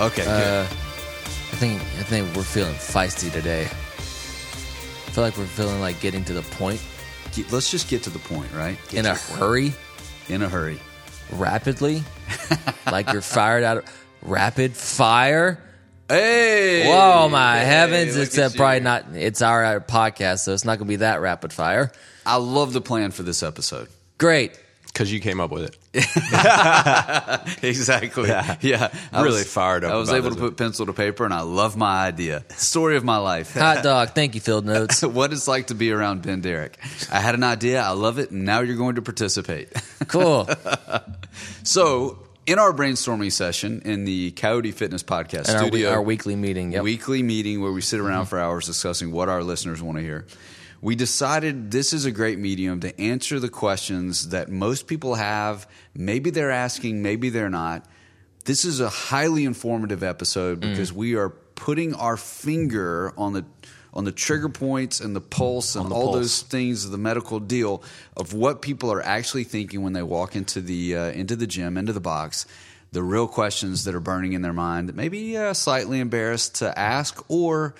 Okay. 0.00 0.24
Uh, 0.26 0.62
I 0.62 1.56
think 1.60 1.80
I 1.80 2.02
think 2.04 2.34
we're 2.36 2.42
feeling 2.44 2.74
feisty 2.74 3.32
today. 3.32 3.62
I 3.64 5.10
feel 5.10 5.24
like 5.24 5.36
we're 5.36 5.46
feeling 5.46 5.80
like 5.80 6.00
getting 6.00 6.24
to 6.26 6.32
the 6.34 6.42
point 6.42 6.80
Get- 7.32 7.50
Let's 7.52 7.70
just 7.70 7.88
get 7.88 8.02
to 8.04 8.10
the 8.10 8.18
point, 8.20 8.48
right? 8.54 8.78
Get 8.88 8.98
in 9.00 9.04
to 9.04 9.10
a 9.10 9.14
the 9.14 9.20
point. 9.20 9.38
hurry, 9.40 9.72
In 10.28 10.42
a 10.42 10.48
hurry. 10.48 10.78
rapidly, 11.32 12.02
like 12.90 13.12
you're 13.12 13.20
fired 13.22 13.64
out 13.64 13.78
of 13.78 13.84
rapid 14.22 14.74
fire. 14.76 15.62
Hey! 16.08 16.86
Whoa, 16.88 17.28
my 17.28 17.58
Hey, 17.58 17.64
heavens! 17.66 18.16
look 18.16 18.26
It's 18.28 18.38
at 18.38 18.54
uh, 18.54 18.56
probably 18.56 18.76
you. 18.78 18.82
not. 18.84 19.04
It's 19.14 19.42
our 19.42 19.64
uh, 19.64 19.80
podcast, 19.80 20.38
so 20.40 20.54
it's 20.54 20.64
not 20.64 20.78
going 20.78 20.86
to 20.86 20.92
be 20.92 20.96
that 20.96 21.20
rapid 21.20 21.52
fire. 21.52 21.92
I 22.24 22.36
love 22.36 22.72
the 22.72 22.80
plan 22.80 23.10
for 23.10 23.22
this 23.24 23.42
episode. 23.42 23.88
Great. 24.16 24.58
Because 24.92 25.12
you 25.12 25.20
came 25.20 25.40
up 25.40 25.50
with 25.52 25.64
it. 25.64 25.76
Exactly. 27.62 28.28
Yeah. 28.28 28.56
Yeah. 28.60 28.88
I 29.12 29.22
Really 29.22 29.42
fired 29.44 29.84
up 29.84 29.92
I 29.92 29.96
was 29.96 30.08
about 30.08 30.18
able 30.18 30.28
to 30.30 30.34
this. 30.34 30.40
put 30.42 30.56
pencil 30.56 30.86
to 30.86 30.92
paper, 30.92 31.24
and 31.24 31.32
I 31.34 31.40
love 31.42 31.76
my 31.76 32.06
idea. 32.06 32.44
Story 32.56 32.96
of 32.96 33.04
my 33.04 33.16
life. 33.18 33.54
Hot 33.54 33.82
dog. 33.84 34.10
Thank 34.10 34.34
you, 34.34 34.40
Field 34.40 34.66
Notes. 34.66 35.02
what 35.02 35.32
it's 35.32 35.46
like 35.48 35.68
to 35.68 35.74
be 35.74 35.92
around 35.92 36.22
Ben 36.22 36.40
Derrick. 36.40 36.78
I 37.12 37.20
had 37.20 37.34
an 37.34 37.44
idea. 37.44 37.80
I 37.80 37.90
love 37.90 38.18
it. 38.18 38.30
And 38.30 38.44
now 38.44 38.60
you're 38.60 38.76
going 38.76 38.96
to 38.96 39.02
participate. 39.02 39.72
Cool. 40.08 40.48
so, 41.62 42.18
in 42.46 42.58
our 42.58 42.72
brainstorming 42.72 43.32
session 43.32 43.82
in 43.84 44.04
the 44.04 44.30
Coyote 44.32 44.72
Fitness 44.72 45.02
Podcast 45.02 45.48
And 45.48 45.56
our, 45.58 45.62
we- 45.64 45.68
studio, 45.68 45.90
our 45.90 46.02
weekly 46.02 46.36
meeting. 46.36 46.72
Yep. 46.72 46.82
weekly 46.82 47.22
meeting 47.22 47.60
where 47.62 47.72
we 47.72 47.80
sit 47.82 48.00
around 48.00 48.22
Mm-hmm. 48.22 48.28
for 48.30 48.38
hours 48.40 48.66
discussing 48.66 49.12
what 49.12 49.28
our 49.28 49.42
listeners 49.44 49.80
want 49.82 49.98
to 49.98 50.02
hear. 50.02 50.26
We 50.80 50.94
decided 50.94 51.70
this 51.70 51.92
is 51.92 52.04
a 52.04 52.12
great 52.12 52.38
medium 52.38 52.80
to 52.80 53.00
answer 53.00 53.40
the 53.40 53.48
questions 53.48 54.28
that 54.28 54.48
most 54.48 54.86
people 54.86 55.16
have. 55.16 55.66
Maybe 55.94 56.30
they're 56.30 56.52
asking, 56.52 57.02
maybe 57.02 57.30
they're 57.30 57.50
not. 57.50 57.84
This 58.44 58.64
is 58.64 58.80
a 58.80 58.88
highly 58.88 59.44
informative 59.44 60.02
episode 60.02 60.60
Mm. 60.60 60.70
because 60.70 60.92
we 60.92 61.16
are 61.16 61.30
putting 61.30 61.94
our 61.94 62.16
finger 62.16 63.12
on 63.18 63.32
the 63.32 63.44
on 63.94 64.04
the 64.04 64.12
trigger 64.12 64.48
points 64.50 65.00
and 65.00 65.16
the 65.16 65.20
pulse 65.20 65.74
and 65.74 65.90
the 65.90 65.94
all 65.94 66.12
pulse. 66.12 66.16
those 66.16 66.42
things 66.42 66.84
of 66.84 66.90
the 66.92 66.98
medical 66.98 67.40
deal 67.40 67.82
of 68.16 68.32
what 68.34 68.60
people 68.62 68.92
are 68.92 69.02
actually 69.02 69.44
thinking 69.44 69.82
when 69.82 69.94
they 69.94 70.02
walk 70.02 70.36
into 70.36 70.60
the 70.60 70.94
uh, 70.96 71.10
into 71.10 71.34
the 71.34 71.46
gym, 71.46 71.76
into 71.76 71.92
the 71.92 72.00
box. 72.00 72.46
The 72.92 73.02
real 73.02 73.26
questions 73.26 73.84
that 73.84 73.94
are 73.94 74.00
burning 74.00 74.34
in 74.34 74.42
their 74.42 74.52
mind 74.52 74.88
that 74.88 74.94
maybe 74.94 75.36
uh, 75.36 75.52
slightly 75.52 76.00
embarrassed 76.00 76.54
to 76.56 76.78
ask, 76.78 77.22
or 77.28 77.74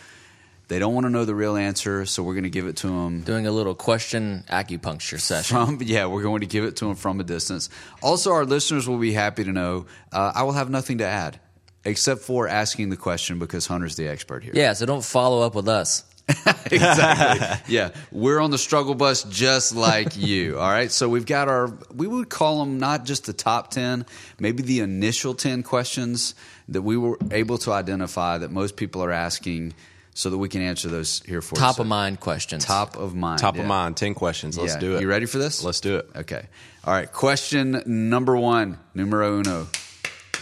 they 0.69 0.79
don't 0.79 0.95
want 0.95 1.05
to 1.07 1.11
know 1.11 1.25
the 1.25 1.35
real 1.35 1.57
answer, 1.57 2.05
so 2.07 2.23
we're 2.23 2.35
going 2.35 2.45
to 2.45 2.51
give 2.51 2.67
it 2.67 2.77
to 2.77 2.87
them 2.89 3.23
Doing 3.23 3.47
a 3.47 3.51
little 3.53 3.75
question 3.75 4.45
acupuncture 4.51 5.19
session. 5.21 5.57
from. 5.57 5.79
Yeah, 5.83 6.07
we're 6.07 6.23
going 6.23 6.41
to 6.41 6.47
give 6.47 6.65
it 6.65 6.77
to 6.77 6.87
them 6.87 6.95
from 6.95 7.21
a 7.21 7.25
distance. 7.25 7.71
Also, 8.03 8.33
our 8.33 8.45
listeners 8.45 8.87
will 8.87 8.99
be 8.99 9.13
happy 9.13 9.45
to 9.45 9.53
know 9.53 9.87
uh, 10.13 10.33
I 10.35 10.43
will 10.45 10.53
have 10.53 10.71
nothing 10.71 10.99
to 10.99 11.07
add 11.07 11.41
except 11.85 12.21
for 12.21 12.47
asking 12.49 12.91
the 12.91 12.97
question 12.97 13.39
because 13.39 13.67
Hunter's 13.67 13.97
the 13.97 14.09
expert 14.09 14.45
here. 14.45 14.53
Yeah, 14.55 14.75
so 14.75 14.85
don't 14.85 15.05
follow 15.05 15.41
up 15.43 15.55
with 15.55 15.69
us. 15.69 16.05
exactly. 16.71 17.75
Yeah, 17.75 17.91
we're 18.13 18.41
on 18.41 18.51
the 18.51 18.59
struggle 18.59 18.95
bus 18.95 19.23
just 19.25 19.75
like 19.75 20.17
you. 20.19 20.59
All 20.59 20.69
right, 20.69 20.91
so 20.91 21.09
we've 21.09 21.25
got 21.27 21.49
our. 21.49 21.73
We 21.95 22.07
would 22.07 22.29
call 22.29 22.61
them 22.61 22.79
not 22.79 23.05
just 23.07 23.25
the 23.27 23.33
top 23.33 23.71
ten, 23.71 24.05
maybe 24.39 24.63
the 24.63 24.81
initial 24.81 25.35
ten 25.35 25.63
questions 25.63 26.35
that 26.69 26.83
we 26.83 26.99
were 26.99 27.19
able 27.31 27.57
to 27.59 27.73
identify 27.73 28.37
that 28.39 28.51
most 28.51 28.77
people 28.77 29.03
are 29.03 29.11
asking, 29.13 29.73
so 30.19 30.31
that 30.31 30.39
we 30.39 30.49
can 30.49 30.63
answer 30.63 30.89
those 30.89 31.23
here 31.25 31.41
for 31.41 31.55
you. 31.55 31.61
Top 31.61 31.79
of 31.79 31.87
mind 31.87 32.19
questions. 32.19 32.65
Top 32.65 32.97
of 32.97 33.15
mind. 33.15 33.39
Top 33.39 33.55
yeah. 33.55 33.61
of 33.63 33.69
mind, 33.69 33.97
10 33.97 34.15
questions. 34.15 34.59
Let's 34.59 34.75
Yeah. 34.75 34.81
do 34.81 34.97
it. 34.97 35.01
You 35.01 35.09
ready 35.09 35.27
for 35.27 35.39
this? 35.39 35.63
Let's 35.63 35.79
do 35.79 35.99
it. 35.99 36.11
Okay. 36.17 36.45
All 36.83 36.93
right. 36.93 37.11
Question 37.13 37.81
number 37.87 38.37
one, 38.37 38.81
numero 38.95 39.39
uno. 39.39 39.69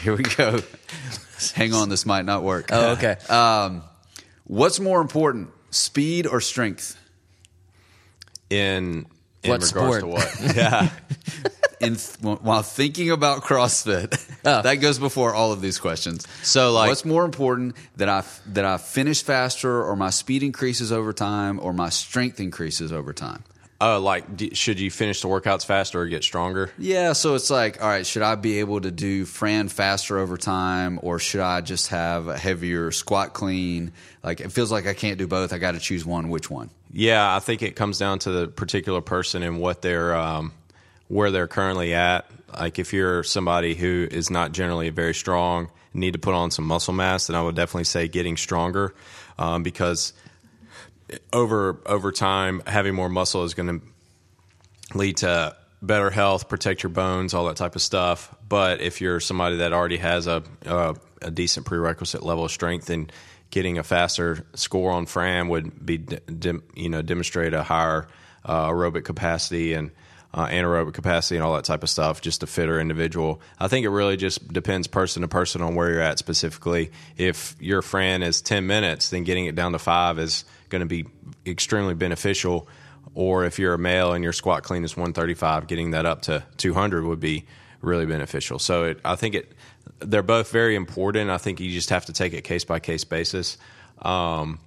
Here 0.01 0.17
we 0.17 0.23
go. 0.23 0.63
Hang 1.55 1.75
on, 1.75 1.91
this 1.91 2.07
might 2.07 2.25
not 2.25 2.43
work. 2.43 2.71
Oh, 2.73 2.93
okay. 2.93 3.17
Um, 3.29 3.83
what's 4.45 4.81
more 4.81 5.03
important, 5.03 5.51
speed 5.69 6.27
or 6.27 6.41
strength? 6.41 6.99
In, 8.49 9.05
in 9.43 9.51
What 9.51 9.63
regards 9.63 9.69
sport? 9.69 10.01
to 10.01 10.07
what? 10.07 10.41
yeah. 10.57 10.89
In 11.79 11.97
while 12.21 12.63
thinking 12.63 13.11
about 13.11 13.43
CrossFit, 13.43 14.19
Oh. 14.47 14.63
that 14.63 14.77
goes 14.77 14.99
before 14.99 15.35
all 15.35 15.53
of 15.53 15.61
these 15.61 15.79
questions. 15.79 16.27
So, 16.43 16.73
like- 16.73 16.89
what's 16.89 17.05
more 17.05 17.25
important 17.25 17.77
that 17.97 18.09
I 18.09 18.25
that 18.47 18.65
I 18.65 18.79
finish 18.79 19.23
faster, 19.23 19.83
or 19.85 19.95
my 19.97 20.11
speed 20.11 20.43
increases 20.43 20.91
over 20.91 21.13
time, 21.13 21.59
or 21.63 21.73
my 21.75 21.91
strength 21.91 22.41
increases 22.41 22.93
over 22.93 23.13
time? 23.13 23.45
Uh, 23.79 24.01
like, 24.01 24.39
d- 24.39 24.55
should 24.55 24.81
you 24.81 24.91
finish 24.91 25.21
the 25.21 25.29
workouts 25.29 25.67
faster 25.67 26.01
or 26.01 26.07
get 26.07 26.25
stronger? 26.25 26.71
Yeah, 26.79 27.13
so 27.13 27.35
it's 27.35 27.51
like, 27.51 27.83
all 27.83 27.89
right, 27.91 28.07
should 28.07 28.23
I 28.23 28.35
be 28.37 28.61
able 28.61 28.81
to 28.81 28.91
do 28.91 29.27
Fran 29.27 29.69
faster 29.69 30.17
over 30.17 30.39
time, 30.39 30.99
or 31.03 31.19
should 31.19 31.43
I 31.43 31.61
just 31.61 31.89
have 31.89 32.27
a 32.27 32.39
heavier 32.39 32.91
squat 32.91 33.35
clean? 33.35 33.93
Like, 34.25 34.41
it 34.41 34.51
feels 34.51 34.73
like 34.73 34.87
I 34.87 34.95
can't 34.95 35.19
do 35.19 35.27
both. 35.27 35.53
I 35.53 35.59
got 35.59 35.73
to 35.73 35.79
choose 35.79 36.07
one. 36.07 36.31
Which 36.31 36.49
one? 36.51 36.71
Yeah, 36.91 37.37
I 37.37 37.39
think 37.41 37.61
it 37.61 37.77
comes 37.77 37.99
down 37.99 38.19
to 38.21 38.31
the 38.31 38.49
particular 38.49 39.03
person 39.03 39.43
and 39.43 39.61
what 39.61 39.83
they're 39.83 40.17
um, 40.17 40.53
where 41.09 41.31
they're 41.31 41.49
currently 41.49 41.95
at. 41.95 42.31
Like 42.53 42.79
if 42.79 42.93
you're 42.93 43.23
somebody 43.23 43.75
who 43.75 44.09
is 44.11 44.31
not 44.31 44.53
generally 44.53 44.91
very 44.91 45.15
strong, 45.15 45.71
need 45.93 46.13
to 46.13 46.19
put 46.19 46.35
on 46.35 46.51
some 46.51 46.67
muscle 46.67 46.95
mass, 46.95 47.27
then 47.27 47.37
I 47.37 47.43
would 47.43 47.57
definitely 47.57 47.85
say 47.85 48.09
getting 48.09 48.37
stronger 48.37 48.95
um, 49.39 49.63
because 49.63 50.13
over 51.33 51.81
over 51.87 52.13
time 52.13 52.63
having 52.67 52.95
more 52.95 53.09
muscle 53.09 53.45
is 53.45 53.55
going 53.55 53.81
to 53.81 54.97
lead 54.97 55.19
to 55.19 55.57
better 55.83 56.11
health, 56.11 56.49
protect 56.49 56.83
your 56.83 56.91
bones, 56.91 57.35
all 57.35 57.47
that 57.47 57.57
type 57.57 57.77
of 57.77 57.83
stuff. 57.83 58.35
But 58.49 58.81
if 58.81 59.01
you're 59.01 59.21
somebody 59.21 59.57
that 59.57 59.73
already 59.73 59.99
has 59.99 60.27
a 60.27 60.43
a, 60.65 60.97
a 61.23 61.31
decent 61.31 61.67
prerequisite 61.67 62.23
level 62.23 62.45
of 62.45 62.51
strength, 62.51 62.87
then 62.87 63.11
getting 63.51 63.79
a 63.79 63.83
faster 63.83 64.45
score 64.55 64.91
on 64.91 65.07
Fran 65.07 65.49
would 65.49 65.85
be 65.85 65.99
de- 65.99 66.21
dem- 66.21 66.63
you 66.75 66.89
know 66.89 67.03
demonstrate 67.03 67.55
a 67.55 67.63
higher 67.63 68.09
uh, 68.45 68.69
aerobic 68.69 69.05
capacity 69.05 69.75
and 69.75 69.91
uh, 70.37 70.47
anaerobic 70.47 70.95
capacity 70.95 71.37
and 71.37 71.45
all 71.45 71.55
that 71.55 71.65
type 71.65 71.83
of 71.83 71.91
stuff. 71.91 72.21
Just 72.21 72.45
a 72.45 72.47
fitter 72.47 72.79
individual. 72.79 73.41
I 73.59 73.67
think 73.67 73.85
it 73.85 73.91
really 73.91 74.17
just 74.17 74.47
depends 74.53 74.87
person 74.87 75.23
to 75.23 75.29
person 75.29 75.63
on 75.63 75.75
where 75.75 75.91
you're 75.91 76.01
at 76.01 76.19
specifically. 76.19 76.93
If 77.17 77.57
your 77.59 77.83
Fran 77.83 78.23
is 78.23 78.41
ten 78.41 78.67
minutes, 78.67 79.11
then 79.11 79.25
getting 79.25 79.47
it 79.47 79.57
down 79.57 79.73
to 79.73 79.79
five 79.79 80.19
is 80.21 80.45
going 80.69 80.81
to 80.81 80.87
be 80.87 81.07
extremely 81.47 81.95
beneficial 81.95 82.69
or 83.17 83.47
if 83.47 83.59
you're 83.59 83.73
a 83.73 83.79
male 83.79 84.13
and 84.13 84.23
your 84.23 84.33
squat 84.35 84.63
clean 84.63 84.85
is 84.85 84.95
135, 84.95 85.67
getting 85.67 85.93
that 85.93 86.05
up 86.05 86.23
to 86.23 86.45
200 86.59 87.03
would 87.05 87.19
be 87.19 87.47
really 87.81 88.05
beneficial. 88.05 88.59
So 88.59 88.85
it, 88.85 89.01
I 89.05 89.17
think 89.17 89.35
it 89.35 89.53
they're 90.01 90.23
both 90.23 90.51
very 90.51 90.77
important. 90.77 91.31
I 91.31 91.39
think 91.39 91.59
you 91.59 91.71
just 91.71 91.89
have 91.91 92.05
to 92.07 92.13
take 92.13 92.35
it 92.35 92.43
case 92.43 92.65
by 92.65 92.79
case 92.79 93.05
basis 93.05 93.57
um, 94.03 94.61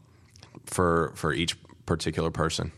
for 0.65 1.13
for 1.15 1.31
each 1.31 1.55
particular 1.85 2.31
person. 2.31 2.71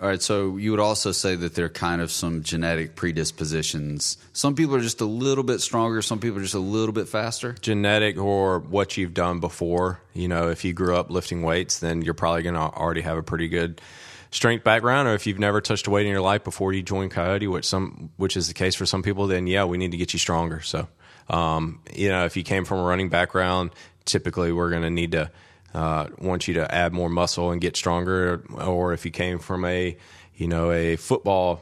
All 0.00 0.06
right, 0.06 0.22
so 0.22 0.56
you 0.58 0.70
would 0.70 0.78
also 0.78 1.10
say 1.10 1.34
that 1.34 1.56
there 1.56 1.64
are 1.64 1.68
kind 1.68 2.00
of 2.00 2.12
some 2.12 2.44
genetic 2.44 2.94
predispositions. 2.94 4.16
Some 4.32 4.54
people 4.54 4.76
are 4.76 4.80
just 4.80 5.00
a 5.00 5.04
little 5.04 5.42
bit 5.42 5.60
stronger. 5.60 6.02
Some 6.02 6.20
people 6.20 6.38
are 6.38 6.42
just 6.42 6.54
a 6.54 6.60
little 6.60 6.92
bit 6.92 7.08
faster. 7.08 7.56
Genetic 7.60 8.16
or 8.16 8.60
what 8.60 8.96
you've 8.96 9.12
done 9.12 9.40
before. 9.40 10.00
You 10.14 10.28
know, 10.28 10.50
if 10.50 10.64
you 10.64 10.72
grew 10.72 10.94
up 10.94 11.10
lifting 11.10 11.42
weights, 11.42 11.80
then 11.80 12.02
you're 12.02 12.14
probably 12.14 12.42
going 12.42 12.54
to 12.54 12.60
already 12.60 13.00
have 13.00 13.18
a 13.18 13.24
pretty 13.24 13.48
good 13.48 13.80
strength 14.30 14.62
background. 14.62 15.08
Or 15.08 15.14
if 15.14 15.26
you've 15.26 15.40
never 15.40 15.60
touched 15.60 15.88
a 15.88 15.90
weight 15.90 16.06
in 16.06 16.12
your 16.12 16.20
life 16.20 16.44
before 16.44 16.72
you 16.72 16.80
joined 16.80 17.10
Coyote, 17.10 17.48
which 17.48 17.64
some 17.64 18.10
which 18.18 18.36
is 18.36 18.46
the 18.46 18.54
case 18.54 18.76
for 18.76 18.86
some 18.86 19.02
people, 19.02 19.26
then 19.26 19.48
yeah, 19.48 19.64
we 19.64 19.78
need 19.78 19.90
to 19.90 19.96
get 19.96 20.12
you 20.12 20.20
stronger. 20.20 20.60
So, 20.60 20.86
um, 21.28 21.80
you 21.92 22.08
know, 22.08 22.24
if 22.24 22.36
you 22.36 22.44
came 22.44 22.64
from 22.64 22.78
a 22.78 22.84
running 22.84 23.08
background, 23.08 23.72
typically 24.04 24.52
we're 24.52 24.70
going 24.70 24.82
to 24.82 24.90
need 24.90 25.10
to 25.12 25.32
uh, 25.74 26.06
want 26.18 26.48
you 26.48 26.54
to 26.54 26.74
add 26.74 26.92
more 26.92 27.08
muscle 27.08 27.50
and 27.50 27.60
get 27.60 27.76
stronger. 27.76 28.42
Or 28.54 28.92
if 28.92 29.04
you 29.04 29.10
came 29.10 29.38
from 29.38 29.64
a 29.64 29.96
you 30.34 30.48
know 30.48 30.70
a 30.72 30.96
football 30.96 31.60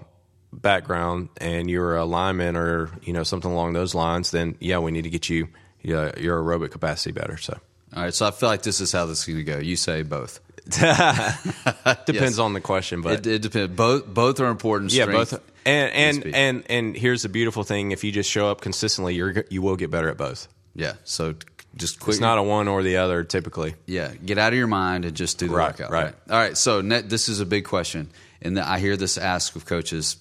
background 0.53 1.29
and 1.39 1.69
you're 1.71 1.97
a 1.97 2.05
lineman 2.05 2.57
or 2.57 2.91
you 3.03 3.13
know 3.13 3.23
something 3.25 3.51
along 3.51 3.73
those 3.75 3.95
lines, 3.95 4.31
then 4.31 4.57
yeah, 4.61 4.79
we 4.79 4.91
need 4.91 5.03
to 5.03 5.11
get 5.11 5.29
you 5.29 5.49
your 5.83 6.11
aerobic 6.13 6.71
capacity 6.71 7.13
better. 7.13 7.37
So 7.37 7.59
All 7.95 8.03
right, 8.03 8.15
so 8.15 8.27
I 8.27 8.31
feel 8.33 8.49
like 8.49 8.63
this 8.63 8.81
is 8.81 8.91
how 8.93 9.07
this 9.07 9.21
is 9.21 9.25
going 9.27 9.39
to 9.39 9.45
go. 9.45 9.59
You 9.59 9.77
say 9.77 10.03
both. 10.03 10.41
depends 10.67 12.09
Yes. 12.09 12.39
on 12.39 12.53
the 12.53 12.61
question, 12.61 13.01
but 13.03 13.21
It, 13.21 13.27
it 13.27 13.43
depends. 13.43 13.75
Both 13.77 14.07
both 14.07 14.41
are 14.41 14.47
important. 14.49 14.93
yeah, 14.93 15.07
both. 15.07 15.33
And 15.65 15.93
and 15.93 16.17
speed. 16.17 16.35
and 16.35 16.65
and 16.69 16.97
here's 16.97 17.23
the 17.23 17.29
beautiful 17.29 17.63
thing: 17.65 17.93
if 17.93 18.03
you 18.05 18.13
just 18.13 18.31
show 18.31 18.51
up 18.51 18.61
consistently, 18.61 19.15
you're 19.15 19.45
you 19.51 19.63
will 19.63 19.77
get 19.77 19.91
better 19.91 20.09
at 20.09 20.17
both. 20.17 20.49
Yeah. 20.75 20.95
So 21.05 21.35
just 21.77 22.01
quick. 22.01 22.15
It's 22.15 22.21
not 22.21 22.39
a 22.39 22.43
one 22.43 22.69
or 22.69 22.83
the 22.83 22.97
other 22.97 23.23
typically. 23.25 23.75
Yeah, 23.87 24.13
get 24.15 24.39
out 24.39 24.53
of 24.53 24.59
your 24.59 24.67
mind 24.67 25.05
and 25.05 25.15
just 25.17 25.39
do 25.39 25.49
the 25.49 25.55
Right, 25.55 25.73
workout. 25.79 25.91
right. 25.91 26.15
All 26.31 26.37
right. 26.39 26.57
So 26.57 26.81
net, 26.81 27.09
this 27.09 27.29
is 27.29 27.41
a 27.41 27.47
big 27.47 27.65
question, 27.65 28.11
and 28.43 28.59
I 28.59 28.79
hear 28.79 28.97
this 28.97 29.19
asked 29.19 29.55
of 29.57 29.67
coaches 29.67 30.17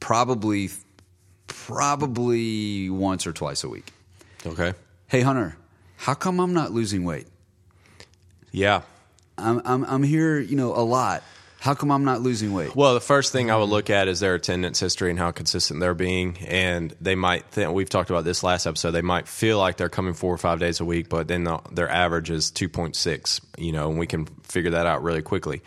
probably, 0.00 0.70
probably 1.46 2.90
once 2.90 3.26
or 3.26 3.32
twice 3.32 3.64
a 3.64 3.68
week. 3.68 3.92
Okay. 4.44 4.74
Hey 5.06 5.20
Hunter, 5.20 5.56
how 5.96 6.14
come 6.14 6.40
I'm 6.40 6.54
not 6.54 6.72
losing 6.72 7.04
weight? 7.04 7.26
Yeah. 8.50 8.82
I'm 9.38 9.60
I'm, 9.64 9.84
I'm 9.84 10.02
here, 10.02 10.38
you 10.40 10.56
know, 10.56 10.74
a 10.74 10.82
lot. 10.84 11.22
How 11.62 11.74
come 11.74 11.92
I'm 11.92 12.02
not 12.02 12.22
losing 12.22 12.52
weight? 12.52 12.74
Well, 12.74 12.92
the 12.94 13.00
first 13.00 13.30
thing 13.30 13.48
I 13.48 13.56
would 13.56 13.68
look 13.68 13.88
at 13.88 14.08
is 14.08 14.18
their 14.18 14.34
attendance 14.34 14.80
history 14.80 15.10
and 15.10 15.18
how 15.18 15.30
consistent 15.30 15.78
they're 15.78 15.94
being. 15.94 16.36
And 16.38 16.92
they 17.00 17.14
might 17.14 17.44
think, 17.52 17.70
we've 17.70 17.88
talked 17.88 18.10
about 18.10 18.24
this 18.24 18.42
last 18.42 18.66
episode, 18.66 18.90
they 18.90 19.00
might 19.00 19.28
feel 19.28 19.58
like 19.58 19.76
they're 19.76 19.88
coming 19.88 20.12
four 20.12 20.34
or 20.34 20.38
five 20.38 20.58
days 20.58 20.80
a 20.80 20.84
week, 20.84 21.08
but 21.08 21.28
then 21.28 21.44
the, 21.44 21.60
their 21.70 21.88
average 21.88 22.30
is 22.30 22.50
2.6, 22.50 23.40
you 23.58 23.70
know, 23.70 23.90
and 23.90 23.96
we 23.96 24.08
can 24.08 24.26
figure 24.42 24.72
that 24.72 24.86
out 24.86 25.04
really 25.04 25.22
quickly. 25.22 25.62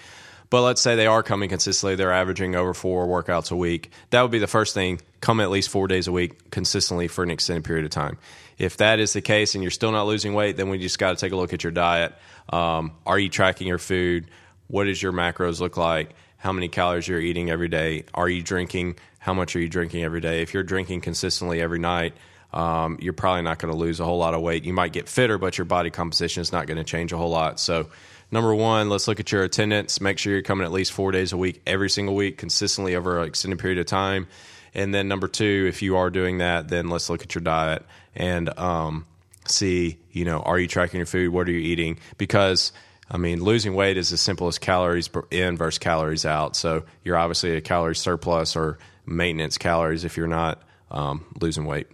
But 0.49 0.63
let's 0.63 0.81
say 0.81 0.97
they 0.97 1.07
are 1.07 1.23
coming 1.23 1.47
consistently, 1.47 1.95
they're 1.95 2.11
averaging 2.11 2.57
over 2.57 2.73
four 2.73 3.07
workouts 3.07 3.49
a 3.49 3.55
week. 3.55 3.89
That 4.09 4.21
would 4.21 4.31
be 4.31 4.39
the 4.39 4.47
first 4.47 4.73
thing. 4.73 4.99
Come 5.21 5.39
at 5.39 5.49
least 5.49 5.69
four 5.69 5.87
days 5.87 6.09
a 6.09 6.11
week 6.11 6.51
consistently 6.51 7.07
for 7.07 7.23
an 7.23 7.31
extended 7.31 7.63
period 7.63 7.85
of 7.85 7.91
time. 7.91 8.17
If 8.57 8.75
that 8.77 8.99
is 8.99 9.13
the 9.13 9.21
case 9.21 9.55
and 9.55 9.63
you're 9.63 9.71
still 9.71 9.93
not 9.93 10.07
losing 10.07 10.33
weight, 10.33 10.57
then 10.57 10.67
we 10.67 10.77
just 10.77 10.99
got 10.99 11.11
to 11.11 11.15
take 11.15 11.31
a 11.31 11.37
look 11.37 11.53
at 11.53 11.63
your 11.63 11.71
diet. 11.71 12.13
Um, 12.49 12.91
are 13.05 13.17
you 13.17 13.29
tracking 13.29 13.67
your 13.67 13.77
food? 13.77 14.27
What 14.67 14.85
does 14.85 15.01
your 15.01 15.13
macros 15.13 15.59
look 15.59 15.77
like? 15.77 16.15
How 16.37 16.51
many 16.51 16.67
calories 16.67 17.07
you're 17.07 17.19
eating 17.19 17.49
every 17.49 17.67
day? 17.67 18.05
Are 18.13 18.29
you 18.29 18.41
drinking? 18.41 18.97
How 19.19 19.33
much 19.33 19.55
are 19.55 19.59
you 19.59 19.69
drinking 19.69 20.03
every 20.03 20.21
day? 20.21 20.41
If 20.41 20.53
you're 20.53 20.63
drinking 20.63 21.01
consistently 21.01 21.61
every 21.61 21.79
night, 21.79 22.13
um, 22.53 22.97
you're 23.01 23.13
probably 23.13 23.41
not 23.41 23.59
going 23.59 23.73
to 23.73 23.77
lose 23.77 23.99
a 23.99 24.05
whole 24.05 24.17
lot 24.17 24.33
of 24.33 24.41
weight. 24.41 24.63
You 24.63 24.73
might 24.73 24.93
get 24.93 25.09
fitter, 25.09 25.37
but 25.37 25.57
your 25.57 25.65
body 25.65 25.89
composition 25.89 26.41
is 26.41 26.51
not 26.51 26.67
going 26.67 26.77
to 26.77 26.83
change 26.83 27.11
a 27.11 27.17
whole 27.17 27.29
lot. 27.29 27.59
So, 27.59 27.89
number 28.31 28.53
one, 28.55 28.89
let's 28.89 29.07
look 29.07 29.19
at 29.19 29.31
your 29.31 29.43
attendance. 29.43 29.99
Make 29.99 30.19
sure 30.19 30.33
you're 30.33 30.41
coming 30.41 30.65
at 30.65 30.71
least 30.71 30.93
four 30.93 31.11
days 31.11 31.33
a 31.33 31.37
week, 31.37 31.61
every 31.65 31.89
single 31.89 32.15
week, 32.15 32.37
consistently 32.37 32.95
over 32.95 33.19
an 33.19 33.27
extended 33.27 33.59
period 33.59 33.79
of 33.79 33.87
time. 33.87 34.27
And 34.73 34.93
then 34.93 35.07
number 35.07 35.27
two, 35.27 35.65
if 35.67 35.81
you 35.81 35.97
are 35.97 36.09
doing 36.09 36.39
that, 36.39 36.67
then 36.67 36.89
let's 36.89 37.09
look 37.09 37.23
at 37.23 37.33
your 37.33 37.41
diet 37.41 37.85
and 38.15 38.57
um, 38.59 39.05
see, 39.47 39.97
you 40.11 40.25
know, 40.25 40.39
are 40.39 40.59
you 40.59 40.67
tracking 40.67 40.97
your 40.97 41.05
food? 41.05 41.31
What 41.31 41.47
are 41.47 41.51
you 41.51 41.59
eating? 41.59 41.99
Because 42.17 42.71
I 43.09 43.17
mean, 43.17 43.43
losing 43.43 43.75
weight 43.75 43.97
is 43.97 44.11
as 44.11 44.21
simple 44.21 44.47
as 44.47 44.57
calories 44.57 45.09
in 45.31 45.57
versus 45.57 45.77
calories 45.77 46.25
out. 46.25 46.55
So 46.55 46.83
you're 47.03 47.17
obviously 47.17 47.55
a 47.55 47.61
calorie 47.61 47.95
surplus 47.95 48.55
or 48.55 48.79
maintenance 49.05 49.57
calories 49.57 50.03
if 50.03 50.17
you're 50.17 50.27
not 50.27 50.63
um, 50.89 51.23
losing 51.39 51.65
weight. 51.65 51.87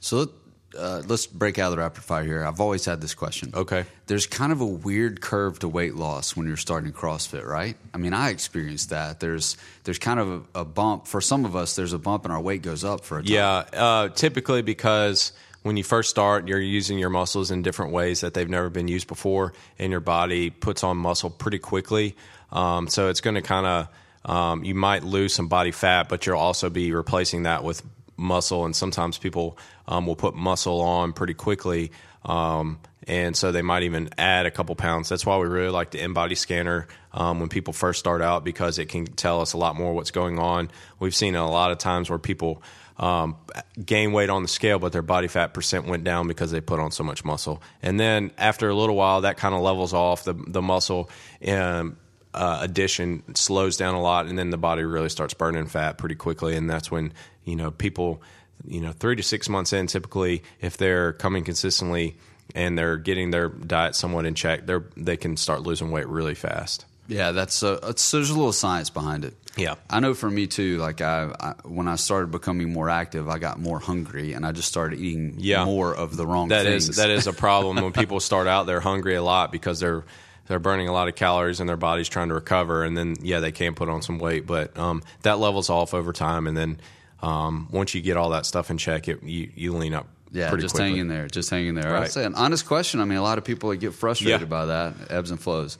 So 0.00 0.30
uh, 0.76 1.02
let's 1.06 1.26
break 1.26 1.58
out 1.58 1.66
of 1.66 1.70
the 1.72 1.78
rapid 1.78 2.04
fire 2.04 2.24
here. 2.24 2.44
I've 2.44 2.60
always 2.60 2.84
had 2.84 3.00
this 3.00 3.14
question. 3.14 3.52
Okay. 3.54 3.84
There's 4.06 4.26
kind 4.26 4.52
of 4.52 4.60
a 4.60 4.66
weird 4.66 5.20
curve 5.20 5.58
to 5.60 5.68
weight 5.68 5.94
loss 5.94 6.36
when 6.36 6.46
you're 6.46 6.56
starting 6.56 6.92
CrossFit, 6.92 7.46
right? 7.46 7.76
I 7.94 7.98
mean, 7.98 8.12
I 8.12 8.30
experienced 8.30 8.90
that. 8.90 9.20
There's 9.20 9.56
there's 9.84 9.98
kind 9.98 10.20
of 10.20 10.46
a, 10.54 10.60
a 10.60 10.64
bump 10.64 11.06
for 11.06 11.20
some 11.20 11.44
of 11.44 11.56
us. 11.56 11.76
There's 11.76 11.94
a 11.94 11.98
bump 11.98 12.24
and 12.24 12.32
our 12.32 12.40
weight 12.40 12.62
goes 12.62 12.84
up 12.84 13.04
for 13.04 13.18
a 13.18 13.22
time. 13.22 13.32
Yeah, 13.32 13.64
uh, 13.72 14.08
typically 14.10 14.62
because 14.62 15.32
when 15.68 15.76
you 15.76 15.84
first 15.84 16.08
start, 16.08 16.48
you're 16.48 16.58
using 16.58 16.98
your 16.98 17.10
muscles 17.10 17.50
in 17.50 17.60
different 17.62 17.92
ways 17.92 18.22
that 18.22 18.32
they've 18.32 18.48
never 18.48 18.70
been 18.70 18.88
used 18.88 19.06
before, 19.06 19.52
and 19.78 19.90
your 19.90 20.00
body 20.00 20.48
puts 20.48 20.82
on 20.82 20.96
muscle 20.96 21.28
pretty 21.28 21.58
quickly. 21.58 22.16
Um, 22.50 22.88
so 22.88 23.10
it's 23.10 23.20
going 23.20 23.34
to 23.34 23.42
kind 23.42 23.66
of 23.66 23.88
um, 24.24 24.64
you 24.64 24.74
might 24.74 25.04
lose 25.04 25.34
some 25.34 25.48
body 25.48 25.70
fat, 25.70 26.08
but 26.08 26.26
you'll 26.26 26.38
also 26.38 26.70
be 26.70 26.92
replacing 26.92 27.42
that 27.42 27.64
with 27.64 27.82
muscle. 28.16 28.64
And 28.64 28.74
sometimes 28.74 29.18
people 29.18 29.58
um, 29.86 30.06
will 30.06 30.16
put 30.16 30.34
muscle 30.34 30.80
on 30.80 31.12
pretty 31.12 31.34
quickly. 31.34 31.92
Um, 32.24 32.80
and 33.06 33.36
so 33.36 33.52
they 33.52 33.62
might 33.62 33.82
even 33.82 34.08
add 34.18 34.46
a 34.46 34.50
couple 34.50 34.74
pounds. 34.74 35.08
That's 35.08 35.24
why 35.24 35.36
we 35.36 35.46
really 35.46 35.70
like 35.70 35.90
the 35.90 36.00
in-body 36.00 36.34
scanner 36.34 36.88
um, 37.12 37.40
when 37.40 37.48
people 37.48 37.72
first 37.72 37.98
start 37.98 38.22
out 38.22 38.42
because 38.42 38.78
it 38.78 38.86
can 38.86 39.06
tell 39.06 39.42
us 39.42 39.52
a 39.52 39.58
lot 39.58 39.76
more 39.76 39.94
what's 39.94 40.10
going 40.10 40.38
on. 40.38 40.70
We've 40.98 41.14
seen 41.14 41.34
a 41.34 41.48
lot 41.48 41.72
of 41.72 41.78
times 41.78 42.10
where 42.10 42.18
people 42.18 42.62
um, 42.98 43.36
gain 43.84 44.12
weight 44.12 44.28
on 44.28 44.42
the 44.42 44.48
scale, 44.48 44.78
but 44.78 44.92
their 44.92 45.02
body 45.02 45.28
fat 45.28 45.54
percent 45.54 45.86
went 45.86 46.04
down 46.04 46.26
because 46.26 46.50
they 46.50 46.60
put 46.60 46.80
on 46.80 46.90
so 46.90 47.04
much 47.04 47.24
muscle. 47.24 47.62
And 47.82 47.98
then 47.98 48.32
after 48.38 48.68
a 48.68 48.74
little 48.74 48.96
while, 48.96 49.20
that 49.20 49.36
kind 49.36 49.54
of 49.54 49.60
levels 49.60 49.92
off. 49.92 50.24
The 50.24 50.34
the 50.34 50.62
muscle 50.62 51.08
um, 51.46 51.96
uh, 52.34 52.58
addition 52.60 53.22
slows 53.34 53.76
down 53.76 53.94
a 53.94 54.02
lot, 54.02 54.26
and 54.26 54.38
then 54.38 54.50
the 54.50 54.58
body 54.58 54.82
really 54.82 55.08
starts 55.08 55.34
burning 55.34 55.66
fat 55.66 55.98
pretty 55.98 56.16
quickly. 56.16 56.56
And 56.56 56.68
that's 56.68 56.90
when 56.90 57.12
you 57.44 57.54
know 57.54 57.70
people, 57.70 58.20
you 58.66 58.80
know, 58.80 58.92
three 58.92 59.16
to 59.16 59.22
six 59.22 59.48
months 59.48 59.72
in, 59.72 59.86
typically, 59.86 60.42
if 60.60 60.76
they're 60.76 61.12
coming 61.12 61.44
consistently 61.44 62.16
and 62.54 62.76
they're 62.76 62.96
getting 62.96 63.30
their 63.30 63.48
diet 63.48 63.94
somewhat 63.94 64.26
in 64.26 64.34
check, 64.34 64.66
they 64.66 64.78
they 64.96 65.16
can 65.16 65.36
start 65.36 65.62
losing 65.62 65.92
weight 65.92 66.08
really 66.08 66.34
fast. 66.34 66.84
Yeah, 67.06 67.32
that's 67.32 67.62
uh, 67.62 67.78
there's 67.80 68.12
a 68.12 68.34
little 68.34 68.52
science 68.52 68.90
behind 68.90 69.24
it. 69.24 69.34
Yeah, 69.58 69.74
I 69.90 70.00
know 70.00 70.14
for 70.14 70.30
me 70.30 70.46
too. 70.46 70.78
Like 70.78 71.00
I, 71.00 71.30
I, 71.38 71.54
when 71.64 71.88
I 71.88 71.96
started 71.96 72.30
becoming 72.30 72.72
more 72.72 72.88
active, 72.88 73.28
I 73.28 73.38
got 73.38 73.58
more 73.58 73.80
hungry, 73.80 74.32
and 74.32 74.46
I 74.46 74.52
just 74.52 74.68
started 74.68 75.00
eating 75.00 75.34
yeah. 75.38 75.64
more 75.64 75.94
of 75.94 76.16
the 76.16 76.26
wrong. 76.26 76.48
That 76.48 76.64
things. 76.64 76.88
is 76.88 76.96
that 76.96 77.10
is 77.10 77.26
a 77.26 77.32
problem 77.34 77.82
when 77.82 77.92
people 77.92 78.20
start 78.20 78.46
out. 78.46 78.66
They're 78.66 78.80
hungry 78.80 79.16
a 79.16 79.22
lot 79.22 79.50
because 79.50 79.80
they're 79.80 80.04
they're 80.46 80.58
burning 80.60 80.88
a 80.88 80.92
lot 80.92 81.08
of 81.08 81.16
calories 81.16 81.60
and 81.60 81.68
their 81.68 81.76
body's 81.76 82.08
trying 82.08 82.28
to 82.28 82.34
recover, 82.34 82.84
and 82.84 82.96
then 82.96 83.16
yeah, 83.20 83.40
they 83.40 83.52
can 83.52 83.74
put 83.74 83.88
on 83.88 84.00
some 84.00 84.18
weight, 84.18 84.46
but 84.46 84.76
um, 84.78 85.02
that 85.22 85.38
levels 85.38 85.70
off 85.70 85.92
over 85.92 86.12
time, 86.12 86.46
and 86.46 86.56
then 86.56 86.80
um, 87.20 87.68
once 87.70 87.94
you 87.94 88.00
get 88.00 88.16
all 88.16 88.30
that 88.30 88.46
stuff 88.46 88.70
in 88.70 88.78
check, 88.78 89.08
it, 89.08 89.22
you 89.24 89.50
you 89.54 89.74
lean 89.74 89.92
up. 89.92 90.06
Yeah, 90.30 90.54
just 90.56 90.74
quickly. 90.74 90.90
hang 90.90 90.98
in 91.00 91.08
there. 91.08 91.26
Just 91.26 91.50
hanging 91.50 91.74
there. 91.74 91.90
Right. 91.90 92.02
I'd 92.02 92.12
say 92.12 92.24
an 92.24 92.34
honest 92.34 92.66
question. 92.66 93.00
I 93.00 93.06
mean, 93.06 93.18
a 93.18 93.22
lot 93.22 93.38
of 93.38 93.44
people 93.44 93.74
get 93.74 93.94
frustrated 93.94 94.42
Yeah. 94.42 94.46
by 94.46 94.66
that 94.66 94.94
ebbs 95.10 95.30
and 95.30 95.40
flows. 95.40 95.78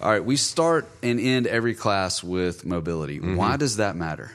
All 0.00 0.10
right, 0.10 0.24
we 0.24 0.36
start 0.36 0.88
and 1.02 1.18
end 1.18 1.46
every 1.46 1.74
class 1.74 2.22
with 2.22 2.64
mobility. 2.64 3.18
Mm-hmm. 3.18 3.36
Why 3.36 3.56
does 3.56 3.78
that 3.78 3.96
matter? 3.96 4.30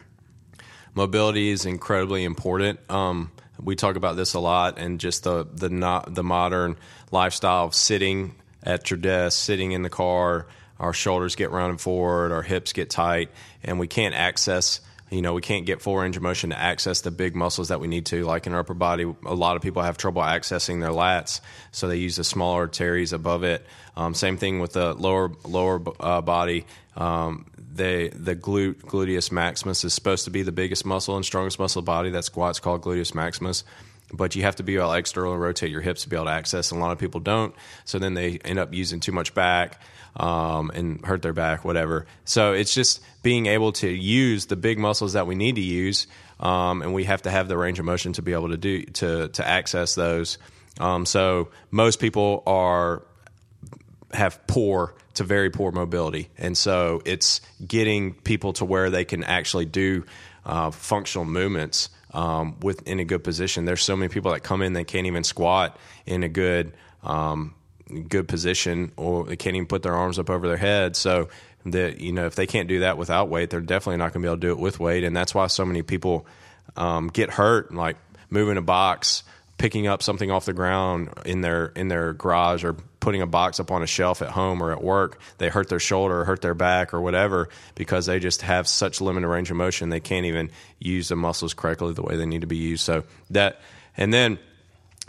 mobility 0.96 1.50
is 1.50 1.66
incredibly 1.66 2.24
important. 2.24 2.80
Um, 2.90 3.32
we 3.62 3.76
talk 3.76 3.96
about 3.96 4.16
this 4.16 4.34
a 4.34 4.40
lot, 4.40 4.78
and 4.78 5.00
just 5.00 5.24
the 5.24 5.46
the 5.52 5.70
not 5.70 6.14
the 6.14 6.24
modern 6.24 6.78
lifestyle 7.12 7.66
of 7.66 7.76
sitting 7.76 8.36
at 8.64 8.90
your 8.90 8.98
desk, 8.98 9.40
sitting 9.40 9.72
in 9.72 9.82
the 9.84 9.90
car. 9.90 10.48
Our 10.80 10.94
shoulders 10.94 11.36
get 11.36 11.52
rounded 11.52 11.80
forward, 11.80 12.32
our 12.32 12.42
hips 12.42 12.74
get 12.74 12.90
tight, 12.90 13.30
and 13.64 13.80
we 13.80 13.88
can't 13.88 14.16
access. 14.16 14.82
You 15.14 15.22
know, 15.22 15.34
we 15.34 15.42
can't 15.42 15.66
get 15.66 15.80
full 15.80 15.96
range 15.96 16.18
of 16.18 16.24
motion 16.24 16.50
to 16.50 16.60
access 16.60 17.02
the 17.02 17.12
big 17.12 17.36
muscles 17.36 17.68
that 17.68 17.80
we 17.80 17.88
need 17.88 18.08
to. 18.08 18.26
Like 18.26 18.48
in 18.48 18.54
our 18.54 18.62
upper 18.62 18.74
body, 18.74 19.04
a 19.04 19.36
lot 19.36 19.56
of 19.56 19.62
people 19.62 19.84
have 19.84 19.96
trouble 19.96 20.24
accessing 20.24 20.82
their 20.82 20.90
lats, 20.90 21.40
so 21.72 21.88
they 21.88 21.98
use 21.98 22.16
the 22.16 22.24
smaller 22.24 22.62
arteries 22.62 23.14
above 23.14 23.44
it. 23.44 23.64
Um, 23.96 24.16
same 24.16 24.38
thing 24.38 24.60
with 24.60 24.74
the 24.74 24.96
lower 24.96 25.32
lower 25.46 25.82
uh, 26.00 26.22
body. 26.22 26.66
Um, 26.98 27.46
they 27.58 28.10
the 28.10 28.36
glute 28.36 28.82
gluteus 28.82 29.32
maximus 29.32 29.84
is 29.84 29.94
supposed 29.94 30.26
to 30.26 30.32
be 30.32 30.42
the 30.42 30.52
biggest 30.52 30.84
muscle 30.84 31.16
and 31.16 31.24
strongest 31.24 31.60
muscle 31.60 31.84
body. 31.84 32.10
That's 32.10 32.32
it's 32.36 32.60
called 32.60 32.82
gluteus 32.82 33.14
maximus. 33.14 33.64
But 34.12 34.36
you 34.36 34.44
have 34.44 34.58
to 34.58 34.64
be 34.64 34.76
able 34.76 34.92
to 34.92 34.98
externally 34.98 35.38
rotate 35.38 35.72
your 35.72 35.82
hips 35.82 36.04
to 36.04 36.10
be 36.10 36.16
able 36.16 36.26
to 36.26 36.32
access, 36.32 36.72
and 36.72 36.80
a 36.80 36.84
lot 36.84 36.92
of 36.92 36.98
people 36.98 37.20
don't. 37.20 37.54
So 37.86 38.00
then 38.00 38.16
they 38.16 38.40
end 38.40 38.60
up 38.60 38.74
using 38.74 39.00
too 39.00 39.12
much 39.12 39.34
back 39.34 39.80
um, 40.16 40.72
and 40.74 41.04
hurt 41.06 41.22
their 41.22 41.34
back, 41.34 41.66
whatever. 41.66 42.06
So 42.26 42.54
it's 42.54 42.74
just 42.74 43.02
being 43.24 43.48
able 43.48 43.72
to 43.74 43.90
use 43.90 44.46
the 44.46 44.56
big 44.56 44.78
muscles 44.78 45.14
that 45.14 45.28
we 45.28 45.36
need 45.36 45.56
to 45.56 45.62
use, 45.62 46.08
um, 46.40 46.82
and 46.82 46.94
we 46.94 47.06
have 47.06 47.24
to 47.24 47.32
have 47.32 47.48
the 47.48 47.58
range 47.58 47.80
of 47.80 47.86
motion 47.86 48.14
to 48.14 48.22
be 48.22 48.34
able 48.34 48.50
to 48.50 48.58
do 48.58 48.84
to 48.84 49.30
to 49.30 49.48
access 49.48 49.96
those. 49.96 50.38
Um, 50.80 51.06
so 51.06 51.50
most 51.72 52.00
people 52.00 52.44
are 52.46 53.04
have 54.12 54.46
poor 54.48 54.96
to 55.16 55.24
very 55.24 55.50
poor 55.50 55.72
mobility, 55.72 56.30
and 56.38 56.58
so 56.58 57.02
it's 57.06 57.42
getting 57.66 58.14
people 58.14 58.54
to 58.54 58.66
where 58.66 58.90
they 58.90 59.06
can 59.06 59.24
actually 59.24 59.66
do 59.66 60.06
uh, 60.46 60.72
functional 60.72 61.26
movements 61.26 61.90
um, 62.14 62.60
with 62.60 62.88
in 62.88 63.00
a 63.00 63.06
good 63.06 63.24
position. 63.24 63.66
There's 63.66 63.82
so 63.82 63.96
many 63.96 64.10
people 64.10 64.32
that 64.32 64.44
come 64.44 64.62
in 64.62 64.74
they 64.74 64.84
can't 64.84 65.08
even 65.08 65.24
squat 65.24 65.78
in 66.06 66.24
a 66.24 66.30
good 66.30 66.74
um, 67.04 67.56
good 68.02 68.28
position, 68.28 68.92
or 68.98 69.26
they 69.26 69.36
can't 69.36 69.56
even 69.56 69.68
put 69.68 69.84
their 69.84 69.96
arms 69.96 70.20
up 70.20 70.30
over 70.30 70.48
their 70.48 70.58
head. 70.58 70.96
So 70.96 71.30
that 71.66 72.02
you 72.02 72.12
know 72.12 72.26
if 72.26 72.36
they 72.36 72.48
can't 72.48 72.68
do 72.68 72.82
that 72.82 72.98
without 72.98 73.30
weight, 73.30 73.50
they're 73.50 73.62
definitely 73.62 73.98
not 73.98 74.14
going 74.14 74.22
to 74.22 74.28
be 74.28 74.28
able 74.28 74.38
to 74.38 74.48
do 74.48 74.52
it 74.52 74.60
with 74.60 74.80
weight, 74.80 75.04
and 75.04 75.16
that's 75.16 75.34
why 75.34 75.48
so 75.48 75.66
many 75.66 75.82
people 75.82 76.26
um, 76.76 77.08
get 77.08 77.30
hurt, 77.30 77.74
like 77.74 77.98
moving 78.30 78.58
a 78.58 78.62
box 78.62 79.24
picking 79.58 79.88
up 79.88 80.04
something 80.04 80.32
off 80.32 80.46
the 80.46 80.54
ground 80.54 81.10
in 81.26 81.42
their 81.42 81.68
in 81.68 81.88
their 81.88 82.14
garage 82.14 82.64
or 82.64 82.74
putting 83.00 83.22
a 83.22 83.28
box 83.28 83.60
up 83.60 83.72
on 83.72 83.84
a 83.84 83.88
shelf 83.88 84.22
at 84.22 84.30
home 84.30 84.62
or 84.62 84.72
at 84.72 84.84
work. 84.84 85.20
They 85.38 85.50
hurt 85.50 85.70
their 85.70 85.80
shoulder 85.80 86.22
or 86.22 86.26
hurt 86.26 86.42
their 86.42 86.54
back 86.54 86.94
or 86.94 87.02
whatever 87.02 87.50
because 87.76 88.06
they 88.06 88.20
just 88.20 88.42
have 88.42 88.68
such 88.68 89.02
limited 89.02 89.28
range 89.28 89.52
of 89.52 89.58
motion 89.58 89.90
they 89.90 90.00
can't 90.00 90.26
even 90.26 90.52
use 90.80 91.10
the 91.10 91.16
muscles 91.16 91.54
correctly 91.54 91.94
the 91.94 92.02
way 92.02 92.16
they 92.16 92.26
need 92.26 92.42
to 92.42 92.48
be 92.48 92.58
used. 92.58 92.84
So 92.84 93.04
that 93.30 93.62
and 93.96 94.14
then 94.14 94.40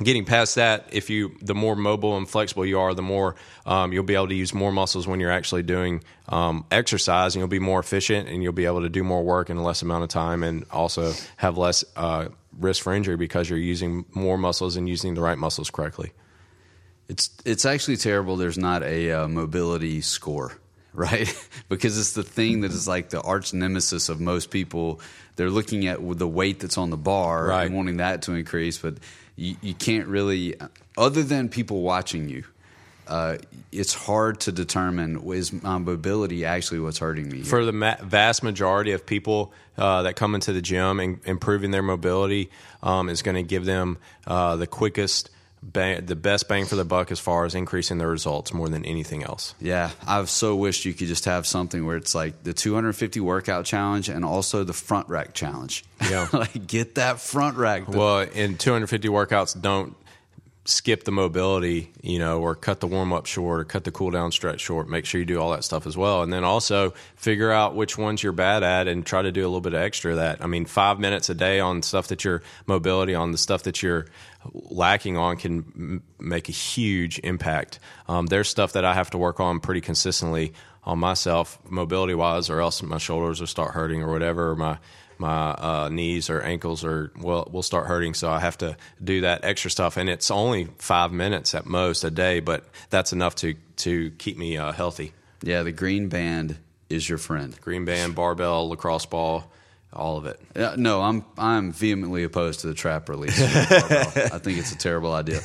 getting 0.03 0.25
past 0.25 0.57
that 0.57 0.89
if 0.93 1.09
you 1.09 1.37
the 1.41 1.55
more 1.55 1.77
mobile 1.77 2.17
and 2.17 2.29
flexible 2.29 2.67
you 2.67 2.79
are 2.81 2.95
the 2.95 3.03
more 3.03 3.37
um, 3.65 3.93
you'll 3.93 4.03
be 4.03 4.15
able 4.17 4.27
to 4.29 4.35
use 4.35 4.53
more 4.53 4.73
muscles 4.73 5.07
when 5.07 5.21
you're 5.21 5.31
actually 5.31 5.63
doing 5.63 6.03
um, 6.29 6.65
exercise 6.73 7.35
and 7.35 7.41
you'll 7.41 7.49
be 7.49 7.61
more 7.61 7.79
efficient 7.79 8.29
and 8.29 8.43
you'll 8.43 8.53
be 8.53 8.65
able 8.65 8.83
to 8.83 8.89
do 8.89 9.05
more 9.05 9.23
work 9.23 9.51
in 9.51 9.57
a 9.57 9.63
less 9.63 9.83
amount 9.83 10.03
of 10.03 10.09
time 10.09 10.43
and 10.43 10.65
also 10.73 11.13
have 11.37 11.57
less 11.57 11.85
uh, 11.97 12.27
risk 12.59 12.83
for 12.83 12.93
injury 12.93 13.17
because 13.17 13.49
you're 13.49 13.59
using 13.59 14.05
more 14.15 14.37
muscles 14.37 14.77
and 14.77 14.89
using 14.89 15.15
the 15.15 15.21
right 15.21 15.39
muscles 15.39 15.71
correctly 15.71 16.13
It's 17.09 17.31
it's 17.45 17.65
actually 17.65 17.97
terrible. 17.99 18.37
There's 18.37 18.59
not 18.59 18.83
a 18.83 19.13
uh, 19.13 19.29
mobility 19.29 20.01
score, 20.01 20.59
right? 20.95 21.29
because 21.69 21.99
it's 21.99 22.13
the 22.15 22.23
thing 22.23 22.63
that 22.63 22.73
is 22.73 22.89
like 22.89 23.11
the 23.11 23.21
arch 23.21 23.53
nemesis 23.53 24.09
of 24.09 24.21
most 24.21 24.51
people. 24.51 25.01
They're 25.37 25.51
looking 25.51 25.87
at 25.89 25.99
the 26.19 26.29
weight 26.29 26.61
that's 26.61 26.79
on 26.79 26.91
the 26.91 26.97
bar 26.97 27.47
Right. 27.49 27.67
and 27.67 27.75
wanting 27.77 27.99
that 27.99 28.23
to 28.23 28.33
increase, 28.35 28.79
but 28.79 28.95
you, 29.37 29.57
you 29.61 29.75
can't 29.75 30.07
really, 30.07 30.55
other 30.97 31.23
than 31.23 31.49
people 31.49 31.83
watching 31.83 32.29
you. 32.29 32.45
uh, 33.07 33.37
it's 33.71 33.93
hard 33.93 34.41
to 34.41 34.53
determine 34.53 35.31
is 35.33 35.53
my 35.53 35.79
mobility 35.79 36.45
actually 36.45 36.81
what's 36.81 36.99
hurting 36.99 37.29
me. 37.29 37.43
For 37.43 37.65
the 37.65 37.73
ma- 37.73 37.97
vast 38.03 38.43
majority 38.43 38.93
of 38.93 39.05
people 39.05 39.53
uh, 39.77 40.03
that 40.03 40.17
come 40.17 40.35
into 40.35 40.53
the 40.53 40.63
gym 40.63 41.01
and 41.01 41.21
improving 41.25 41.71
their 41.71 41.83
mobility 41.83 42.51
um, 42.83 43.09
is 43.09 43.23
going 43.23 43.35
to 43.35 43.43
give 43.43 43.65
them 43.65 43.99
uh, 44.27 44.57
the 44.57 44.67
quickest 44.67 45.31
bang, 45.65 46.05
the 46.05 46.17
best 46.17 46.49
bang 46.49 46.67
for 46.67 46.77
the 46.77 46.85
buck 46.85 47.11
as 47.11 47.19
far 47.19 47.45
as 47.45 47.55
increasing 47.55 47.99
the 47.99 48.07
results 48.07 48.53
more 48.53 48.69
than 48.69 48.85
anything 48.85 49.23
else. 49.23 49.55
Yeah, 49.61 49.91
I've 50.07 50.31
so 50.31 50.55
wished 50.57 50.85
you 50.85 50.93
could 50.93 51.09
just 51.09 51.25
have 51.25 51.47
something 51.47 51.85
where 51.85 51.97
it's 51.97 52.15
like 52.15 52.43
the 52.43 52.53
250 52.53 53.21
workout 53.21 53.65
challenge 53.65 54.09
and 54.09 54.25
also 54.25 54.65
the 54.65 54.73
front 54.73 55.09
rack 55.09 55.35
challenge. 55.35 55.85
Yeah. 56.09 56.29
like 56.33 56.67
get 56.67 56.97
that 56.97 57.21
front 57.21 57.57
rack. 57.57 57.89
Well, 57.89 58.21
in 58.21 58.59
250 58.59 59.09
workouts, 59.09 59.61
don't 59.61 59.97
skip 60.67 61.05
the 61.05 61.13
mobility, 61.13 61.93
you 62.01 62.19
know, 62.19 62.41
or 62.41 62.55
cut 62.55 62.81
the 62.81 62.87
warm 62.87 63.13
up 63.13 63.27
short 63.27 63.61
or 63.61 63.65
cut 63.65 63.85
the 63.85 63.91
cool 63.91 64.11
down 64.11 64.33
stretch 64.33 64.61
short. 64.61 64.89
Make 64.89 65.05
sure 65.05 65.19
you 65.21 65.27
do 65.27 65.39
all 65.39 65.51
that 65.51 65.63
stuff 65.63 65.87
as 65.87 65.97
well. 65.97 66.23
And 66.23 66.33
then 66.33 66.43
also 66.43 66.91
figure 67.17 67.53
out 67.53 67.75
which 67.75 67.99
ones 67.99 68.23
you're 68.23 68.33
bad 68.33 68.63
at 68.63 68.89
and 68.89 69.05
try 69.05 69.21
to 69.21 69.31
do 69.31 69.43
a 69.43 69.49
little 69.49 69.61
bit 69.61 69.75
of 69.75 69.81
extra 69.81 70.13
of 70.13 70.17
that. 70.19 70.43
I 70.43 70.47
mean, 70.47 70.65
five 70.65 70.99
minutes 70.99 71.29
a 71.29 71.35
day 71.35 71.61
on 71.61 71.83
stuff 71.83 72.09
that 72.09 72.25
your 72.25 72.43
mobility 72.67 73.15
on 73.15 73.33
the 73.33 73.39
stuff 73.39 73.65
that 73.65 73.83
you're 73.83 74.07
lacking 74.53 75.17
on 75.17 75.37
can 75.37 75.59
m- 75.77 76.03
make 76.19 76.49
a 76.49 76.53
huge 76.53 77.19
impact. 77.21 77.79
Um, 78.09 78.27
there's 78.27 78.49
stuff 78.49 78.73
that 78.73 78.85
I 78.85 78.95
have 78.95 79.11
to 79.11 79.19
work 79.19 79.41
on 79.41 79.61
pretty 79.61 79.81
consistently 79.81 80.53
on 80.85 80.99
myself, 80.99 81.59
mobility 81.69 82.15
wise, 82.15 82.51
or 82.51 82.61
else 82.61 82.83
my 82.83 82.99
shoulders 82.99 83.41
will 83.41 83.47
start 83.47 83.73
hurting 83.73 84.03
or 84.03 84.11
whatever. 84.11 84.51
Or 84.51 84.57
my 84.57 84.79
my 85.19 85.51
uh, 85.53 85.89
knees 85.91 86.29
or 86.29 86.41
ankles 86.43 86.85
or 86.85 87.13
will 87.17 87.49
will 87.51 87.63
start 87.63 87.87
hurting. 87.87 88.15
So 88.15 88.31
I 88.31 88.41
have 88.41 88.59
to 88.59 88.77
do 89.03 89.23
that 89.23 89.45
extra 89.45 89.71
stuff, 89.71 89.97
and 89.97 90.09
it's 90.09 90.31
only 90.31 90.69
five 90.79 91.13
minutes 91.13 91.55
at 91.55 91.67
most 91.67 92.05
a 92.05 92.11
day, 92.11 92.41
but 92.41 92.65
that's 92.91 93.13
enough 93.13 93.35
to 93.37 93.55
to 93.77 94.11
keep 94.13 94.37
me 94.37 94.57
uh, 94.57 94.73
healthy. 94.73 95.13
Yeah, 95.43 95.63
the 95.63 95.73
green 95.73 96.09
band 96.09 96.57
is 96.89 97.09
your 97.09 97.19
friend. 97.19 97.59
Green 97.61 97.85
band, 97.85 98.15
barbell, 98.15 98.69
lacrosse 98.69 99.07
ball, 99.07 99.51
all 99.95 100.17
of 100.17 100.27
it. 100.27 100.41
Uh, 100.55 100.75
no, 100.77 101.03
I'm 101.03 101.25
I'm 101.39 101.73
vehemently 101.73 102.25
opposed 102.25 102.61
to 102.61 102.67
the 102.67 102.75
trap 102.75 103.09
release. 103.09 103.41
I 103.43 104.39
think 104.39 104.59
it's 104.59 104.73
a 104.73 104.79
terrible 104.79 105.13
idea. 105.13 105.41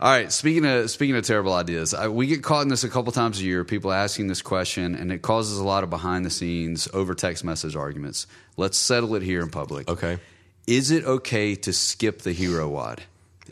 All 0.00 0.10
right, 0.10 0.30
speaking 0.30 0.64
of 0.64 0.90
speaking 0.90 1.16
of 1.16 1.24
terrible 1.24 1.52
ideas, 1.52 1.94
I, 1.94 2.08
we 2.08 2.26
get 2.26 2.42
caught 2.42 2.62
in 2.62 2.68
this 2.68 2.84
a 2.84 2.88
couple 2.88 3.10
times 3.12 3.40
a 3.40 3.44
year. 3.44 3.64
People 3.64 3.92
asking 3.92 4.28
this 4.28 4.42
question, 4.42 4.94
and 4.94 5.10
it 5.10 5.22
causes 5.22 5.58
a 5.58 5.64
lot 5.64 5.82
of 5.82 5.90
behind 5.90 6.24
the 6.24 6.30
scenes 6.30 6.88
over 6.92 7.14
text 7.14 7.42
message 7.44 7.74
arguments. 7.74 8.26
Let's 8.56 8.78
settle 8.78 9.14
it 9.16 9.22
here 9.22 9.40
in 9.40 9.50
public. 9.50 9.88
Okay. 9.88 10.18
Is 10.68 10.90
it 10.90 11.04
okay 11.04 11.54
to 11.56 11.72
skip 11.72 12.20
the 12.20 12.32
hero 12.32 12.68
WOD? 12.68 13.02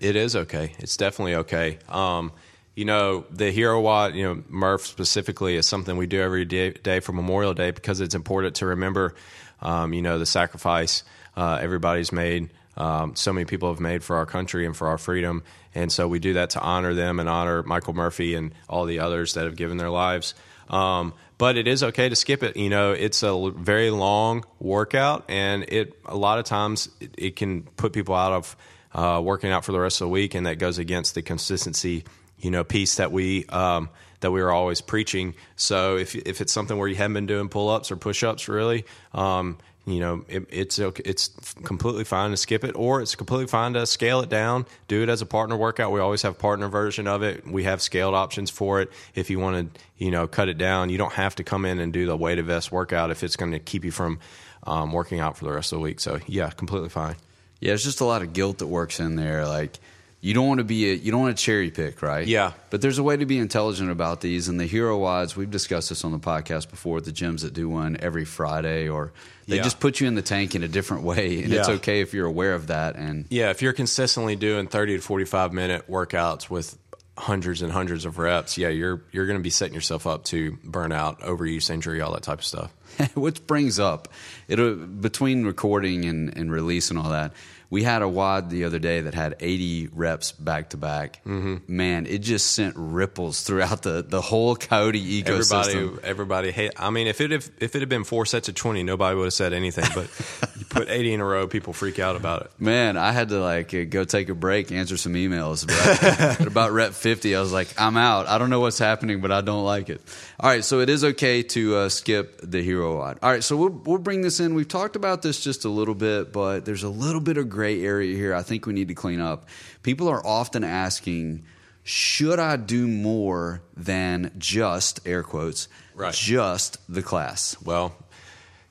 It 0.01 0.17
is 0.17 0.37
okay. 0.37 0.75
It's 0.79 0.97
definitely 0.97 1.37
okay. 1.37 1.79
Um, 1.89 2.31
you 2.77 2.85
know, 2.85 3.25
the 3.31 3.51
hero 3.51 3.81
WOD, 3.81 4.15
you 4.15 4.25
know, 4.25 4.43
Murph 4.49 4.87
specifically 4.87 5.57
is 5.57 5.67
something 5.67 5.97
we 5.97 6.07
do 6.07 6.21
every 6.21 6.45
day, 6.45 6.73
day 6.73 7.01
for 7.01 7.13
Memorial 7.13 7.55
Day 7.55 7.71
because 7.71 8.01
it's 8.01 8.15
important 8.15 8.57
to 8.57 8.67
remember, 8.67 9.15
um, 9.61 9.93
you 9.93 10.03
know, 10.03 10.19
the 10.19 10.27
sacrifice 10.27 11.03
uh, 11.37 11.59
everybody's 11.61 12.13
made. 12.13 12.51
Um, 12.77 13.17
so 13.17 13.33
many 13.33 13.45
people 13.47 13.71
have 13.71 13.81
made 13.81 14.03
for 14.05 14.17
our 14.17 14.27
country 14.27 14.67
and 14.67 14.77
for 14.77 14.89
our 14.89 14.99
freedom. 14.99 15.43
And 15.75 15.91
so 15.91 16.09
we 16.09 16.19
do 16.19 16.35
that 16.35 16.51
to 16.51 16.61
honor 16.61 16.95
them 16.95 17.21
and 17.21 17.29
honor 17.29 17.63
Michael 17.63 17.95
Murphy 17.95 18.35
and 18.35 18.55
all 18.69 18.85
the 18.85 19.01
others 19.01 19.35
that 19.35 19.45
have 19.45 19.57
given 19.57 19.77
their 19.77 19.91
lives. 19.91 20.35
Um, 20.69 21.15
but 21.39 21.57
it 21.57 21.69
is 21.69 21.83
okay 21.83 22.09
to 22.09 22.17
skip 22.17 22.43
it. 22.43 22.57
You 22.57 22.71
know, 22.71 22.93
it's 22.93 23.23
a 23.23 23.51
very 23.51 23.91
long 23.91 24.45
workout, 24.59 25.25
and 25.29 25.65
it 25.69 25.99
a 26.07 26.17
lot 26.17 26.39
of 26.39 26.47
times 26.47 26.89
it, 26.99 27.15
it 27.19 27.37
can 27.37 27.63
put 27.63 27.93
people 27.93 28.15
out 28.15 28.33
of 28.33 28.57
uh, 28.95 29.21
working 29.23 29.51
out 29.51 29.65
for 29.65 29.73
the 29.73 29.81
rest 29.81 30.01
of 30.01 30.07
the 30.07 30.11
week, 30.11 30.35
and 30.35 30.47
that 30.47 30.59
goes 30.59 30.79
against 30.79 31.15
the 31.15 31.23
consistency, 31.23 32.05
you 32.39 32.51
know, 32.51 32.65
piece 32.65 32.97
that 32.97 33.13
we 33.13 33.45
um, 33.47 33.91
that 34.27 34.33
we 34.33 34.43
were 34.43 34.51
always 34.51 34.81
preaching. 34.81 35.35
So 35.55 35.97
if 35.97 36.17
if 36.17 36.41
it's 36.41 36.53
something 36.53 36.77
where 36.77 36.89
you 36.89 36.97
haven't 36.97 37.15
been 37.15 37.27
doing 37.27 37.49
pull 37.49 37.69
ups 37.71 37.93
or 37.93 37.97
push 37.97 38.25
ups, 38.25 38.49
really, 38.49 38.85
um, 39.15 39.59
you 39.87 40.01
know, 40.01 40.25
it, 40.29 40.49
it's 40.51 40.81
it's 40.81 41.31
completely 41.63 42.03
fine 42.03 42.33
to 42.33 42.37
skip 42.37 42.65
it, 42.65 42.75
or 42.75 43.01
it's 43.01 43.15
completely 43.15 43.47
fine 43.47 43.75
to 43.75 43.87
scale 43.87 44.21
it 44.23 44.29
down. 44.29 44.67
Do 44.89 45.05
it 45.05 45.09
as 45.09 45.23
a 45.23 45.27
partner 45.27 45.57
workout. 45.57 45.93
We 45.93 46.01
always 46.01 46.23
have 46.23 46.41
partner 46.41 46.67
version 46.67 47.07
of 47.07 47.23
it. 47.23 47.47
We 47.47 47.63
have 47.63 47.81
scaled 47.81 48.17
options 48.17 48.51
for 48.51 48.81
it. 48.81 48.91
If 49.15 49.31
you 49.31 49.39
want 49.39 49.75
to, 49.75 49.81
you 49.97 50.11
know, 50.11 50.27
cut 50.27 50.49
it 50.49 50.59
down, 50.59 50.91
you 50.91 50.99
don't 50.99 51.13
have 51.13 51.37
to 51.37 51.45
come 51.45 51.65
in 51.65 51.79
and 51.79 51.93
do 51.93 52.05
the 52.05 52.17
weighted 52.17 52.47
vest 52.47 52.73
workout 52.73 53.13
if 53.13 53.23
it's 53.23 53.37
going 53.37 53.53
to 53.53 53.61
keep 53.61 53.85
you 53.85 53.93
from 53.93 54.19
um, 54.65 54.93
working 54.93 55.21
out 55.21 55.37
for 55.37 55.45
the 55.45 55.53
rest 55.53 55.73
of 55.73 55.79
the 55.79 55.85
week. 55.85 56.01
So 56.01 56.19
yeah, 56.27 56.51
completely 56.51 56.89
fine. 56.89 57.15
Yeah, 57.61 57.75
it's 57.75 57.85
just 57.85 58.01
a 58.01 58.05
lot 58.05 58.23
of 58.23 58.33
guilt 58.33 58.59
that 58.59 58.67
works 58.67 58.99
in 58.99 59.15
there. 59.15 59.47
Like 59.47 59.79
you 60.27 60.35
don't 60.35 60.49
want 60.49 60.59
to 60.59 60.65
be 60.65 60.91
a, 60.91 60.95
you 60.95 61.13
don't 61.13 61.21
want 61.21 61.37
to 61.39 61.41
cherry 61.43 61.71
pick, 61.71 62.03
right? 62.03 62.27
Yeah. 62.27 62.53
But 62.71 62.81
there's 62.81 62.99
a 62.99 63.03
way 63.05 63.17
to 63.17 63.27
be 63.27 63.39
intelligent 63.39 63.93
about 63.93 64.21
these. 64.21 64.49
And 64.49 64.59
the 64.59 64.67
hero 64.67 64.99
WODs, 64.99 65.37
we've 65.37 65.51
discussed 65.51 65.89
this 65.91 66.05
on 66.05 66.11
the 66.11 66.19
podcast 66.19 66.69
before. 66.69 67.01
The 67.01 67.13
gyms 67.13 67.43
that 67.43 67.55
do 67.55 67.69
one 67.69 67.97
every 68.01 68.25
Friday, 68.25 68.89
or 68.89 69.13
they 69.47 69.57
Yeah. 69.57 69.63
just 69.63 69.79
put 69.79 70.01
you 70.01 70.09
in 70.09 70.17
the 70.17 70.23
tank 70.23 70.57
in 70.57 70.65
a 70.65 70.69
different 70.69 71.05
way, 71.05 71.45
and 71.45 71.53
it's 71.53 71.69
okay 71.69 72.01
if 72.01 72.13
you're 72.13 72.27
aware 72.27 72.55
of 72.55 72.67
that. 72.67 72.97
And 72.97 73.27
Yeah, 73.31 73.51
if 73.51 73.63
you're 73.63 73.73
consistently 73.73 74.35
doing 74.35 74.67
30 74.67 74.97
to 74.97 75.01
45 75.03 75.53
minute 75.53 75.89
workouts 75.89 76.51
with 76.51 76.77
hundreds 77.17 77.63
and 77.63 77.71
hundreds 77.71 78.05
of 78.05 78.19
reps, 78.19 78.59
yeah, 78.59 78.69
you're 78.69 79.03
you're 79.13 79.27
going 79.27 79.39
to 79.39 79.43
be 79.45 79.51
setting 79.51 79.75
yourself 79.75 80.09
up 80.09 80.25
to 80.25 80.59
burnout, 80.67 81.21
overuse, 81.21 81.71
injury, 81.71 82.01
all 82.01 82.13
that 82.15 82.25
type 82.25 82.41
of 82.41 82.45
stuff. 82.45 82.73
which 83.15 83.47
brings 83.47 83.79
up 83.79 84.09
it 84.49 85.01
between 85.01 85.45
recording 85.45 86.05
and, 86.07 86.37
and 86.37 86.51
release 86.51 86.91
and 86.91 86.99
all 86.99 87.11
that. 87.11 87.33
We 87.71 87.83
had 87.83 88.03
a 88.03 88.09
WOD 88.09 88.51
the 88.51 88.65
other 88.65 88.79
day 88.79 89.01
that 89.03 89.15
had 89.15 89.37
80 89.41 89.89
reps 89.93 90.33
back 90.33 90.71
to 90.71 90.77
back. 90.77 91.23
Mm-hmm. 91.25 91.57
Man, 91.69 92.07
it 92.07 92.19
just 92.19 92.53
sent 92.53 92.75
ripples 92.77 93.43
throughout 93.43 93.83
the, 93.83 94.03
the 94.03 94.21
whole 94.21 94.57
Coyote 94.57 95.23
ecosystem. 95.23 95.99
Everybody, 96.03 96.05
everybody. 96.05 96.51
Hey, 96.53 96.71
I 96.77 96.91
mean, 96.91 97.07
if 97.07 97.21
it 97.21 97.33
if, 97.33 97.51
if 97.61 97.75
it 97.75 97.81
had 97.81 97.89
been 97.89 98.05
four 98.05 98.27
sets 98.27 98.49
of 98.49 98.55
20, 98.55 98.83
nobody 98.83 99.17
would 99.17 99.25
have 99.25 99.33
said 99.33 99.53
anything. 99.53 99.85
But 99.95 100.11
you 100.59 100.65
put 100.67 100.89
80 100.89 101.15
in 101.15 101.21
a 101.21 101.25
row, 101.25 101.47
people 101.47 101.73
freak 101.73 101.99
out 101.99 102.17
about 102.17 102.43
it. 102.43 102.51
Man, 102.59 102.97
I 102.97 103.13
had 103.13 103.29
to 103.31 103.41
like 103.41 103.75
uh, 103.75 103.85
go 103.85 104.05
take 104.05 104.29
a 104.29 104.35
break, 104.35 104.73
answer 104.73 104.97
some 104.97 105.15
emails. 105.15 105.67
But 105.67 106.03
at 106.41 106.47
about 106.47 106.73
rep 106.73 106.93
50, 106.93 107.35
I 107.35 107.41
was 107.41 107.53
like, 107.53 107.69
I'm 107.79 107.97
out. 107.97 108.27
I 108.27 108.39
don't 108.39 108.51
know 108.51 108.61
what's 108.61 108.79
happening, 108.79 109.21
but 109.21 109.33
I 109.33 109.41
don't 109.41 109.65
like 109.65 109.91
it. 109.91 110.01
All 110.39 110.51
right, 110.51 110.65
so 110.65 110.81
it 110.81 110.91
is 110.91 111.03
okay 111.03 111.43
to 111.43 111.77
uh, 111.77 111.89
skip 111.89 112.41
the 112.43 112.63
hero 112.63 112.99
WOD. 112.99 113.19
All 113.23 113.31
right, 113.31 113.43
so 113.43 113.57
we'll, 113.57 113.71
we'll 113.71 113.99
bring 113.99 114.23
this 114.23 114.41
in. 114.41 114.55
We've 114.55 114.69
talked 114.69 114.97
about 114.97 115.23
this 115.23 115.41
just 115.43 115.65
a 115.65 115.69
little 115.69 115.95
bit, 115.95 116.33
but 116.33 116.65
there's 116.65 116.83
a 116.83 116.89
little 116.89 117.21
bit 117.21 117.37
of 117.39 117.49
gray 117.57 117.83
area 117.85 118.15
here 118.17 118.33
I 118.35 118.43
think 118.43 118.67
we 118.67 118.73
need 118.73 118.89
to 118.89 118.95
clean 118.95 119.21
up. 119.21 119.49
People 119.83 120.09
are 120.09 120.25
often 120.25 120.63
asking, 120.63 121.45
should 121.83 122.39
I 122.39 122.57
do 122.57 122.87
more 122.87 123.63
than 123.77 124.31
just, 124.39 125.01
air 125.07 125.23
quotes, 125.23 125.69
Right. 125.95 126.13
just 126.15 126.79
the 126.93 127.03
class? 127.03 127.57
Well, 127.65 127.97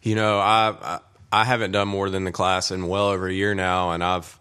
you 0.01 0.15
know, 0.15 0.38
I, 0.39 0.75
I 0.82 1.00
I 1.32 1.44
haven't 1.44 1.72
done 1.72 1.88
more 1.89 2.10
than 2.10 2.24
the 2.24 2.32
class 2.32 2.72
in 2.72 2.88
well 2.88 3.08
over 3.10 3.27
a 3.27 3.34
year 3.34 3.56
now, 3.56 3.92
and 3.92 4.04
I've 4.04 4.39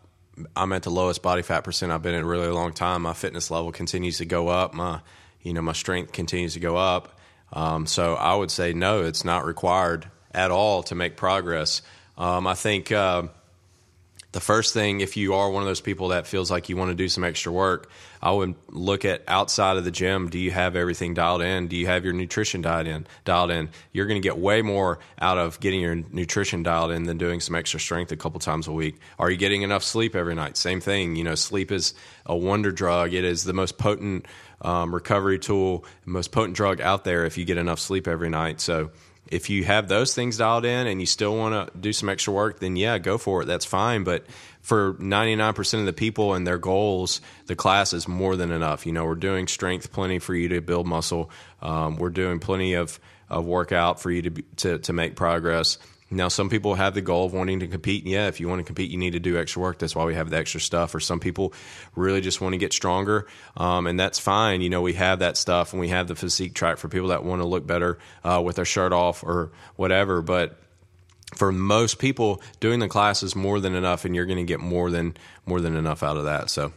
I'm 0.54 0.72
at 0.72 0.82
the 0.82 0.90
lowest 0.90 1.22
body 1.22 1.42
fat 1.42 1.62
percent 1.64 1.90
I've 1.92 2.02
been 2.02 2.14
in 2.14 2.22
a 2.22 2.26
really 2.26 2.48
long 2.48 2.72
time. 2.72 3.02
My 3.02 3.14
fitness 3.14 3.50
level 3.50 3.72
continues 3.72 4.18
to 4.18 4.26
go 4.26 4.48
up. 4.48 4.74
My 4.74 5.00
you 5.40 5.52
know 5.54 5.62
my 5.62 5.72
strength 5.72 6.12
continues 6.12 6.54
to 6.54 6.60
go 6.60 6.76
up. 6.76 7.18
Um, 7.52 7.86
so 7.86 8.14
I 8.14 8.34
would 8.34 8.50
say 8.50 8.74
no, 8.74 9.02
it's 9.04 9.24
not 9.24 9.44
required 9.46 10.06
at 10.32 10.50
all 10.50 10.82
to 10.84 10.94
make 10.94 11.16
progress. 11.16 11.82
Um, 12.18 12.46
I 12.46 12.54
think. 12.54 12.92
Uh, 12.92 13.28
the 14.34 14.40
first 14.40 14.74
thing, 14.74 15.00
if 15.00 15.16
you 15.16 15.34
are 15.34 15.48
one 15.48 15.62
of 15.62 15.68
those 15.68 15.80
people 15.80 16.08
that 16.08 16.26
feels 16.26 16.50
like 16.50 16.68
you 16.68 16.76
want 16.76 16.90
to 16.90 16.96
do 16.96 17.08
some 17.08 17.22
extra 17.22 17.52
work, 17.52 17.88
I 18.20 18.32
would 18.32 18.56
look 18.68 19.04
at 19.04 19.22
outside 19.28 19.76
of 19.76 19.84
the 19.84 19.92
gym. 19.92 20.28
Do 20.28 20.40
you 20.40 20.50
have 20.50 20.74
everything 20.74 21.14
dialed 21.14 21.40
in? 21.40 21.68
Do 21.68 21.76
you 21.76 21.86
have 21.86 22.04
your 22.04 22.14
nutrition 22.14 22.60
dialed 22.60 22.88
in? 22.88 23.06
Dialed 23.24 23.52
in. 23.52 23.70
You're 23.92 24.06
going 24.06 24.20
to 24.20 24.26
get 24.26 24.36
way 24.36 24.60
more 24.60 24.98
out 25.20 25.38
of 25.38 25.60
getting 25.60 25.80
your 25.80 25.94
nutrition 25.94 26.64
dialed 26.64 26.90
in 26.90 27.04
than 27.04 27.16
doing 27.16 27.38
some 27.38 27.54
extra 27.54 27.78
strength 27.78 28.10
a 28.10 28.16
couple 28.16 28.40
times 28.40 28.66
a 28.66 28.72
week. 28.72 28.96
Are 29.20 29.30
you 29.30 29.36
getting 29.36 29.62
enough 29.62 29.84
sleep 29.84 30.16
every 30.16 30.34
night? 30.34 30.56
Same 30.56 30.80
thing. 30.80 31.14
You 31.14 31.22
know, 31.22 31.36
sleep 31.36 31.70
is 31.70 31.94
a 32.26 32.36
wonder 32.36 32.72
drug. 32.72 33.14
It 33.14 33.24
is 33.24 33.44
the 33.44 33.52
most 33.52 33.78
potent 33.78 34.26
um, 34.62 34.92
recovery 34.92 35.38
tool, 35.38 35.84
most 36.06 36.32
potent 36.32 36.56
drug 36.56 36.80
out 36.80 37.04
there 37.04 37.24
if 37.24 37.38
you 37.38 37.44
get 37.44 37.56
enough 37.56 37.78
sleep 37.78 38.08
every 38.08 38.30
night. 38.30 38.60
So 38.60 38.90
if 39.26 39.50
you 39.50 39.64
have 39.64 39.88
those 39.88 40.14
things 40.14 40.38
dialed 40.38 40.64
in 40.64 40.86
and 40.86 41.00
you 41.00 41.06
still 41.06 41.36
want 41.36 41.54
to 41.72 41.78
do 41.78 41.92
some 41.92 42.08
extra 42.08 42.32
work, 42.32 42.60
then 42.60 42.76
yeah, 42.76 42.98
go 42.98 43.18
for 43.18 43.42
it. 43.42 43.46
That's 43.46 43.64
fine. 43.64 44.04
But 44.04 44.26
for 44.60 44.94
99% 44.94 45.80
of 45.80 45.86
the 45.86 45.92
people 45.92 46.34
and 46.34 46.46
their 46.46 46.58
goals, 46.58 47.20
the 47.46 47.56
class 47.56 47.92
is 47.92 48.06
more 48.06 48.36
than 48.36 48.50
enough. 48.50 48.86
You 48.86 48.92
know, 48.92 49.04
we're 49.04 49.14
doing 49.14 49.46
strength 49.46 49.92
plenty 49.92 50.18
for 50.18 50.34
you 50.34 50.48
to 50.48 50.60
build 50.60 50.86
muscle. 50.86 51.30
Um, 51.62 51.96
we're 51.96 52.10
doing 52.10 52.38
plenty 52.38 52.74
of, 52.74 53.00
of 53.28 53.46
workout 53.46 54.00
for 54.00 54.10
you 54.10 54.22
to, 54.22 54.30
be, 54.30 54.42
to, 54.56 54.78
to 54.80 54.92
make 54.92 55.16
progress. 55.16 55.78
Now, 56.14 56.28
some 56.28 56.48
people 56.48 56.74
have 56.74 56.94
the 56.94 57.00
goal 57.00 57.26
of 57.26 57.32
wanting 57.32 57.60
to 57.60 57.66
compete. 57.66 58.04
And 58.04 58.12
Yeah, 58.12 58.28
if 58.28 58.40
you 58.40 58.48
want 58.48 58.60
to 58.60 58.64
compete, 58.64 58.90
you 58.90 58.98
need 58.98 59.12
to 59.12 59.20
do 59.20 59.38
extra 59.38 59.60
work. 59.60 59.78
That's 59.78 59.94
why 59.94 60.04
we 60.04 60.14
have 60.14 60.30
the 60.30 60.36
extra 60.36 60.60
stuff. 60.60 60.94
Or 60.94 61.00
some 61.00 61.20
people 61.20 61.52
really 61.94 62.20
just 62.20 62.40
want 62.40 62.52
to 62.52 62.58
get 62.58 62.72
stronger, 62.72 63.26
um, 63.56 63.86
and 63.86 63.98
that's 63.98 64.18
fine. 64.18 64.60
You 64.60 64.70
know, 64.70 64.82
we 64.82 64.94
have 64.94 65.18
that 65.18 65.36
stuff, 65.36 65.72
and 65.72 65.80
we 65.80 65.88
have 65.88 66.08
the 66.08 66.14
physique 66.14 66.54
track 66.54 66.78
for 66.78 66.88
people 66.88 67.08
that 67.08 67.24
want 67.24 67.42
to 67.42 67.46
look 67.46 67.66
better 67.66 67.98
uh, 68.22 68.40
with 68.44 68.56
their 68.56 68.64
shirt 68.64 68.92
off 68.92 69.22
or 69.22 69.52
whatever. 69.76 70.22
But 70.22 70.58
for 71.34 71.52
most 71.52 71.98
people, 71.98 72.42
doing 72.60 72.80
the 72.80 72.88
class 72.88 73.22
is 73.22 73.34
more 73.34 73.60
than 73.60 73.74
enough, 73.74 74.04
and 74.04 74.14
you're 74.14 74.26
going 74.26 74.38
to 74.38 74.44
get 74.44 74.60
more 74.60 74.90
than 74.90 75.16
more 75.46 75.60
than 75.60 75.76
enough 75.76 76.02
out 76.02 76.16
of 76.16 76.24
that. 76.24 76.50
So, 76.50 76.72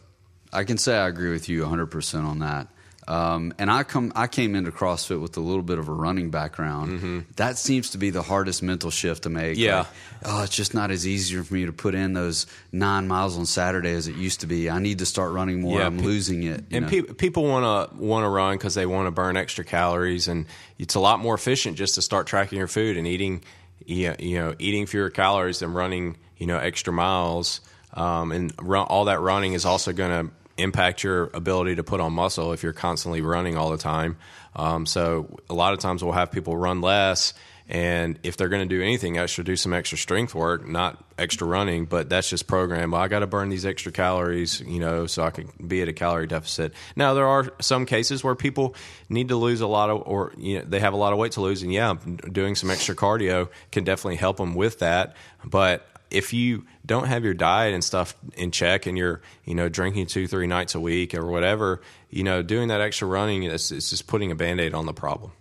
I 0.51 0.63
can 0.63 0.77
say 0.77 0.97
I 0.97 1.07
agree 1.07 1.31
with 1.31 1.49
you 1.49 1.63
100% 1.63 2.23
on 2.23 2.39
that. 2.39 2.67
Um, 3.07 3.53
and 3.57 3.71
I 3.71 3.83
come, 3.83 4.11
I 4.15 4.27
came 4.27 4.53
into 4.53 4.69
CrossFit 4.71 5.21
with 5.21 5.37
a 5.37 5.39
little 5.39 5.61
bit 5.63 5.79
of 5.79 5.87
a 5.87 5.93
running 5.93 6.29
background. 6.29 7.25
That 7.37 7.57
seems 7.57 7.91
to 7.91 7.97
be 7.97 8.09
the 8.09 8.21
hardest 8.21 8.61
mental 8.61 8.91
shift 8.91 9.23
to 9.23 9.29
make. 9.29 9.53
Mm-hmm. 9.53 9.61
Yeah. 9.61 9.77
Like, 9.77 9.87
oh, 10.25 10.43
it's 10.43 10.55
just 10.55 10.73
not 10.73 10.91
as 10.91 11.07
easy 11.07 11.41
for 11.41 11.53
me 11.53 11.65
to 11.65 11.71
put 11.71 11.95
in 11.95 12.11
those 12.13 12.47
nine 12.73 13.07
miles 13.07 13.37
on 13.37 13.45
Saturday 13.45 13.91
as 13.93 14.07
it 14.09 14.15
used 14.15 14.41
to 14.41 14.47
be. 14.47 14.69
I 14.69 14.79
need 14.79 14.99
to 14.99 15.05
start 15.05 15.31
running 15.31 15.61
more. 15.61 15.79
Yeah, 15.79 15.85
I'm 15.85 15.97
pe- 15.99 16.03
losing 16.03 16.43
it. 16.43 16.65
you 16.69 16.77
and 16.77 16.87
pe- 16.87 17.01
people 17.01 17.43
want 17.43 17.91
to 17.91 17.95
want 17.97 18.25
to 18.25 18.29
run 18.29 18.57
because 18.57 18.73
they 18.75 18.85
want 18.85 19.07
to 19.07 19.11
burn 19.11 19.37
extra 19.37 19.63
calories, 19.63 20.27
and 20.27 20.45
it's 20.77 20.95
a 20.95 20.99
lot 20.99 21.19
more 21.19 21.35
efficient 21.35 21.77
just 21.77 21.95
to 21.95 22.01
start 22.01 22.27
tracking 22.27 22.57
your 22.57 22.67
food 22.67 22.97
and 22.97 23.07
eating, 23.07 23.41
you 23.85 24.13
you 24.19 24.37
know, 24.39 24.53
eating 24.59 24.85
fewer 24.85 25.09
calories 25.09 25.59
than 25.59 25.71
running, 25.73 26.17
you 26.37 26.45
know, 26.47 26.57
extra 26.57 26.91
miles. 26.91 27.61
Um, 27.93 28.31
and 28.33 28.53
run, 28.61 28.85
all 28.87 29.05
that 29.05 29.21
running 29.21 29.53
is 29.53 29.65
also 29.65 29.93
going 29.93 30.27
to 30.27 30.31
impact 30.57 31.03
your 31.03 31.29
ability 31.33 31.75
to 31.75 31.83
put 31.83 31.99
on 31.99 32.13
muscle 32.13 32.53
if 32.53 32.63
you're 32.63 32.73
constantly 32.73 33.21
running 33.21 33.57
all 33.57 33.69
the 33.69 33.77
time. 33.77 34.17
Um, 34.55 34.85
so 34.85 35.39
a 35.49 35.53
lot 35.53 35.73
of 35.73 35.79
times 35.79 36.03
we'll 36.03 36.13
have 36.13 36.31
people 36.31 36.57
run 36.57 36.81
less. 36.81 37.33
And 37.69 38.17
if 38.23 38.37
they're 38.37 38.47
going 38.47 38.67
to 38.67 38.75
do 38.75 38.81
anything 38.81 39.17
extra, 39.17 39.43
do 39.43 39.57
some 39.57 39.73
extra 39.73 39.97
strength 39.97 40.33
work, 40.33 40.65
not 40.65 41.03
extra 41.17 41.45
running, 41.45 41.83
but 41.85 42.07
that's 42.07 42.29
just 42.29 42.47
programmed. 42.47 42.93
Well, 42.93 43.01
I 43.01 43.09
got 43.09 43.19
to 43.19 43.27
burn 43.27 43.49
these 43.49 43.65
extra 43.65 43.91
calories, 43.91 44.61
you 44.61 44.79
know, 44.79 45.05
so 45.05 45.23
I 45.23 45.31
can 45.31 45.51
be 45.67 45.81
at 45.81 45.89
a 45.89 45.93
calorie 45.93 46.27
deficit. 46.27 46.73
Now, 46.95 47.13
there 47.13 47.27
are 47.27 47.51
some 47.59 47.85
cases 47.85 48.23
where 48.23 48.35
people 48.35 48.73
need 49.09 49.27
to 49.29 49.35
lose 49.35 49.59
a 49.59 49.67
lot 49.67 49.89
of, 49.89 50.03
or 50.05 50.31
you 50.37 50.59
know, 50.59 50.65
they 50.65 50.79
have 50.79 50.93
a 50.93 50.97
lot 50.97 51.11
of 51.11 51.19
weight 51.19 51.33
to 51.33 51.41
lose, 51.41 51.61
and 51.61 51.73
yeah, 51.73 51.95
doing 52.31 52.55
some 52.55 52.69
extra 52.69 52.95
cardio 52.95 53.49
can 53.73 53.83
definitely 53.83 54.15
help 54.15 54.37
them 54.37 54.55
with 54.55 54.79
that. 54.79 55.17
But 55.43 55.85
if 56.09 56.33
you 56.33 56.65
don't 56.85 57.07
have 57.07 57.23
your 57.23 57.33
diet 57.33 57.73
and 57.73 57.83
stuff 57.83 58.15
in 58.35 58.51
check 58.51 58.85
and 58.85 58.97
you're 58.97 59.21
you 59.45 59.55
know 59.55 59.69
drinking 59.69 60.07
two 60.07 60.27
three 60.27 60.47
nights 60.47 60.75
a 60.75 60.79
week 60.79 61.13
or 61.13 61.25
whatever 61.25 61.81
you 62.09 62.23
know 62.23 62.41
doing 62.41 62.69
that 62.69 62.81
extra 62.81 63.07
running 63.07 63.43
it's, 63.43 63.71
is 63.71 63.89
just 63.89 64.07
putting 64.07 64.31
a 64.31 64.35
band-aid 64.35 64.73
on 64.73 64.85
the 64.85 64.93
problem 64.93 65.31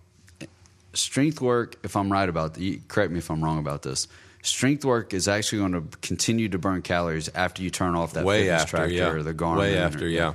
strength 0.97 1.39
work, 1.41 1.77
if 1.83 1.95
I'm 1.95 2.11
right 2.11 2.27
about 2.27 2.55
the, 2.55 2.81
correct 2.87 3.11
me 3.11 3.19
if 3.19 3.29
I'm 3.29 3.43
wrong 3.43 3.59
about 3.59 3.83
this. 3.83 4.07
Strength 4.41 4.85
work 4.85 5.13
is 5.13 5.27
actually 5.27 5.59
going 5.59 5.71
to 5.73 5.97
continue 5.99 6.49
to 6.49 6.57
burn 6.57 6.81
calories 6.81 7.29
after 7.29 7.63
you 7.63 7.69
turn 7.69 7.95
off 7.95 8.13
that 8.13 8.25
Way 8.25 8.43
fitness 8.43 8.61
after, 8.63 8.77
tracker 8.77 8.91
yeah. 8.91 9.09
or 9.09 9.23
the 9.23 9.33
Garmin. 9.33 9.59
Way 9.59 9.77
or- 9.77 9.81
after, 9.81 10.07
yeah. 10.07 10.33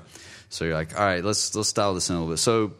So 0.48 0.66
you're 0.66 0.74
like, 0.74 0.98
all 0.98 1.04
right, 1.04 1.24
let's 1.24 1.54
let's 1.54 1.72
dial 1.72 1.94
this 1.94 2.10
in 2.10 2.16
a 2.16 2.18
little 2.18 2.34
bit. 2.34 2.38
So 2.38 2.74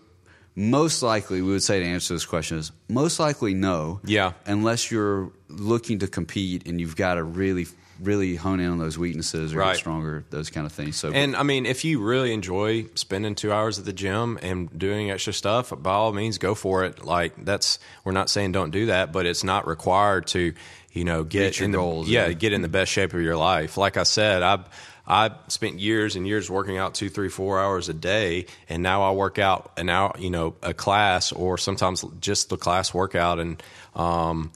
most 0.55 1.03
likely, 1.03 1.41
we 1.41 1.51
would 1.51 1.63
say 1.63 1.81
to 1.81 1.87
answer 1.87 2.15
this 2.15 2.27
question 2.27 2.59
is 2.59 2.73
most 2.89 3.19
likely 3.19 3.55
no. 3.55 4.01
Yeah. 4.05 4.33
Unless 4.47 4.91
you're 4.91 5.31
looking 5.49 6.01
to 6.01 6.07
compete 6.07 6.67
and 6.67 6.81
you've 6.81 6.97
got 6.97 7.15
to 7.15 7.23
really 7.23 7.67
really 8.03 8.37
hone 8.37 8.61
in 8.61 8.71
on 8.71 8.79
those 8.79 8.99
weaknesses 8.99 9.55
or 9.55 9.59
Right. 9.59 9.73
get 9.73 9.77
stronger, 9.79 10.25
those 10.31 10.51
kind 10.51 10.67
of 10.67 10.73
things. 10.73 10.97
So 10.97 11.13
And 11.13 11.37
I 11.37 11.43
mean, 11.43 11.67
if 11.67 11.85
you 11.85 12.01
really 12.01 12.33
enjoy 12.33 12.87
spending 12.95 13.35
two 13.35 13.53
hours 13.53 13.79
at 13.79 13.85
the 13.85 13.93
gym 13.93 14.39
and 14.43 14.77
doing 14.77 15.11
extra 15.11 15.33
stuff, 15.33 15.73
by 15.77 15.93
all 15.93 16.13
means, 16.13 16.39
go 16.39 16.55
for 16.55 16.85
it. 16.85 17.05
Like 17.05 17.45
that's 17.45 17.79
we're 18.05 18.13
not 18.13 18.29
saying 18.29 18.53
don't 18.53 18.71
do 18.71 18.87
that, 18.87 19.13
but 19.13 19.27
it's 19.27 19.45
not 19.45 19.67
required 19.67 20.27
to, 20.29 20.53
you 20.93 21.05
know, 21.05 21.25
get 21.25 21.59
your 21.59 21.67
in 21.67 21.71
the 21.73 21.79
goals, 21.79 22.09
yeah, 22.09 22.27
yeah. 22.27 22.33
get 22.33 22.53
in 22.53 22.63
the 22.63 22.69
best 22.69 22.91
shape 22.93 23.15
of 23.15 23.21
your 23.23 23.37
life. 23.37 23.77
Like 23.77 23.97
I 23.97 24.03
said, 24.03 24.43
I 24.43 24.65
I 25.07 25.31
spent 25.49 25.81
years 25.81 26.15
and 26.15 26.27
years 26.27 26.49
working 26.49 26.79
out 26.79 26.95
two, 26.95 27.09
three, 27.09 27.29
four 27.29 27.61
hours 27.61 27.89
a 27.89 27.95
day, 27.95 28.47
and 28.69 28.83
now 28.85 29.03
I 29.03 29.13
work 29.13 29.39
out 29.39 29.73
an 29.77 29.89
hour, 29.89 30.15
you 30.19 30.31
know, 30.31 30.55
a 30.63 30.73
class 30.75 31.33
or 31.33 31.59
sometimes 31.59 32.05
just 32.21 32.51
the 32.51 32.57
class 32.57 32.95
workout, 32.95 33.41
and 33.41 33.61
um, 33.97 34.53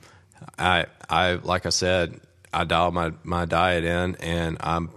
I 0.58 0.86
I 1.10 1.34
like 1.34 1.66
I 1.66 1.70
said, 1.70 2.20
I 2.52 2.64
dialed 2.64 2.94
my 2.94 3.12
my 3.24 3.44
diet 3.44 3.84
in, 3.84 4.16
and 4.16 4.56
I'm 4.60 4.90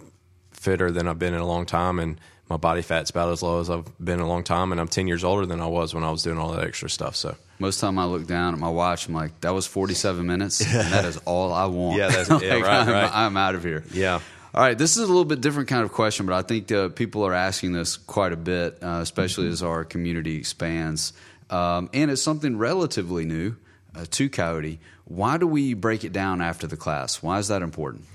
fitter 0.52 0.92
than 0.92 1.08
I've 1.08 1.20
been 1.20 1.34
in 1.34 1.40
a 1.40 1.46
long 1.48 1.66
time, 1.66 2.00
and 2.00 2.20
my 2.50 2.58
body 2.58 2.82
fat's 2.82 3.10
about 3.12 3.32
as 3.32 3.42
low 3.44 3.60
as 3.60 3.70
I've 3.70 3.86
been 4.04 4.16
in 4.20 4.26
a 4.26 4.28
long 4.28 4.44
time, 4.44 4.72
and 4.72 4.80
I'm 4.82 4.88
ten 4.88 5.08
years 5.08 5.24
older 5.24 5.46
than 5.46 5.62
I 5.62 5.68
was 5.68 5.94
when 5.94 6.04
I 6.04 6.12
was 6.12 6.24
doing 6.24 6.38
all 6.38 6.52
that 6.54 6.64
extra 6.66 6.90
stuff. 6.90 7.16
So 7.16 7.36
Most 7.60 7.80
time 7.80 8.00
I 8.00 8.06
look 8.06 8.26
down 8.28 8.54
at 8.54 8.60
my 8.60 8.70
watch, 8.70 9.08
I'm 9.08 9.14
like, 9.14 9.40
that 9.42 9.54
was 9.54 9.68
47 9.68 10.26
minutes. 10.26 10.62
And 10.74 10.94
that 10.94 11.06
is 11.06 11.18
all 11.26 11.52
I 11.54 11.66
want. 11.66 11.98
Yeah, 11.98 12.08
that's- 12.10 12.42
yeah, 12.42 12.54
right, 12.56 12.66
I'm, 12.66 12.88
right. 12.90 13.12
I'm 13.14 13.38
out 13.38 13.56
of 13.56 13.64
here. 13.64 13.84
Yeah. 13.92 14.20
All 14.56 14.62
right, 14.64 14.76
this 14.78 14.92
is 14.98 15.04
a 15.04 15.08
little 15.08 15.26
bit 15.26 15.42
different 15.42 15.70
kind 15.70 15.84
of 15.84 15.92
question, 15.92 16.26
but 16.26 16.34
I 16.34 16.42
think 16.42 16.72
uh, 16.72 16.90
people 16.90 17.24
are 17.24 17.34
asking 17.36 17.74
this 17.74 17.98
quite 17.98 18.32
a 18.34 18.38
bit, 18.38 18.80
uh, 18.82 19.00
especially 19.02 19.48
as 19.50 19.62
our 19.62 19.84
community 19.86 20.38
expands. 20.38 21.14
Um, 21.52 21.90
and 21.94 22.10
it's 22.10 22.22
something 22.24 22.58
relatively 22.58 23.26
new 23.26 23.56
uh, 23.96 24.06
to 24.10 24.28
Coyote. 24.30 24.80
Why 25.10 25.38
do 25.38 25.48
we 25.48 25.74
break 25.74 26.04
it 26.04 26.14
down 26.14 26.40
after 26.40 26.68
the 26.68 26.78
class? 26.78 27.22
Why 27.22 27.40
is 27.40 27.50
that 27.50 27.62
important? 27.64 28.06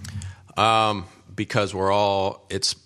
Um, 0.57 1.07
because 1.35 1.74
we're 1.74 1.92
all 1.92 2.46
it's 2.48 2.76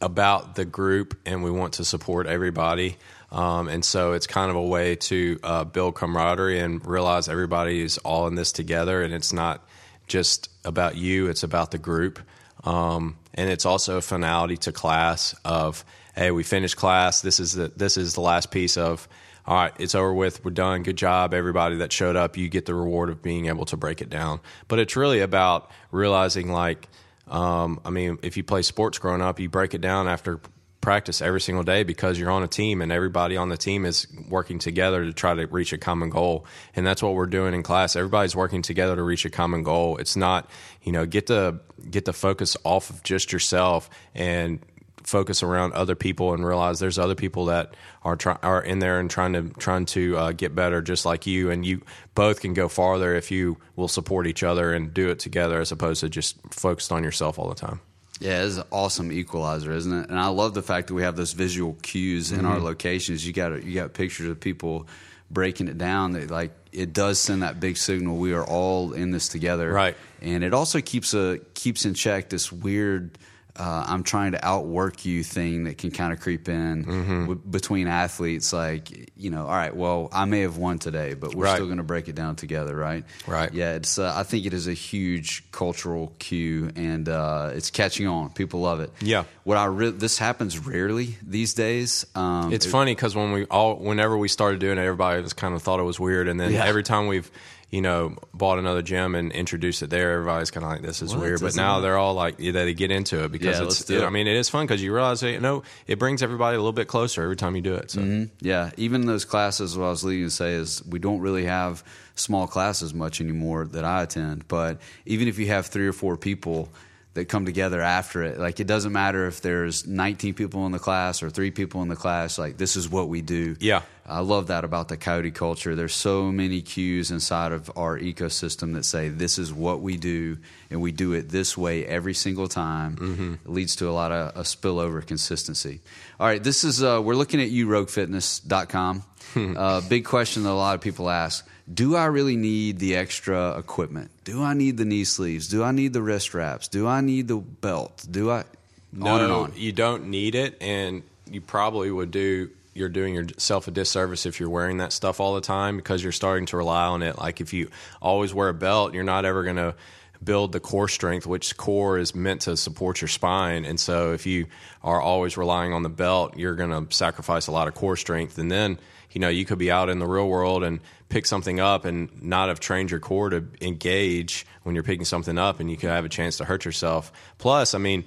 about 0.00 0.56
the 0.56 0.66
group 0.66 1.18
and 1.24 1.42
we 1.42 1.50
want 1.50 1.74
to 1.74 1.84
support 1.84 2.26
everybody. 2.26 2.98
Um, 3.32 3.68
and 3.68 3.82
so 3.82 4.12
it's 4.12 4.26
kind 4.26 4.50
of 4.50 4.56
a 4.56 4.62
way 4.62 4.96
to 4.96 5.40
uh, 5.42 5.64
build 5.64 5.94
camaraderie 5.94 6.60
and 6.60 6.84
realize 6.86 7.28
everybody 7.28 7.80
is 7.80 7.96
all 7.98 8.26
in 8.26 8.34
this 8.34 8.52
together 8.52 9.02
and 9.02 9.14
it's 9.14 9.32
not 9.32 9.66
just 10.06 10.50
about 10.64 10.96
you, 10.96 11.28
it's 11.28 11.42
about 11.42 11.70
the 11.70 11.78
group. 11.78 12.20
Um, 12.62 13.16
and 13.32 13.50
it's 13.50 13.64
also 13.64 13.96
a 13.96 14.02
finality 14.02 14.58
to 14.58 14.72
class 14.72 15.34
of, 15.46 15.82
hey, 16.14 16.30
we 16.30 16.42
finished 16.42 16.76
class. 16.76 17.22
This 17.22 17.40
is 17.40 17.54
the 17.54 17.72
this 17.74 17.96
is 17.96 18.14
the 18.14 18.20
last 18.20 18.50
piece 18.50 18.76
of 18.76 19.08
all 19.46 19.56
right, 19.56 19.72
it's 19.78 19.94
over 19.94 20.12
with. 20.12 20.44
We're 20.44 20.50
done. 20.50 20.82
Good 20.82 20.96
job, 20.96 21.32
everybody 21.32 21.76
that 21.76 21.92
showed 21.92 22.16
up. 22.16 22.36
You 22.36 22.48
get 22.48 22.66
the 22.66 22.74
reward 22.74 23.10
of 23.10 23.22
being 23.22 23.46
able 23.46 23.64
to 23.66 23.76
break 23.76 24.00
it 24.00 24.10
down. 24.10 24.40
But 24.66 24.80
it's 24.80 24.96
really 24.96 25.20
about 25.20 25.70
realizing, 25.92 26.50
like, 26.50 26.88
um, 27.28 27.80
I 27.84 27.90
mean, 27.90 28.18
if 28.22 28.36
you 28.36 28.42
play 28.42 28.62
sports 28.62 28.98
growing 28.98 29.22
up, 29.22 29.38
you 29.38 29.48
break 29.48 29.74
it 29.74 29.80
down 29.80 30.08
after 30.08 30.40
practice 30.80 31.20
every 31.20 31.40
single 31.40 31.64
day 31.64 31.82
because 31.82 32.16
you're 32.16 32.30
on 32.30 32.44
a 32.44 32.48
team 32.48 32.80
and 32.80 32.92
everybody 32.92 33.36
on 33.36 33.48
the 33.48 33.56
team 33.56 33.84
is 33.84 34.06
working 34.28 34.60
together 34.60 35.04
to 35.04 35.12
try 35.12 35.34
to 35.34 35.44
reach 35.46 35.72
a 35.72 35.78
common 35.78 36.10
goal. 36.10 36.46
And 36.76 36.86
that's 36.86 37.02
what 37.02 37.14
we're 37.14 37.26
doing 37.26 37.54
in 37.54 37.64
class. 37.64 37.96
Everybody's 37.96 38.36
working 38.36 38.62
together 38.62 38.94
to 38.94 39.02
reach 39.02 39.24
a 39.24 39.30
common 39.30 39.64
goal. 39.64 39.96
It's 39.96 40.16
not, 40.16 40.48
you 40.82 40.92
know, 40.92 41.04
get 41.04 41.26
the 41.26 41.60
get 41.90 42.04
the 42.04 42.12
focus 42.12 42.56
off 42.62 42.90
of 42.90 43.02
just 43.02 43.32
yourself 43.32 43.90
and 44.14 44.60
focus 45.06 45.42
around 45.42 45.72
other 45.72 45.94
people 45.94 46.34
and 46.34 46.44
realize 46.44 46.80
there's 46.80 46.98
other 46.98 47.14
people 47.14 47.46
that 47.46 47.74
are 48.02 48.16
try, 48.16 48.36
are 48.42 48.60
in 48.60 48.80
there 48.80 48.98
and 48.98 49.08
trying 49.08 49.32
to 49.32 49.48
trying 49.58 49.86
to 49.86 50.16
uh, 50.16 50.32
get 50.32 50.54
better 50.54 50.82
just 50.82 51.06
like 51.06 51.26
you 51.26 51.50
and 51.50 51.64
you 51.64 51.80
both 52.14 52.40
can 52.40 52.52
go 52.52 52.68
farther 52.68 53.14
if 53.14 53.30
you 53.30 53.56
will 53.76 53.88
support 53.88 54.26
each 54.26 54.42
other 54.42 54.74
and 54.74 54.92
do 54.92 55.08
it 55.08 55.18
together 55.18 55.60
as 55.60 55.72
opposed 55.72 56.00
to 56.00 56.08
just 56.08 56.36
focused 56.50 56.92
on 56.92 57.04
yourself 57.04 57.38
all 57.38 57.48
the 57.48 57.54
time. 57.54 57.80
Yeah, 58.18 58.44
it's 58.44 58.56
an 58.56 58.64
awesome 58.70 59.12
equalizer, 59.12 59.72
isn't 59.72 59.92
it? 59.92 60.08
And 60.08 60.18
I 60.18 60.28
love 60.28 60.54
the 60.54 60.62
fact 60.62 60.88
that 60.88 60.94
we 60.94 61.02
have 61.02 61.16
those 61.16 61.32
visual 61.32 61.76
cues 61.82 62.32
in 62.32 62.44
our 62.46 62.58
locations. 62.58 63.26
You 63.26 63.32
got 63.32 63.62
you 63.62 63.74
got 63.74 63.92
pictures 63.92 64.28
of 64.28 64.40
people 64.40 64.88
breaking 65.30 65.68
it 65.68 65.78
down. 65.78 66.12
That 66.12 66.30
like 66.30 66.52
it 66.72 66.92
does 66.92 67.18
send 67.18 67.42
that 67.42 67.60
big 67.60 67.76
signal. 67.76 68.16
We 68.16 68.32
are 68.32 68.44
all 68.44 68.92
in 68.92 69.10
this 69.10 69.28
together, 69.28 69.70
Right. 69.70 69.96
And 70.22 70.42
it 70.42 70.54
also 70.54 70.80
keeps 70.80 71.14
a 71.14 71.38
keeps 71.54 71.84
in 71.84 71.94
check 71.94 72.30
this 72.30 72.50
weird. 72.50 73.18
Uh, 73.58 73.84
I'm 73.86 74.02
trying 74.02 74.32
to 74.32 74.44
outwork 74.46 75.04
you 75.04 75.22
thing 75.24 75.64
that 75.64 75.78
can 75.78 75.90
kind 75.90 76.12
of 76.12 76.20
creep 76.20 76.48
in 76.48 76.84
Mm-hmm. 76.84 77.20
w- 77.22 77.40
between 77.50 77.86
athletes. 77.86 78.52
Like, 78.52 79.10
you 79.16 79.30
know, 79.30 79.42
all 79.46 79.52
right, 79.56 79.74
well, 79.74 80.08
I 80.12 80.24
may 80.26 80.40
have 80.40 80.56
won 80.58 80.78
today, 80.78 81.14
but 81.14 81.34
we're 81.34 81.44
Right. 81.44 81.54
still 81.54 81.66
going 81.66 81.78
to 81.78 81.82
break 81.84 82.08
it 82.08 82.14
down 82.14 82.36
together, 82.36 82.76
right? 82.76 83.04
Right. 83.26 83.52
Yeah, 83.52 83.74
it's. 83.74 83.98
Uh, 83.98 84.12
I 84.14 84.22
think 84.22 84.46
it 84.46 84.52
is 84.52 84.68
a 84.68 84.72
huge 84.72 85.50
cultural 85.52 86.12
cue, 86.18 86.70
and 86.76 87.08
uh, 87.08 87.50
it's 87.54 87.70
catching 87.70 88.06
on. 88.06 88.30
People 88.30 88.60
love 88.60 88.80
it. 88.80 88.90
Yeah. 89.00 89.24
What 89.44 89.56
I 89.56 89.64
re- 89.66 89.90
this 89.90 90.18
happens 90.18 90.58
rarely 90.58 91.16
these 91.26 91.54
days. 91.54 92.04
Um, 92.14 92.52
It's 92.52 92.66
it- 92.66 92.70
funny 92.70 92.94
because 92.94 93.16
when 93.16 93.32
we 93.32 93.44
all, 93.46 93.76
whenever 93.76 94.16
we 94.18 94.28
started 94.28 94.60
doing 94.60 94.78
it, 94.78 94.82
everybody 94.82 95.22
just 95.22 95.36
kind 95.36 95.54
of 95.54 95.62
thought 95.62 95.80
it 95.80 95.84
was 95.84 95.98
weird, 95.98 96.28
and 96.28 96.38
then 96.38 96.52
Yeah. 96.52 96.64
every 96.64 96.82
time 96.82 97.06
we've, 97.06 97.30
you 97.70 97.82
know, 97.82 98.16
bought 98.32 98.58
another 98.60 98.80
gym 98.80 99.14
and 99.16 99.32
introduced 99.32 99.82
it 99.82 99.90
there, 99.90 100.12
everybody's 100.12 100.52
kind 100.52 100.64
of 100.64 100.70
like, 100.70 100.82
"This 100.82 101.02
is 101.02 101.10
What? 101.10 101.20
weird." 101.20 101.40
But 101.40 101.46
Doesn't 101.46 101.62
now 101.64 101.78
it- 101.78 101.82
they're 101.82 101.98
all 101.98 102.14
like, 102.14 102.36
yeah, 102.38 102.52
they 102.52 102.72
get 102.74 102.90
into 102.92 103.24
it 103.24 103.32
because 103.32 103.58
Yeah, 103.58 103.64
it's. 103.66 103.90
it-. 103.90 104.02
I 104.04 104.08
mean, 104.10 104.26
it 104.28 104.36
is 104.36 104.48
fun 104.48 104.66
because 104.66 104.80
you 104.82 104.94
realize, 104.94 105.20
that, 105.20 105.32
you 105.32 105.40
know, 105.40 105.64
it 105.88 105.98
brings 105.98 106.22
everybody 106.22 106.54
a 106.54 106.60
little 106.60 106.72
bit 106.72 106.86
closer 106.86 107.22
every 107.24 107.34
time 107.36 107.56
you 107.56 107.62
do 107.62 107.74
it. 107.74 107.90
So 107.90 108.00
Mhm. 108.00 108.30
Yeah, 108.40 108.70
even 108.76 109.06
those 109.06 109.24
classes, 109.24 109.76
what 109.76 109.86
I 109.86 109.90
was 109.90 110.04
leading 110.04 110.26
to 110.26 110.30
say 110.30 110.52
is 110.52 110.80
we 110.88 110.98
don't 111.00 111.20
really 111.20 111.44
have 111.46 111.82
small 112.14 112.46
classes 112.46 112.94
much 112.94 113.20
anymore 113.20 113.66
that 113.72 113.84
I 113.84 114.02
attend. 114.04 114.46
But 114.48 114.78
even 115.04 115.26
if 115.28 115.38
you 115.38 115.48
have 115.48 115.66
three 115.66 115.86
or 115.88 115.92
four 115.92 116.16
people 116.16 116.68
that 117.16 117.28
come 117.28 117.44
together 117.44 117.80
after 117.80 118.22
it, 118.22 118.38
like 118.38 118.60
it 118.60 118.66
doesn't 118.66 118.92
matter 118.92 119.26
if 119.26 119.40
there's 119.40 119.86
19 119.86 120.34
people 120.34 120.64
in 120.66 120.72
the 120.72 120.78
class 120.78 121.22
or 121.22 121.30
three 121.30 121.50
people 121.50 121.82
in 121.82 121.88
the 121.88 121.96
class. 121.96 122.38
Like 122.38 122.56
this 122.56 122.76
is 122.76 122.88
what 122.88 123.08
we 123.08 123.22
do. 123.22 123.56
Yeah. 123.58 123.82
I 124.08 124.20
love 124.20 124.46
that 124.48 124.64
about 124.64 124.88
the 124.88 124.96
Coyote 124.96 125.32
culture. 125.32 125.74
There's 125.74 125.94
so 125.94 126.30
many 126.30 126.62
cues 126.62 127.10
inside 127.10 127.52
of 127.52 127.70
our 127.76 127.98
ecosystem 127.98 128.74
that 128.74 128.84
say 128.84 129.08
this 129.08 129.38
is 129.38 129.52
what 129.52 129.80
we 129.80 129.96
do, 129.96 130.38
and 130.70 130.80
we 130.80 130.92
do 130.92 131.12
it 131.12 131.28
this 131.28 131.58
way 131.58 131.84
every 131.84 132.14
single 132.14 132.46
time. 132.46 132.96
Mm-hmm. 132.96 133.34
It 133.44 133.50
leads 133.50 133.74
to 133.76 133.88
a 133.88 133.90
lot 133.90 134.12
of 134.12 134.36
a 134.36 134.42
spillover 134.42 135.04
consistency. 135.04 135.80
All 136.20 136.26
right, 136.26 136.42
this 136.42 136.62
is 136.62 136.84
uh, 136.84 137.00
we're 137.02 137.16
looking 137.16 137.42
at 137.42 137.50
you, 137.50 137.66
roguefitness.com. 137.66 139.02
uh, 139.56 139.80
big 139.88 140.04
question 140.04 140.44
that 140.44 140.50
a 140.50 140.52
lot 140.52 140.76
of 140.76 140.80
people 140.82 141.10
ask: 141.10 141.44
Do 141.72 141.96
I 141.96 142.06
really 142.06 142.36
need 142.36 142.78
the 142.78 142.96
extra 142.96 143.58
equipment? 143.58 144.10
Do 144.24 144.42
I 144.42 144.54
need 144.54 144.76
the 144.76 144.84
knee 144.84 145.04
sleeves? 145.04 145.48
Do 145.48 145.64
I 145.64 145.72
need 145.72 145.92
the 145.92 146.02
wrist 146.02 146.32
wraps? 146.32 146.68
Do 146.68 146.86
I 146.86 147.00
need 147.00 147.28
the 147.28 147.38
belt? 147.38 148.06
Do 148.08 148.30
I? 148.30 148.44
no, 148.92 149.10
on 149.10 149.22
and 149.22 149.32
on. 149.32 149.52
you 149.56 149.72
don't 149.72 150.06
need 150.08 150.34
it, 150.34 150.56
and 150.60 151.02
you 151.30 151.40
probably 151.40 151.90
would 151.90 152.10
do 152.10 152.50
you're 152.76 152.88
doing 152.90 153.14
yourself 153.14 153.66
a 153.68 153.70
disservice 153.70 154.26
if 154.26 154.38
you're 154.38 154.50
wearing 154.50 154.78
that 154.78 154.92
stuff 154.92 155.18
all 155.18 155.34
the 155.34 155.40
time 155.40 155.76
because 155.76 156.02
you're 156.02 156.12
starting 156.12 156.44
to 156.44 156.58
rely 156.58 156.84
on 156.84 157.02
it. 157.02 157.18
Like 157.18 157.40
if 157.40 157.54
you 157.54 157.70
always 158.02 158.34
wear 158.34 158.50
a 158.50 158.54
belt, 158.54 158.92
you're 158.92 159.02
not 159.02 159.24
ever 159.24 159.42
going 159.44 159.56
to 159.56 159.74
build 160.22 160.52
the 160.52 160.60
core 160.60 160.88
strength, 160.88 161.26
which 161.26 161.56
core 161.56 161.98
is 161.98 162.14
meant 162.14 162.42
to 162.42 162.56
support 162.56 163.00
your 163.00 163.08
spine. 163.08 163.64
And 163.64 163.80
so 163.80 164.12
if 164.12 164.26
you 164.26 164.46
are 164.84 165.00
always 165.00 165.38
relying 165.38 165.72
on 165.72 165.82
the 165.82 165.88
belt, 165.88 166.36
you're 166.36 166.54
going 166.54 166.70
to 166.70 166.94
sacrifice 166.94 167.46
a 167.46 167.52
lot 167.52 167.66
of 167.66 167.74
core 167.74 167.96
strength. 167.96 168.36
And 168.36 168.50
then, 168.50 168.78
you 169.10 169.20
know, 169.22 169.28
you 169.30 169.46
could 169.46 169.58
be 169.58 169.70
out 169.70 169.88
in 169.88 169.98
the 169.98 170.06
real 170.06 170.28
world 170.28 170.62
and 170.62 170.80
pick 171.08 171.26
something 171.26 171.60
up 171.60 171.84
and 171.84 172.22
not 172.22 172.48
have 172.48 172.60
trained 172.60 172.90
your 172.90 173.00
core 173.00 173.30
to 173.30 173.44
engage 173.60 174.46
when 174.64 174.74
you're 174.74 174.84
picking 174.84 175.04
something 175.04 175.38
up 175.38 175.60
and 175.60 175.70
you 175.70 175.76
could 175.76 175.90
have 175.90 176.04
a 176.04 176.08
chance 176.08 176.38
to 176.38 176.44
hurt 176.44 176.64
yourself. 176.64 177.12
Plus, 177.38 177.74
I 177.74 177.78
mean, 177.78 178.04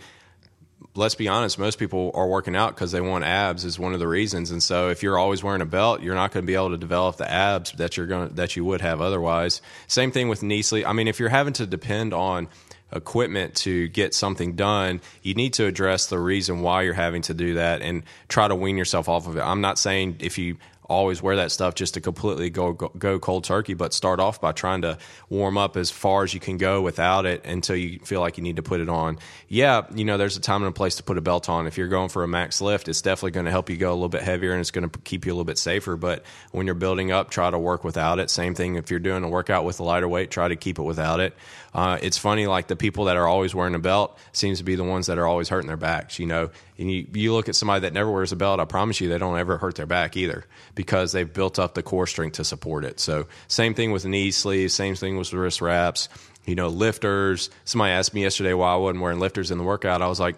let's 0.95 1.15
be 1.15 1.27
honest, 1.27 1.57
most 1.57 1.79
people 1.79 2.11
are 2.13 2.27
working 2.27 2.55
out 2.55 2.75
because 2.75 2.91
they 2.91 3.01
want 3.01 3.23
abs 3.23 3.63
is 3.63 3.79
one 3.79 3.93
of 3.93 3.99
the 3.99 4.07
reasons. 4.07 4.51
And 4.51 4.61
so 4.61 4.89
if 4.89 5.03
you're 5.03 5.17
always 5.17 5.43
wearing 5.43 5.61
a 5.61 5.65
belt, 5.65 6.01
you're 6.01 6.15
not 6.15 6.31
going 6.31 6.43
to 6.43 6.47
be 6.47 6.55
able 6.55 6.71
to 6.71 6.77
develop 6.77 7.17
the 7.17 7.29
abs 7.29 7.71
that 7.73 7.97
you're 7.97 8.07
going 8.07 8.35
that 8.35 8.55
you 8.55 8.65
would 8.65 8.81
have 8.81 9.01
otherwise. 9.01 9.61
Same 9.87 10.11
thing 10.11 10.27
with 10.27 10.43
knee. 10.43 10.63
I 10.85 10.93
mean, 10.93 11.07
if 11.07 11.19
you're 11.19 11.29
having 11.29 11.53
to 11.53 11.65
depend 11.65 12.13
on 12.13 12.47
equipment 12.91 13.55
to 13.55 13.87
get 13.89 14.13
something 14.13 14.55
done, 14.55 14.99
you 15.21 15.35
need 15.35 15.53
to 15.53 15.65
address 15.65 16.07
the 16.07 16.19
reason 16.19 16.61
why 16.61 16.81
you're 16.81 16.93
having 16.93 17.21
to 17.23 17.33
do 17.33 17.53
that 17.53 17.81
and 17.81 18.03
try 18.27 18.47
to 18.47 18.55
wean 18.55 18.77
yourself 18.77 19.07
off 19.07 19.27
of 19.27 19.37
it. 19.37 19.41
I'm 19.41 19.61
not 19.61 19.77
saying 19.77 20.17
if 20.19 20.37
you 20.37 20.57
always 20.89 21.21
wear 21.21 21.37
that 21.37 21.51
stuff 21.51 21.75
just 21.75 21.93
to 21.93 22.01
completely 22.01 22.49
go, 22.49 22.73
go, 22.73 22.91
go 22.97 23.19
cold 23.19 23.43
turkey, 23.43 23.75
but 23.75 23.93
start 23.93 24.19
off 24.19 24.41
by 24.41 24.51
trying 24.51 24.81
to 24.81 24.97
warm 25.29 25.57
up 25.57 25.77
as 25.77 25.91
far 25.91 26.23
as 26.23 26.33
you 26.33 26.39
can 26.39 26.57
go 26.57 26.81
without 26.81 27.25
it 27.25 27.45
until 27.45 27.75
you 27.75 27.99
feel 27.99 28.19
like 28.19 28.37
you 28.37 28.43
need 28.43 28.55
to 28.55 28.63
put 28.63 28.81
it 28.81 28.89
on. 28.89 29.19
Yeah, 29.47 29.83
you 29.93 30.03
know, 30.03 30.17
there's 30.17 30.35
a 30.35 30.41
time 30.41 30.63
and 30.63 30.69
a 30.69 30.73
place 30.73 30.95
to 30.95 31.03
put 31.03 31.17
a 31.17 31.21
belt 31.21 31.47
on. 31.47 31.67
If 31.67 31.77
you're 31.77 31.87
going 31.87 32.09
for 32.09 32.23
a 32.23 32.27
max 32.27 32.59
lift, 32.59 32.87
it's 32.87 33.01
definitely 33.01 33.31
going 33.31 33.45
to 33.45 33.51
help 33.51 33.69
you 33.69 33.77
go 33.77 33.91
a 33.91 33.93
little 33.93 34.09
bit 34.09 34.23
heavier 34.23 34.51
and 34.51 34.59
it's 34.59 34.71
going 34.71 34.89
to 34.89 34.99
keep 34.99 35.25
you 35.25 35.31
a 35.31 35.35
little 35.35 35.45
bit 35.45 35.57
safer. 35.59 35.95
But 35.95 36.23
when 36.51 36.65
you're 36.65 36.75
building 36.75 37.11
up, 37.11 37.29
try 37.29 37.49
to 37.49 37.59
work 37.59 37.83
without 37.83 38.19
it. 38.19 38.29
Same 38.29 38.55
thing 38.55 38.75
if 38.75 38.89
you're 38.89 38.99
doing 38.99 39.23
a 39.23 39.29
workout 39.29 39.65
with 39.65 39.79
a 39.79 39.83
lighter 39.83 40.07
weight, 40.07 40.31
try 40.31 40.47
to 40.47 40.55
keep 40.55 40.79
it 40.79 40.83
without 40.83 41.19
it. 41.19 41.35
Uh, 41.73 41.99
it's 42.01 42.17
funny, 42.17 42.47
like 42.47 42.67
the 42.67 42.75
people 42.75 43.05
that 43.05 43.17
are 43.17 43.27
always 43.27 43.53
wearing 43.53 43.75
a 43.75 43.79
belt 43.79 44.17
seems 44.31 44.57
to 44.57 44.63
be 44.63 44.75
the 44.75 44.83
ones 44.83 45.07
that 45.07 45.17
are 45.17 45.27
always 45.27 45.49
hurting 45.49 45.67
their 45.67 45.77
backs. 45.77 46.17
You 46.17 46.25
know, 46.25 46.49
and 46.77 46.91
you, 46.91 47.07
you 47.13 47.33
look 47.33 47.47
at 47.47 47.55
somebody 47.55 47.81
that 47.81 47.93
never 47.93 48.11
wears 48.11 48.31
a 48.31 48.35
belt, 48.35 48.59
I 48.59 48.65
promise 48.65 48.99
you, 48.99 49.09
they 49.09 49.17
don't 49.17 49.37
ever 49.37 49.57
hurt 49.57 49.75
their 49.75 49.85
back 49.85 50.17
either 50.17 50.45
because 50.75 51.11
they've 51.11 51.31
built 51.31 51.59
up 51.59 51.75
the 51.75 51.83
core 51.83 52.07
strength 52.07 52.37
to 52.37 52.43
support 52.43 52.85
it. 52.85 52.99
So 52.99 53.27
same 53.47 53.73
thing 53.73 53.91
with 53.91 54.05
knee 54.05 54.31
sleeves, 54.31 54.73
same 54.73 54.95
thing 54.95 55.17
with 55.17 55.31
wrist 55.33 55.61
wraps. 55.61 56.09
You 56.45 56.55
know, 56.55 56.69
lifters. 56.69 57.51
Somebody 57.65 57.91
asked 57.91 58.13
me 58.13 58.23
yesterday 58.23 58.53
why 58.53 58.73
I 58.73 58.77
wasn't 58.77 59.01
wearing 59.01 59.19
lifters 59.19 59.51
in 59.51 59.59
the 59.59 59.63
workout. 59.63 60.01
I 60.01 60.07
was 60.07 60.19
like, 60.19 60.35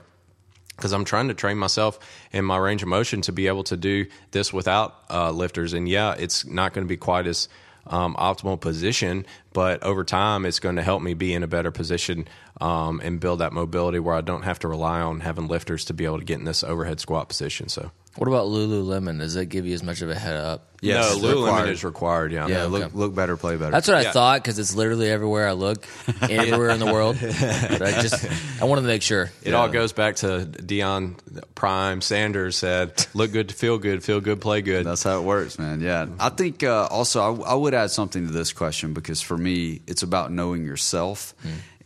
because 0.75 0.93
I'm 0.93 1.05
trying 1.05 1.27
to 1.27 1.33
train 1.35 1.57
myself 1.57 1.99
in 2.33 2.43
my 2.43 2.57
range 2.57 2.81
of 2.81 2.89
motion 2.89 3.21
to 3.21 3.31
be 3.31 3.47
able 3.47 3.63
to 3.65 3.77
do 3.77 4.07
this 4.31 4.51
without 4.51 4.95
uh, 5.09 5.31
lifters. 5.31 5.73
And 5.73 5.87
yeah, 5.87 6.15
it's 6.17 6.45
not 6.45 6.73
going 6.73 6.85
to 6.85 6.89
be 6.89 6.97
quite 6.97 7.27
as 7.27 7.47
um, 7.87 8.15
optimal 8.15 8.59
position, 8.59 9.25
but 9.53 9.81
over 9.83 10.03
time, 10.03 10.45
it's 10.45 10.59
going 10.59 10.75
to 10.75 10.83
help 10.83 11.01
me 11.01 11.13
be 11.13 11.33
in 11.33 11.43
a 11.43 11.47
better 11.47 11.71
position 11.71 12.27
um, 12.61 13.01
and 13.03 13.19
build 13.19 13.39
that 13.39 13.53
mobility 13.53 13.99
where 13.99 14.15
I 14.15 14.21
don't 14.21 14.43
have 14.43 14.59
to 14.59 14.67
rely 14.67 15.01
on 15.01 15.19
having 15.19 15.47
lifters 15.47 15.85
to 15.85 15.93
be 15.93 16.05
able 16.05 16.19
to 16.19 16.25
get 16.25 16.39
in 16.39 16.45
this 16.45 16.63
overhead 16.63 16.99
squat 16.99 17.27
position. 17.27 17.67
So. 17.69 17.91
What 18.17 18.27
about 18.27 18.47
Lululemon? 18.47 19.19
Does 19.19 19.35
that 19.35 19.45
give 19.45 19.65
you 19.65 19.73
as 19.73 19.83
much 19.83 20.01
of 20.01 20.09
a 20.09 20.15
head 20.15 20.35
up? 20.35 20.67
Yes, 20.81 21.15
no, 21.15 21.21
Lululemon 21.29 21.45
required. 21.45 21.69
is 21.69 21.83
required. 21.85 22.31
Yeah, 22.33 22.47
Yeah, 22.47 22.63
okay. 22.63 22.67
look 22.67 22.93
look 22.93 23.15
better, 23.15 23.37
play 23.37 23.55
better. 23.55 23.71
That's 23.71 23.87
what 23.87 23.95
I 24.05 24.11
thought 24.11 24.43
because 24.43 24.59
it's 24.59 24.75
literally 24.75 25.09
everywhere 25.09 25.47
I 25.47 25.53
look, 25.53 25.85
everywhere 26.21 26.71
in 26.71 26.79
the 26.79 26.91
world. 26.91 27.17
But 27.21 27.81
I 27.81 28.01
just 28.01 28.25
I 28.61 28.65
wanted 28.65 28.81
to 28.81 28.87
make 28.87 29.01
sure. 29.01 29.31
It 29.43 29.53
all 29.53 29.69
goes 29.69 29.93
back 29.93 30.17
to 30.17 30.45
Deion 30.45 31.15
Prime 31.55 32.01
Sanders 32.01 32.57
said, 32.57 33.07
"Look 33.13 33.31
good 33.31 33.47
to 33.47 33.55
feel 33.55 33.77
good, 33.77 34.03
feel 34.03 34.19
good, 34.19 34.41
play 34.41 34.61
good." 34.61 34.85
That's 34.85 35.03
how 35.03 35.19
it 35.19 35.23
works, 35.23 35.57
man. 35.57 35.79
Yeah. 35.79 36.07
I 36.19 36.29
think 36.29 36.63
uh, 36.63 36.87
also 36.91 37.21
I, 37.43 37.51
I 37.51 37.53
would 37.53 37.73
add 37.73 37.91
something 37.91 38.27
to 38.27 38.33
this 38.33 38.51
question 38.51 38.93
because 38.93 39.21
for 39.21 39.37
me, 39.37 39.81
it's 39.87 40.03
about 40.03 40.33
knowing 40.33 40.65
yourself 40.65 41.33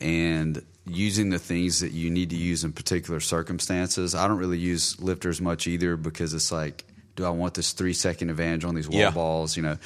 and 0.06 0.64
using 0.86 1.32
the 1.32 1.40
things 1.40 1.80
that 1.80 1.92
you 1.92 2.12
need 2.12 2.30
to 2.30 2.36
use 2.36 2.64
in 2.64 2.72
particular 2.72 3.20
circumstances. 3.20 4.14
I 4.14 4.28
don't 4.28 4.38
really 4.38 4.60
use 4.60 5.02
lifters 5.02 5.42
much 5.42 5.66
either 5.66 5.98
because 5.98 6.36
it's 6.36 6.52
like, 6.52 6.86
do 7.16 7.26
I 7.26 7.30
want 7.30 7.56
this 7.56 7.72
three 7.72 7.94
second 7.94 8.30
advantage 8.30 8.64
on 8.66 8.76
these 8.76 8.88
wall 8.88 9.00
Yeah. 9.00 9.10
balls? 9.10 9.58
You 9.58 9.64
know, 9.64 9.78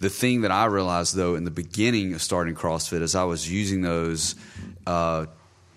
the 0.00 0.10
thing 0.10 0.42
that 0.42 0.50
I 0.50 0.66
realized 0.66 1.16
though 1.16 1.36
in 1.36 1.44
the 1.44 1.50
beginning 1.50 2.12
of 2.12 2.20
starting 2.20 2.54
CrossFit 2.54 3.00
is 3.00 3.14
I 3.14 3.24
was 3.24 3.50
using 3.50 3.80
those 3.80 4.34
uh, 4.86 5.26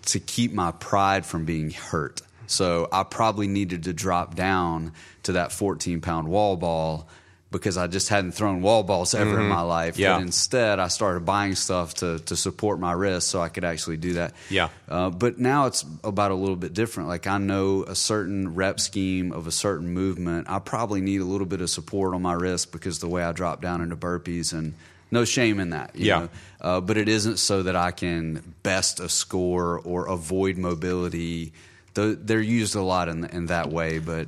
to 0.06 0.20
keep 0.20 0.52
my 0.52 0.72
pride 0.72 1.24
from 1.24 1.46
being 1.46 1.70
hurt. 1.70 2.20
So 2.46 2.88
I 2.92 3.02
probably 3.02 3.48
needed 3.48 3.84
to 3.84 3.94
drop 3.94 4.34
down 4.34 4.92
to 5.22 5.32
that 5.32 5.52
14 5.52 6.02
pound 6.02 6.28
wall 6.28 6.56
ball 6.56 7.08
because 7.50 7.76
I 7.76 7.86
just 7.86 8.08
hadn't 8.08 8.32
thrown 8.32 8.60
wall 8.60 8.82
balls 8.82 9.14
ever 9.14 9.40
in 9.40 9.46
my 9.48 9.60
life. 9.62 9.94
Mm-hmm. 9.94 10.02
Yeah. 10.02 10.16
But 10.16 10.22
instead, 10.22 10.78
I 10.80 10.88
started 10.88 11.24
buying 11.24 11.54
stuff 11.54 11.94
to, 11.96 12.18
to 12.18 12.36
support 12.36 12.80
my 12.80 12.92
wrist 12.92 13.28
so 13.28 13.40
I 13.40 13.48
could 13.48 13.64
actually 13.64 13.98
do 13.98 14.14
that. 14.14 14.34
Yeah. 14.50 14.68
Uh, 14.88 15.10
but 15.10 15.38
now 15.38 15.66
it's 15.66 15.84
about 16.02 16.32
a 16.32 16.34
little 16.34 16.56
bit 16.56 16.74
different. 16.74 17.08
Like 17.08 17.26
I 17.28 17.38
know 17.38 17.84
a 17.84 17.94
certain 17.94 18.54
rep 18.54 18.80
scheme 18.80 19.32
of 19.32 19.46
a 19.46 19.52
certain 19.52 19.88
movement. 19.94 20.50
I 20.50 20.58
probably 20.58 21.00
need 21.00 21.20
a 21.20 21.24
little 21.24 21.46
bit 21.46 21.60
of 21.60 21.70
support 21.70 22.14
on 22.14 22.22
my 22.22 22.32
wrist 22.34 22.72
because 22.72 22.98
the 22.98 23.08
way 23.08 23.22
I 23.22 23.30
drop 23.32 23.62
down 23.62 23.80
into 23.80 23.96
burpees 23.96 24.52
and 24.52 24.74
no 25.12 25.24
shame 25.24 25.60
in 25.60 25.70
that. 25.70 25.94
you 25.94 26.06
Yeah. 26.06 26.18
know? 26.18 26.28
Uh, 26.60 26.80
but 26.80 26.96
it 26.96 27.08
isn't 27.08 27.38
so 27.38 27.62
that 27.62 27.76
I 27.76 27.92
can 27.92 28.54
best 28.64 28.98
a 28.98 29.08
score 29.08 29.78
or 29.78 30.06
avoid 30.08 30.58
mobility. 30.58 31.52
Th- 31.94 32.18
They're 32.20 32.40
used 32.40 32.74
a 32.74 32.82
lot 32.82 33.08
in, 33.08 33.24
in 33.24 33.46
that 33.46 33.70
way, 33.70 34.00
but 34.00 34.26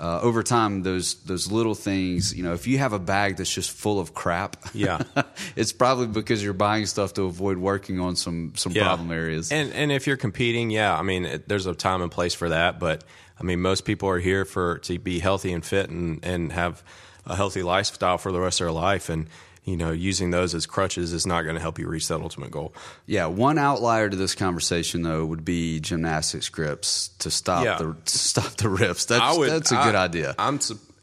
uh, 0.00 0.20
over 0.22 0.42
time, 0.42 0.82
those 0.82 1.14
those 1.24 1.50
little 1.50 1.74
things, 1.74 2.34
you 2.34 2.42
know, 2.44 2.52
if 2.52 2.66
you 2.66 2.78
have 2.78 2.92
a 2.92 2.98
bag 2.98 3.36
that's 3.36 3.52
just 3.52 3.70
full 3.70 3.98
of 3.98 4.14
crap, 4.14 4.56
Yeah. 4.72 5.02
it's 5.56 5.72
probably 5.72 6.06
because 6.06 6.42
you're 6.42 6.52
buying 6.52 6.86
stuff 6.86 7.14
to 7.14 7.22
avoid 7.22 7.58
working 7.58 7.98
on 7.98 8.14
some 8.16 8.52
some 8.54 8.72
problem 8.72 9.10
areas. 9.10 9.50
And 9.50 9.72
and 9.72 9.90
if 9.90 10.06
you're 10.06 10.16
competing, 10.16 10.70
yeah, 10.70 10.96
I 10.96 11.02
mean, 11.02 11.24
it, 11.24 11.48
there's 11.48 11.66
a 11.66 11.74
time 11.74 12.00
and 12.02 12.10
place 12.12 12.34
for 12.34 12.48
that. 12.50 12.78
But 12.78 13.04
I 13.40 13.42
mean, 13.42 13.60
most 13.60 13.84
people 13.84 14.08
are 14.08 14.20
here 14.20 14.44
for 14.44 14.78
to 14.78 14.98
be 14.98 15.18
healthy 15.18 15.52
and 15.52 15.64
fit 15.64 15.90
and 15.90 16.24
and 16.24 16.52
have 16.52 16.82
a 17.26 17.34
healthy 17.36 17.62
lifestyle 17.62 18.18
for 18.18 18.32
the 18.32 18.40
rest 18.40 18.60
of 18.60 18.66
their 18.66 18.72
life. 18.72 19.08
And 19.08 19.28
you 19.68 19.76
know, 19.76 19.90
using 19.92 20.30
those 20.30 20.54
as 20.54 20.64
crutches 20.66 21.12
is 21.12 21.26
not 21.26 21.42
going 21.42 21.54
to 21.54 21.60
help 21.60 21.78
you 21.78 21.86
reach 21.88 22.08
that 22.08 22.20
ultimate 22.20 22.50
goal. 22.50 22.72
Yeah, 23.06 23.26
one 23.26 23.58
outlier 23.58 24.08
to 24.08 24.16
this 24.16 24.34
conversation 24.34 25.02
though 25.02 25.24
would 25.26 25.44
be 25.44 25.78
gymnastics 25.80 26.48
grips 26.48 27.08
to 27.18 27.30
stop 27.30 27.64
Yeah. 27.64 27.76
the 27.78 27.94
to 28.04 28.18
stop 28.18 28.52
the 28.56 28.68
rips. 28.68 29.04
That's 29.04 29.36
would, 29.36 29.50
that's 29.50 29.72
a 29.72 29.76
I- 29.78 29.84
good 29.84 29.94
idea. 29.94 30.34
I'm, 30.38 30.58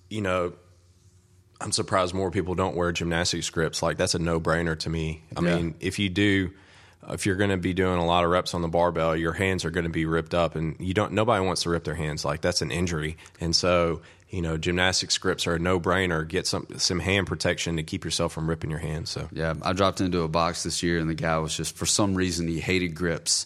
you 0.09 0.21
know, 0.21 0.53
I'm 1.61 1.71
surprised 1.71 2.13
more 2.13 2.31
people 2.31 2.55
don't 2.55 2.75
wear 2.75 2.91
gymnastics 2.91 3.49
grips. 3.49 3.81
Like 3.83 3.97
that's 3.97 4.15
a 4.15 4.19
no 4.19 4.39
brainer 4.39 4.77
to 4.79 4.89
me. 4.89 5.23
I 5.37 5.41
Yeah. 5.41 5.55
mean, 5.55 5.75
if 5.79 5.99
you 5.99 6.09
do, 6.09 6.51
if 7.09 7.25
you're 7.25 7.35
going 7.35 7.51
to 7.51 7.57
be 7.57 7.73
doing 7.73 7.99
a 7.99 8.05
lot 8.05 8.23
of 8.23 8.31
reps 8.31 8.53
on 8.55 8.61
the 8.63 8.67
barbell, 8.67 9.15
your 9.15 9.33
hands 9.33 9.63
are 9.63 9.69
going 9.69 9.83
to 9.85 9.91
be 9.91 10.05
ripped 10.05 10.33
up, 10.33 10.55
and 10.55 10.75
you 10.79 10.93
don't. 10.95 11.11
Nobody 11.13 11.45
wants 11.45 11.61
to 11.63 11.69
rip 11.69 11.83
their 11.83 11.93
hands. 11.95 12.25
Like 12.25 12.41
that's 12.41 12.61
an 12.63 12.71
injury, 12.71 13.17
and 13.39 13.55
so. 13.55 14.01
You 14.29 14.41
know, 14.41 14.57
gymnastic 14.57 15.17
grips 15.19 15.45
are 15.47 15.55
a 15.55 15.59
no-brainer. 15.59 16.27
Get 16.27 16.47
some 16.47 16.67
some 16.77 16.99
hand 16.99 17.27
protection 17.27 17.77
to 17.77 17.83
keep 17.83 18.03
yourself 18.03 18.33
from 18.33 18.49
ripping 18.49 18.69
your 18.69 18.79
hands. 18.79 19.09
So 19.09 19.29
Yeah, 19.31 19.53
I 19.61 19.73
dropped 19.73 20.01
into 20.01 20.21
a 20.23 20.27
box 20.27 20.63
this 20.63 20.81
year, 20.83 20.99
and 20.99 21.09
the 21.09 21.15
guy 21.15 21.37
was 21.37 21.55
just 21.55 21.75
for 21.75 21.85
some 21.85 22.15
reason 22.15 22.47
he 22.47 22.59
hated 22.59 22.95
grips, 22.95 23.45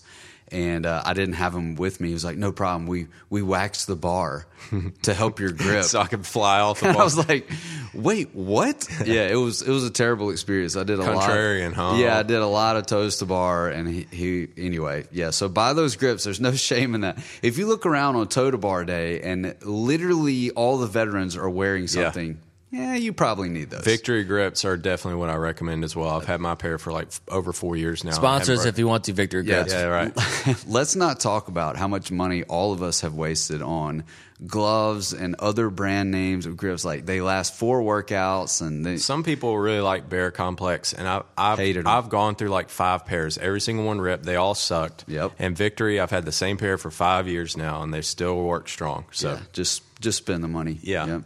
and 0.51 0.85
uh, 0.85 1.01
I 1.05 1.13
didn't 1.13 1.33
have 1.35 1.53
him 1.53 1.75
with 1.75 1.99
me. 2.01 2.09
He 2.09 2.13
was 2.13 2.25
like, 2.25 2.37
"No 2.37 2.51
problem. 2.51 2.87
We 2.87 3.07
we 3.29 3.41
waxed 3.41 3.87
the 3.87 3.95
bar 3.95 4.45
to 5.03 5.13
help 5.13 5.39
your 5.39 5.51
grip." 5.51 5.83
so 5.83 5.99
I 5.99 6.07
could 6.07 6.25
fly 6.25 6.59
off 6.59 6.79
the 6.79 6.89
And 6.89 6.97
I 6.99 7.03
was 7.03 7.17
like, 7.17 7.49
"Wait, 7.93 8.29
what?" 8.33 8.87
yeah, 9.05 9.27
it 9.27 9.35
was 9.35 9.61
it 9.61 9.69
was 9.71 9.83
a 9.83 9.89
terrible 9.89 10.29
experience. 10.29 10.75
I 10.75 10.83
did 10.83 10.99
a 10.99 11.03
Contrarian, 11.03 11.75
lot. 11.75 11.93
huh? 11.93 11.97
Yeah, 12.01 12.17
I 12.17 12.23
did 12.23 12.39
a 12.39 12.47
lot 12.47 12.75
of 12.77 12.85
toes 12.85 13.17
to 13.17 13.25
bar, 13.25 13.69
and 13.69 13.87
he, 13.87 14.07
he 14.11 14.47
anyway. 14.57 15.05
Yeah, 15.11 15.29
so 15.31 15.49
buy 15.49 15.73
those 15.73 15.95
grips. 15.95 16.23
There's 16.23 16.39
no 16.41 16.53
shame 16.53 16.95
in 16.95 17.01
that. 17.01 17.17
If 17.41 17.57
you 17.57 17.67
look 17.67 17.85
around 17.85 18.15
on 18.15 18.27
toe 18.27 18.51
to 18.51 18.57
bar 18.57 18.85
day, 18.85 19.21
and 19.21 19.55
literally 19.63 20.51
all 20.51 20.77
the 20.77 20.87
veterans 20.87 21.35
are 21.37 21.49
wearing 21.49 21.87
something, 21.87 22.27
yeah, 22.27 22.48
you 22.71 23.13
probably 23.13 23.49
need 23.49 23.69
those. 23.69 23.83
Victory 23.83 24.23
grips 24.23 24.63
are 24.65 24.77
definitely 24.77 25.19
what 25.19 25.29
I 25.29 25.35
recommend 25.35 25.83
as 25.83 25.95
well. 25.95 26.09
I've 26.09 26.25
had 26.25 26.39
my 26.39 26.55
pair 26.55 26.77
for 26.77 26.91
like 26.91 27.07
f- 27.07 27.21
over 27.27 27.51
four 27.53 27.75
years 27.75 28.03
now. 28.03 28.11
Sponsors 28.11 28.59
Haven't 28.59 28.69
if 28.75 28.79
you 28.79 28.87
want 28.87 29.05
to, 29.05 29.13
Victor. 29.13 29.41
Yeah, 29.41 29.55
Grips. 29.63 29.73
Yeah, 29.73 29.83
right. 29.85 30.65
Let's 30.67 30.95
not 30.95 31.19
talk 31.19 31.47
about 31.47 31.77
how 31.77 31.87
much 31.87 32.11
money 32.11 32.43
all 32.43 32.71
of 32.73 32.83
us 32.83 33.01
have 33.01 33.13
wasted 33.15 33.61
on 33.61 34.03
gloves 34.45 35.11
and 35.13 35.35
other 35.39 35.69
brand 35.69 36.11
names 36.11 36.45
of 36.45 36.55
grips. 36.57 36.85
Like 36.85 37.05
they 37.05 37.21
last 37.21 37.55
four 37.55 37.81
workouts, 37.81 38.61
and 38.65 38.85
they, 38.85 38.97
Some 38.97 39.23
people 39.23 39.57
really 39.57 39.81
like 39.81 40.07
Bear 40.09 40.31
KompleX, 40.31 40.93
and 40.97 41.07
I, 41.07 41.23
I've 41.37 41.57
Hated 41.59 41.81
'em. 41.81 41.87
I've 41.87 42.09
gone 42.09 42.35
through 42.35 42.49
like 42.49 42.69
five 42.69 43.05
pairs. 43.05 43.37
Every 43.37 43.61
single 43.61 43.85
one 43.85 43.99
ripped. 43.99 44.23
They 44.23 44.35
all 44.35 44.55
sucked. 44.55 45.05
Yep. 45.07 45.33
And 45.39 45.57
Victory, 45.57 45.99
I've 45.99 46.11
had 46.11 46.25
the 46.25 46.31
same 46.31 46.57
pair 46.57 46.77
for 46.77 46.91
five 46.91 47.27
years 47.27 47.57
now, 47.57 47.81
and 47.81 47.93
they 47.93 48.01
still 48.01 48.41
work 48.43 48.69
strong. 48.69 49.05
So 49.11 49.33
Yeah, 49.33 49.39
just 49.53 49.81
just 49.99 50.19
spend 50.19 50.43
the 50.43 50.47
money. 50.47 50.79
Yeah. 50.81 51.05
Yep. 51.05 51.21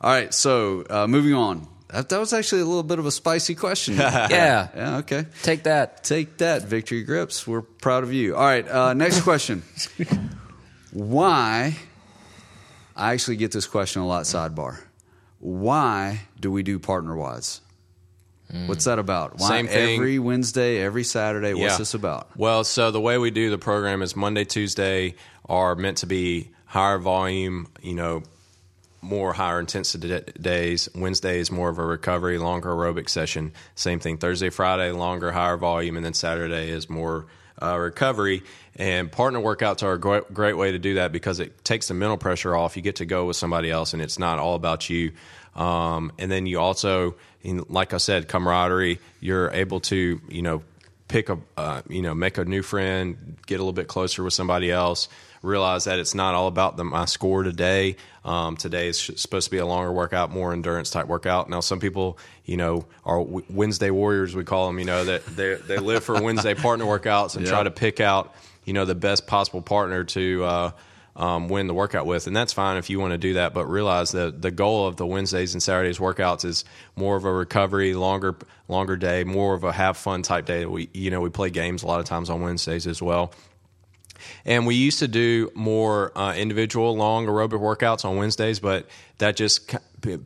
All 0.00 0.10
right. 0.10 0.32
So 0.32 0.84
uh, 0.88 1.06
moving 1.06 1.34
on. 1.34 1.66
That, 1.88 2.10
that 2.10 2.20
was 2.20 2.32
actually 2.34 2.60
a 2.60 2.64
little 2.66 2.82
bit 2.82 2.98
of 2.98 3.06
a 3.06 3.10
spicy 3.10 3.54
question. 3.54 3.94
Yeah. 3.98 4.68
yeah. 4.76 4.96
Okay. 4.98 5.24
Take 5.42 5.62
that. 5.64 6.04
Take 6.04 6.36
that, 6.38 6.62
Victory 6.64 7.02
Grips. 7.02 7.46
We're 7.46 7.62
proud 7.62 8.02
of 8.04 8.12
you. 8.12 8.36
All 8.36 8.44
right. 8.44 8.66
Uh, 8.68 8.92
next 8.94 9.22
question. 9.22 9.62
Why? 10.92 11.76
I 12.96 13.12
actually 13.12 13.36
get 13.36 13.52
this 13.52 13.66
question 13.66 14.02
a 14.02 14.06
lot. 14.06 14.24
Sidebar. 14.24 14.78
why 15.38 16.20
do 16.40 16.50
we 16.50 16.62
do 16.62 16.78
partner 16.78 17.16
wise? 17.16 17.60
What's 18.66 18.86
that 18.86 18.98
about? 18.98 19.38
Why 19.38 19.48
Same 19.48 19.66
thing. 19.68 19.96
every 19.96 20.18
Wednesday, 20.18 20.78
every 20.82 21.04
Saturday? 21.04 21.52
What's 21.52 21.72
Yeah. 21.74 21.76
this 21.78 21.92
about? 21.92 22.30
Well, 22.36 22.64
so 22.64 22.90
the 22.90 23.00
way 23.00 23.18
we 23.18 23.30
do 23.30 23.50
the 23.50 23.58
program 23.58 24.00
is 24.00 24.16
Monday, 24.16 24.44
Tuesday 24.44 25.14
are 25.46 25.74
meant 25.74 25.98
to 25.98 26.06
be 26.06 26.50
higher 26.64 26.98
volume, 26.98 27.68
you 27.82 27.92
know, 27.94 28.22
more 29.00 29.32
higher 29.32 29.60
intensity 29.60 30.20
days. 30.40 30.88
Wednesday 30.94 31.38
is 31.38 31.50
more 31.50 31.68
of 31.68 31.78
a 31.78 31.84
recovery, 31.84 32.38
longer 32.38 32.70
aerobic 32.70 33.08
session. 33.08 33.52
Same 33.74 34.00
thing. 34.00 34.18
Thursday, 34.18 34.50
Friday, 34.50 34.90
longer, 34.90 35.32
higher 35.32 35.56
volume, 35.56 35.96
and 35.96 36.04
then 36.04 36.14
Saturday 36.14 36.70
is 36.70 36.90
more 36.90 37.26
uh, 37.62 37.76
recovery. 37.76 38.42
And 38.76 39.10
partner 39.10 39.40
workouts 39.40 39.82
are 39.82 39.92
a 39.92 39.98
great, 39.98 40.32
great 40.32 40.56
way 40.56 40.72
to 40.72 40.78
do 40.78 40.94
that 40.94 41.12
because 41.12 41.40
it 41.40 41.64
takes 41.64 41.88
the 41.88 41.94
mental 41.94 42.16
pressure 42.16 42.54
off. 42.54 42.76
You 42.76 42.82
get 42.82 42.96
to 42.96 43.06
go 43.06 43.26
with 43.26 43.36
somebody 43.36 43.70
else, 43.70 43.92
and 43.92 44.02
it's 44.02 44.18
not 44.18 44.38
all 44.38 44.54
about 44.54 44.88
you. 44.90 45.12
Um, 45.54 46.12
and 46.18 46.30
then 46.30 46.46
you 46.46 46.60
also, 46.60 47.16
like 47.44 47.94
I 47.94 47.98
said, 47.98 48.28
camaraderie. 48.28 49.00
You're 49.20 49.50
able 49.50 49.80
to, 49.80 50.20
you 50.28 50.42
know, 50.42 50.62
pick 51.08 51.30
a 51.30 51.38
uh, 51.56 51.82
you 51.88 52.02
know 52.02 52.14
make 52.14 52.38
a 52.38 52.44
new 52.44 52.62
friend 52.62 53.36
get 53.46 53.54
a 53.54 53.58
little 53.58 53.72
bit 53.72 53.88
closer 53.88 54.22
with 54.22 54.34
somebody 54.34 54.70
else 54.70 55.08
realize 55.42 55.84
that 55.84 55.98
it's 55.98 56.14
not 56.14 56.34
all 56.34 56.48
about 56.48 56.76
the, 56.76 56.84
my 56.84 57.04
score 57.04 57.42
today 57.42 57.96
um, 58.24 58.56
today 58.56 58.88
is 58.88 58.98
supposed 59.00 59.46
to 59.46 59.50
be 59.50 59.58
a 59.58 59.66
longer 59.66 59.92
workout 59.92 60.30
more 60.30 60.52
endurance 60.52 60.90
type 60.90 61.06
workout 61.06 61.48
now 61.48 61.60
some 61.60 61.80
people 61.80 62.18
you 62.44 62.56
know 62.56 62.84
are 63.04 63.20
wednesday 63.22 63.90
warriors 63.90 64.34
we 64.34 64.44
call 64.44 64.66
them 64.66 64.78
you 64.78 64.84
know 64.84 65.04
that 65.04 65.24
they 65.26 65.54
they 65.54 65.78
live 65.78 66.02
for 66.04 66.20
wednesday 66.20 66.54
partner 66.66 66.84
workouts 66.84 67.36
and 67.36 67.44
Yeah. 67.44 67.52
try 67.52 67.62
to 67.62 67.70
pick 67.70 68.00
out 68.00 68.34
you 68.64 68.72
know 68.72 68.84
the 68.84 68.94
best 68.94 69.26
possible 69.26 69.62
partner 69.62 70.04
to 70.04 70.44
uh, 70.44 70.70
um, 71.16 71.48
win 71.48 71.66
the 71.66 71.74
workout 71.74 72.06
with, 72.06 72.28
and 72.28 72.36
that's 72.36 72.52
fine 72.52 72.76
if 72.76 72.90
you 72.90 73.00
want 73.00 73.10
to 73.10 73.18
do 73.18 73.32
that. 73.34 73.52
But 73.52 73.66
realize 73.66 74.12
that 74.12 74.40
the 74.40 74.52
goal 74.52 74.86
of 74.86 74.96
the 74.98 75.04
Wednesdays 75.06 75.52
and 75.52 75.60
Saturdays 75.60 75.98
workouts 75.98 76.44
is 76.44 76.64
more 76.94 77.16
of 77.16 77.24
a 77.24 77.32
recovery, 77.32 77.94
longer, 77.94 78.36
longer 78.68 78.94
day, 78.96 79.24
more 79.24 79.54
of 79.54 79.64
a 79.64 79.72
have 79.72 79.96
fun 79.96 80.22
type 80.22 80.46
day. 80.46 80.64
We, 80.64 80.90
you 80.94 81.10
know, 81.10 81.20
we 81.20 81.28
play 81.30 81.50
games 81.50 81.82
a 81.82 81.88
lot 81.88 81.98
of 81.98 82.06
times 82.06 82.30
on 82.30 82.40
Wednesdays 82.40 82.86
as 82.86 83.02
well. 83.02 83.32
And 84.44 84.66
we 84.66 84.74
used 84.74 84.98
to 85.00 85.08
do 85.08 85.50
more 85.54 86.16
uh, 86.16 86.34
individual 86.34 86.96
long 86.96 87.26
aerobic 87.26 87.60
workouts 87.60 88.04
on 88.04 88.16
Wednesdays, 88.16 88.60
but 88.60 88.86
that 89.18 89.36
just 89.36 89.74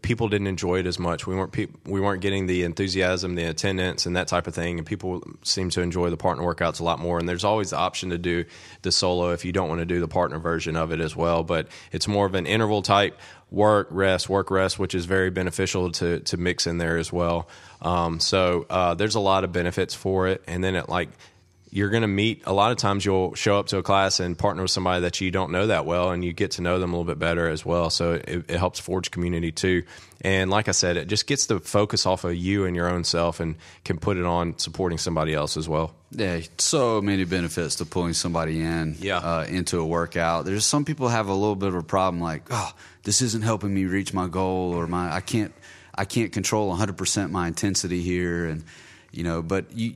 people 0.03 0.29
didn't 0.29 0.47
enjoy 0.47 0.81
it 0.81 0.87
as 0.87 0.99
much. 0.99 1.27
We 1.27 1.35
weren't 1.35 1.53
pe- 1.53 1.69
we 1.85 2.01
weren't 2.01 2.21
getting 2.21 2.47
the 2.47 2.63
enthusiasm, 2.65 3.35
the 3.35 3.45
attendance, 3.45 4.07
and 4.07 4.17
that 4.17 4.29
type 4.29 4.47
of 4.47 4.55
thing. 4.55 4.79
And 4.79 4.87
people 4.87 5.23
seem 5.43 5.71
to 5.71 5.81
enjoy 5.81 6.11
the 6.11 6.17
partner 6.17 6.45
workouts 6.45 6.81
a 6.81 6.85
lot 6.85 6.99
more. 6.99 7.19
And 7.19 7.29
there's 7.29 7.45
always 7.45 7.71
the 7.71 7.79
option 7.79 8.11
to 8.11 8.19
do 8.19 8.45
the 8.83 8.93
solo 8.93 9.31
if 9.31 9.45
you 9.45 9.53
don't 9.53 9.69
want 9.69 9.81
to 9.81 9.87
do 9.87 10.01
the 10.01 10.09
partner 10.09 10.39
version 10.39 10.77
of 10.77 10.93
it 10.93 11.01
as 11.01 11.17
well. 11.17 11.43
But 11.43 11.69
it's 11.91 12.07
more 12.07 12.27
of 12.27 12.35
an 12.35 12.47
interval 12.47 12.83
type 12.83 13.19
work 13.51 13.89
rest 13.91 14.29
work 14.29 14.51
rest, 14.51 14.79
which 14.79 14.95
is 14.95 15.07
very 15.07 15.31
beneficial 15.31 15.91
to 15.93 16.21
to 16.21 16.37
mix 16.37 16.67
in 16.67 16.79
there 16.79 16.99
as 16.99 17.13
well. 17.13 17.49
Um, 17.81 18.21
so 18.21 18.67
uh, 18.69 18.95
there's 18.95 19.15
a 19.15 19.21
lot 19.21 19.45
of 19.45 19.53
benefits 19.53 19.95
for 19.95 20.29
it. 20.29 20.43
And 20.47 20.63
then 20.63 20.77
it 20.77 20.89
like 20.89 21.09
you're 21.75 21.89
going 21.89 22.03
to 22.03 22.07
meet 22.09 22.43
a 22.45 22.53
lot 22.53 22.71
of 22.71 22.77
times 22.77 23.03
you'll 23.05 23.35
show 23.35 23.59
up 23.59 23.67
to 23.69 23.79
a 23.79 23.83
class 23.83 24.21
and 24.21 24.37
partner 24.39 24.61
with 24.63 24.71
somebody 24.71 25.01
that 25.01 25.21
you 25.23 25.31
don't 25.31 25.51
know 25.51 25.67
that 25.69 25.87
well 25.87 26.11
and 26.11 26.23
you 26.23 26.33
get 26.33 26.51
to 26.53 26.63
know 26.63 26.79
them 26.79 26.93
a 26.93 26.97
little 26.97 27.11
bit 27.11 27.19
better 27.19 27.49
as 27.49 27.65
well 27.65 27.89
so 27.89 28.13
it, 28.13 28.45
it 28.51 28.59
helps 28.59 28.79
forge 28.79 29.11
community 29.11 29.51
too 29.51 29.83
and 30.21 30.51
like 30.51 30.69
i 30.69 30.71
said 30.73 30.97
it 30.99 31.09
just 31.09 31.27
gets 31.27 31.47
the 31.47 31.59
focus 31.61 32.05
off 32.05 32.25
of 32.25 32.35
you 32.35 32.67
and 32.67 32.77
your 32.77 32.89
own 32.89 33.05
self 33.05 33.41
and 33.41 33.57
can 33.85 33.97
put 33.99 34.19
it 34.19 34.25
on 34.27 34.57
supporting 34.59 34.99
somebody 34.99 35.33
else 35.33 35.57
as 35.57 35.67
well 35.69 35.95
Yeah, 36.11 36.41
so 36.59 37.01
many 37.01 37.25
benefits 37.25 37.77
to 37.77 37.87
pulling 37.87 38.13
somebody 38.13 38.61
in 38.61 38.97
Yeah. 39.01 39.17
uh, 39.19 39.47
into 39.49 39.81
a 39.81 39.85
workout. 39.87 40.45
There's 40.45 40.67
some 40.67 40.85
people 40.85 41.09
have 41.09 41.29
a 41.29 41.35
little 41.35 41.57
bit 41.57 41.69
of 41.71 41.75
a 41.75 41.83
problem, 41.83 42.21
like, 42.23 42.43
oh, 42.51 42.71
this 43.05 43.23
isn't 43.23 43.41
helping 43.43 43.73
me 43.73 43.87
reach 43.87 44.13
my 44.13 44.29
goal, 44.29 44.75
or 44.75 44.87
my 44.87 45.11
I 45.11 45.21
can't 45.23 45.55
I 45.95 46.05
can't 46.05 46.31
control 46.33 46.69
100 46.69 46.99
percent 46.99 47.33
my 47.33 47.47
intensity 47.49 48.03
here, 48.03 48.45
and 48.47 48.63
you 49.11 49.25
know. 49.25 49.41
But 49.43 49.73
you, 49.73 49.95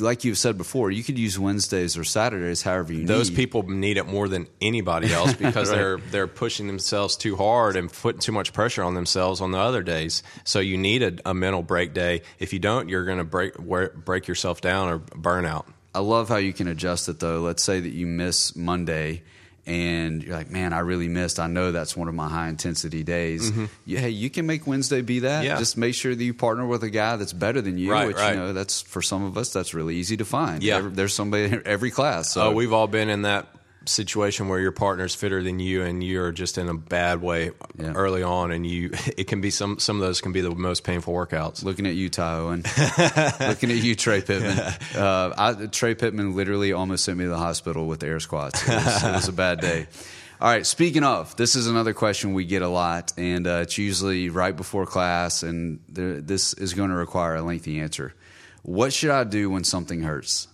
like 0.00 0.24
you've 0.24 0.38
said 0.38 0.56
before, 0.58 0.90
you 0.90 1.02
could 1.04 1.18
use 1.18 1.38
Wednesdays 1.38 1.96
or 1.96 2.04
Saturdays, 2.04 2.62
however 2.62 2.92
you 2.92 3.04
those 3.06 3.30
need. 3.30 3.36
people 3.36 3.62
need 3.64 3.96
it 3.96 4.06
more 4.06 4.28
than 4.28 4.46
anybody 4.60 5.12
else 5.12 5.34
because 5.34 5.68
Right. 5.70 5.76
they're 5.76 5.96
they're 6.10 6.26
pushing 6.26 6.66
themselves 6.66 7.16
too 7.16 7.36
hard 7.36 7.76
and 7.76 7.92
putting 7.92 8.20
too 8.20 8.32
much 8.32 8.52
pressure 8.52 8.82
on 8.82 8.94
themselves 8.94 9.40
on 9.40 9.50
the 9.50 9.58
other 9.58 9.82
days. 9.82 10.22
So 10.44 10.60
you 10.60 10.76
need 10.76 11.02
a, 11.02 11.30
a 11.30 11.34
mental 11.34 11.62
break 11.62 11.94
day. 11.94 12.22
If 12.38 12.52
you 12.52 12.58
don't, 12.58 12.88
you're 12.88 13.04
going 13.04 13.18
to 13.18 13.24
break 13.24 13.54
break 13.58 14.28
yourself 14.28 14.60
down 14.60 14.88
or 14.88 14.98
burn 14.98 15.44
out. 15.46 15.66
I 15.94 16.00
love 16.00 16.28
how 16.28 16.36
you 16.36 16.52
can 16.52 16.68
adjust 16.68 17.08
it 17.08 17.18
though. 17.18 17.40
Let's 17.40 17.62
say 17.62 17.80
that 17.80 17.90
you 17.92 18.06
miss 18.06 18.54
Monday 18.54 19.22
and 19.68 20.22
you're 20.22 20.34
like, 20.34 20.50
man, 20.50 20.72
I 20.72 20.78
really 20.80 21.08
missed. 21.08 21.38
I 21.38 21.46
know 21.46 21.70
that's 21.72 21.96
one 21.96 22.08
of 22.08 22.14
my 22.14 22.28
high 22.28 22.48
intensity 22.48 23.04
days. 23.04 23.52
You, 23.84 23.98
hey, 23.98 24.08
you 24.10 24.30
can 24.30 24.46
make 24.46 24.66
Wednesday 24.66 25.02
be 25.02 25.20
that. 25.20 25.40
Mm-hmm. 25.40 25.44
Yeah. 25.46 25.58
Just 25.58 25.76
make 25.76 25.94
sure 25.94 26.14
that 26.14 26.24
you 26.24 26.32
partner 26.34 26.66
with 26.66 26.82
a 26.82 26.90
guy 26.90 27.16
that's 27.16 27.32
better 27.34 27.60
than 27.60 27.76
you, 27.78 27.92
Right, 27.92 28.06
which 28.08 28.16
right. 28.16 28.34
you 28.34 28.40
know 28.40 28.52
that's 28.52 28.80
for 28.80 29.02
some 29.02 29.24
of 29.24 29.36
us 29.36 29.52
that's 29.52 29.74
really 29.74 29.96
easy 29.96 30.16
to 30.16 30.24
find. 30.24 30.62
Yeah. 30.62 30.88
There's 30.90 31.12
somebody 31.14 31.44
in 31.44 31.62
every 31.66 31.90
class. 31.90 32.30
So 32.30 32.44
Oh, 32.48 32.52
we've 32.52 32.72
all 32.72 32.86
been 32.86 33.10
in 33.10 33.22
that 33.22 33.46
situation 33.88 34.48
where 34.48 34.60
your 34.60 34.72
partner's 34.72 35.14
fitter 35.14 35.42
than 35.42 35.58
you 35.60 35.82
and 35.82 36.04
you're 36.04 36.30
just 36.32 36.58
in 36.58 36.68
a 36.68 36.74
bad 36.74 37.20
way 37.22 37.50
Yeah. 37.76 37.92
early 37.94 38.22
on 38.22 38.50
and 38.52 38.66
you 38.66 38.90
it 39.16 39.24
can 39.28 39.40
be 39.40 39.50
some 39.50 39.78
some 39.78 39.96
of 39.96 40.02
those 40.02 40.20
can 40.20 40.32
be 40.32 40.40
the 40.40 40.54
most 40.54 40.84
painful 40.84 41.12
workouts. 41.14 41.64
looking 41.64 41.86
at 41.86 41.94
you, 41.94 42.08
Ty 42.08 42.34
Owen. 42.38 42.62
looking 43.40 43.70
at 43.70 43.78
you, 43.78 43.94
Trey 43.94 44.20
Pittman. 44.20 44.58
Uh, 44.94 45.32
I, 45.36 45.66
Trey 45.66 45.94
Pittman 45.94 46.36
literally 46.36 46.72
almost 46.72 47.04
sent 47.04 47.18
me 47.18 47.24
to 47.24 47.30
the 47.30 47.36
hospital 47.38 47.86
with 47.86 48.02
air 48.02 48.20
squats. 48.20 48.62
It 48.62 48.74
was, 48.74 49.04
it 49.04 49.12
was 49.12 49.28
a 49.28 49.32
bad 49.32 49.60
day. 49.60 49.86
All 50.40 50.48
right. 50.48 50.64
Speaking 50.64 51.02
of, 51.02 51.34
this 51.34 51.56
is 51.56 51.66
another 51.66 51.92
question 51.92 52.32
we 52.32 52.44
get 52.44 52.62
a 52.62 52.68
lot, 52.68 53.12
and 53.16 53.44
uh, 53.46 53.60
it's 53.62 53.76
usually 53.76 54.28
right 54.30 54.54
before 54.56 54.86
class, 54.86 55.42
and 55.42 55.80
there, 55.88 56.20
this 56.20 56.52
is 56.54 56.74
going 56.74 56.90
to 56.90 56.94
require 56.96 57.34
a 57.34 57.42
lengthy 57.42 57.80
answer. 57.80 58.14
What 58.62 58.92
should 58.92 59.10
I 59.10 59.24
do 59.24 59.50
when 59.50 59.64
something 59.64 60.02
hurts? 60.02 60.46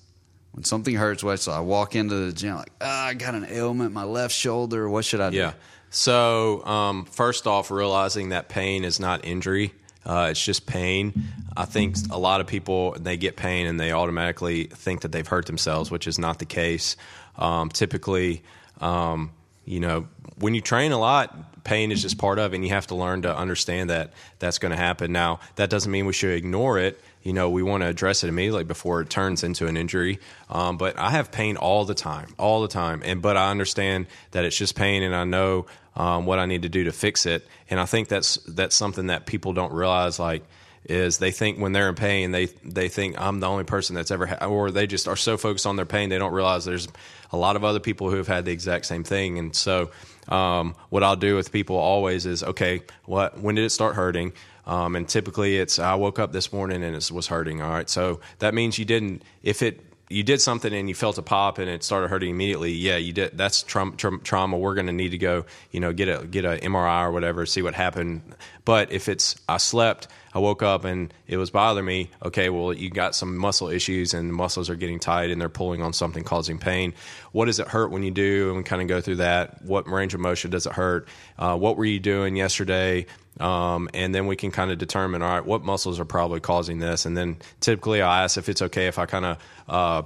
When 0.54 0.62
something 0.62 0.94
hurts, 0.94 1.24
what? 1.24 1.40
So 1.40 1.50
I 1.50 1.58
walk 1.58 1.96
into 1.96 2.14
the 2.26 2.32
gym 2.32 2.54
like, 2.54 2.70
ah, 2.80 3.06
I 3.06 3.14
got 3.14 3.34
an 3.34 3.44
ailment, 3.50 3.92
my 3.92 4.04
left 4.04 4.32
shoulder. 4.32 4.88
What 4.88 5.04
should 5.04 5.20
I 5.20 5.30
do? 5.30 5.36
Yeah. 5.36 5.52
So, 5.90 6.64
um, 6.64 7.06
first 7.06 7.48
off, 7.48 7.72
realizing 7.72 8.28
that 8.28 8.48
pain 8.48 8.84
is 8.84 9.00
not 9.00 9.24
injury, 9.24 9.74
uh, 10.06 10.28
it's 10.30 10.44
just 10.44 10.64
pain. 10.64 11.24
I 11.56 11.64
think 11.64 11.96
a 12.10 12.18
lot 12.18 12.40
of 12.40 12.46
people 12.46 12.92
they 12.92 13.16
get 13.16 13.36
pain 13.36 13.66
and 13.66 13.80
they 13.80 13.90
automatically 13.90 14.64
think 14.64 15.00
that 15.00 15.10
they've 15.10 15.26
hurt 15.26 15.46
themselves, 15.46 15.90
which 15.90 16.06
is 16.06 16.20
not 16.20 16.38
the 16.38 16.44
case. 16.44 16.96
Um, 17.36 17.68
typically, 17.68 18.44
um, 18.80 19.32
you 19.64 19.80
know, 19.80 20.06
when 20.38 20.54
you 20.54 20.60
train 20.60 20.92
a 20.92 20.98
lot, 20.98 21.64
pain 21.64 21.90
is 21.90 22.02
just 22.02 22.18
part 22.18 22.38
of 22.38 22.52
it, 22.52 22.56
and 22.56 22.64
you 22.64 22.70
have 22.70 22.86
to 22.88 22.94
learn 22.94 23.22
to 23.22 23.36
understand 23.36 23.90
that 23.90 24.12
that's 24.38 24.58
going 24.58 24.70
to 24.70 24.76
happen. 24.76 25.10
Now, 25.10 25.40
that 25.56 25.70
doesn't 25.70 25.90
mean 25.90 26.06
we 26.06 26.12
should 26.12 26.36
ignore 26.36 26.78
it. 26.78 27.00
You 27.24 27.32
know, 27.32 27.50
we 27.50 27.62
want 27.62 27.82
to 27.82 27.88
address 27.88 28.22
it 28.22 28.28
immediately 28.28 28.64
before 28.64 29.00
it 29.00 29.10
turns 29.10 29.42
into 29.42 29.66
an 29.66 29.76
injury. 29.76 30.20
Um, 30.48 30.76
but 30.76 30.98
I 30.98 31.10
have 31.10 31.32
pain 31.32 31.56
all 31.56 31.84
the 31.84 31.94
time, 31.94 32.34
all 32.38 32.62
the 32.62 32.68
time, 32.68 33.02
and 33.04 33.20
but 33.20 33.36
I 33.36 33.50
understand 33.50 34.06
that 34.30 34.44
it's 34.44 34.56
just 34.56 34.76
pain, 34.76 35.02
and 35.02 35.16
I 35.16 35.24
know 35.24 35.66
um, 35.96 36.26
what 36.26 36.38
I 36.38 36.46
need 36.46 36.62
to 36.62 36.68
do 36.68 36.84
to 36.84 36.92
fix 36.92 37.26
it. 37.26 37.46
And 37.68 37.80
I 37.80 37.86
think 37.86 38.08
that's 38.08 38.36
that's 38.46 38.76
something 38.76 39.08
that 39.08 39.26
people 39.26 39.52
don't 39.54 39.72
realize, 39.72 40.18
like 40.20 40.44
is 40.86 41.16
they 41.18 41.30
think 41.30 41.58
when 41.58 41.72
they're 41.72 41.88
in 41.88 41.94
pain, 41.94 42.30
they 42.30 42.46
they 42.62 42.88
think 42.88 43.18
I'm 43.20 43.40
the 43.40 43.48
only 43.48 43.64
person 43.64 43.94
that's 43.94 44.10
ever, 44.10 44.26
ha-, 44.26 44.46
or 44.46 44.70
they 44.70 44.86
just 44.86 45.08
are 45.08 45.16
so 45.16 45.36
focused 45.36 45.66
on 45.66 45.76
their 45.76 45.86
pain 45.86 46.10
they 46.10 46.18
don't 46.18 46.32
realize 46.32 46.64
there's 46.64 46.88
a 47.32 47.36
lot 47.36 47.56
of 47.56 47.64
other 47.64 47.80
people 47.80 48.10
who 48.10 48.16
have 48.16 48.28
had 48.28 48.44
the 48.44 48.52
exact 48.52 48.86
same 48.86 49.02
thing. 49.02 49.38
And 49.38 49.56
so, 49.56 49.90
um, 50.28 50.74
what 50.90 51.02
I'll 51.02 51.16
do 51.16 51.36
with 51.36 51.52
people 51.52 51.76
always 51.76 52.26
is, 52.26 52.42
okay, 52.42 52.82
what 53.06 53.38
when 53.38 53.54
did 53.54 53.64
it 53.64 53.70
start 53.70 53.94
hurting? 53.94 54.32
Um, 54.66 54.96
and 54.96 55.08
typically, 55.08 55.58
it's 55.58 55.78
I 55.78 55.94
woke 55.94 56.18
up 56.18 56.32
this 56.32 56.52
morning 56.52 56.82
and 56.82 56.96
it 56.96 57.10
was 57.10 57.26
hurting. 57.26 57.60
All 57.60 57.70
right, 57.70 57.88
so 57.88 58.20
that 58.38 58.54
means 58.54 58.78
you 58.78 58.84
didn't. 58.84 59.22
If 59.42 59.62
it 59.62 59.80
you 60.10 60.22
did 60.22 60.40
something 60.40 60.72
and 60.72 60.88
you 60.88 60.94
felt 60.94 61.16
a 61.18 61.22
pop 61.22 61.58
and 61.58 61.68
it 61.68 61.82
started 61.82 62.08
hurting 62.08 62.30
immediately, 62.30 62.72
yeah, 62.72 62.96
you 62.96 63.12
did. 63.12 63.36
That's 63.36 63.62
trauma. 63.62 63.96
trauma. 63.96 64.58
We're 64.58 64.74
going 64.74 64.86
to 64.86 64.92
need 64.92 65.10
to 65.10 65.18
go, 65.18 65.46
you 65.70 65.80
know, 65.80 65.92
get 65.92 66.08
a 66.08 66.26
get 66.26 66.44
a 66.44 66.58
MRI 66.58 67.06
or 67.06 67.12
whatever, 67.12 67.46
see 67.46 67.62
what 67.62 67.74
happened. 67.74 68.22
But 68.64 68.92
if 68.92 69.08
it's 69.08 69.36
I 69.48 69.56
slept, 69.56 70.08
I 70.34 70.40
woke 70.40 70.62
up 70.62 70.84
and 70.84 71.12
it 71.26 71.36
was 71.36 71.50
bothering 71.50 71.86
me. 71.86 72.10
Okay, 72.22 72.50
well, 72.50 72.72
you 72.72 72.90
got 72.90 73.14
some 73.14 73.36
muscle 73.36 73.68
issues 73.68 74.14
and 74.14 74.28
the 74.28 74.34
muscles 74.34 74.68
are 74.68 74.76
getting 74.76 74.98
tight 74.98 75.30
and 75.30 75.40
they're 75.40 75.48
pulling 75.48 75.80
on 75.80 75.92
something 75.92 76.22
causing 76.22 76.58
pain. 76.58 76.92
What 77.32 77.46
does 77.46 77.58
it 77.58 77.68
hurt 77.68 77.90
when 77.90 78.02
you 78.02 78.10
do? 78.10 78.54
And 78.54 78.64
kind 78.64 78.82
of 78.82 78.88
go 78.88 79.00
through 79.00 79.16
that. 79.16 79.62
What 79.62 79.88
range 79.88 80.12
of 80.12 80.20
motion 80.20 80.50
does 80.50 80.66
it 80.66 80.72
hurt? 80.72 81.08
Uh, 81.38 81.56
what 81.56 81.76
were 81.76 81.84
you 81.84 82.00
doing 82.00 82.36
yesterday? 82.36 83.06
Um, 83.40 83.88
and 83.94 84.14
then 84.14 84.26
we 84.26 84.36
can 84.36 84.50
kind 84.50 84.70
of 84.70 84.78
determine, 84.78 85.22
all 85.22 85.28
right, 85.28 85.44
what 85.44 85.64
muscles 85.64 85.98
are 85.98 86.04
probably 86.04 86.40
causing 86.40 86.78
this. 86.78 87.04
And 87.04 87.16
then 87.16 87.36
typically 87.60 88.00
I 88.00 88.22
ask 88.22 88.36
if 88.36 88.48
it's 88.48 88.62
okay 88.62 88.86
if 88.86 88.98
I 88.98 89.06
kind 89.06 89.24
of 89.24 89.38
uh, 89.68 90.02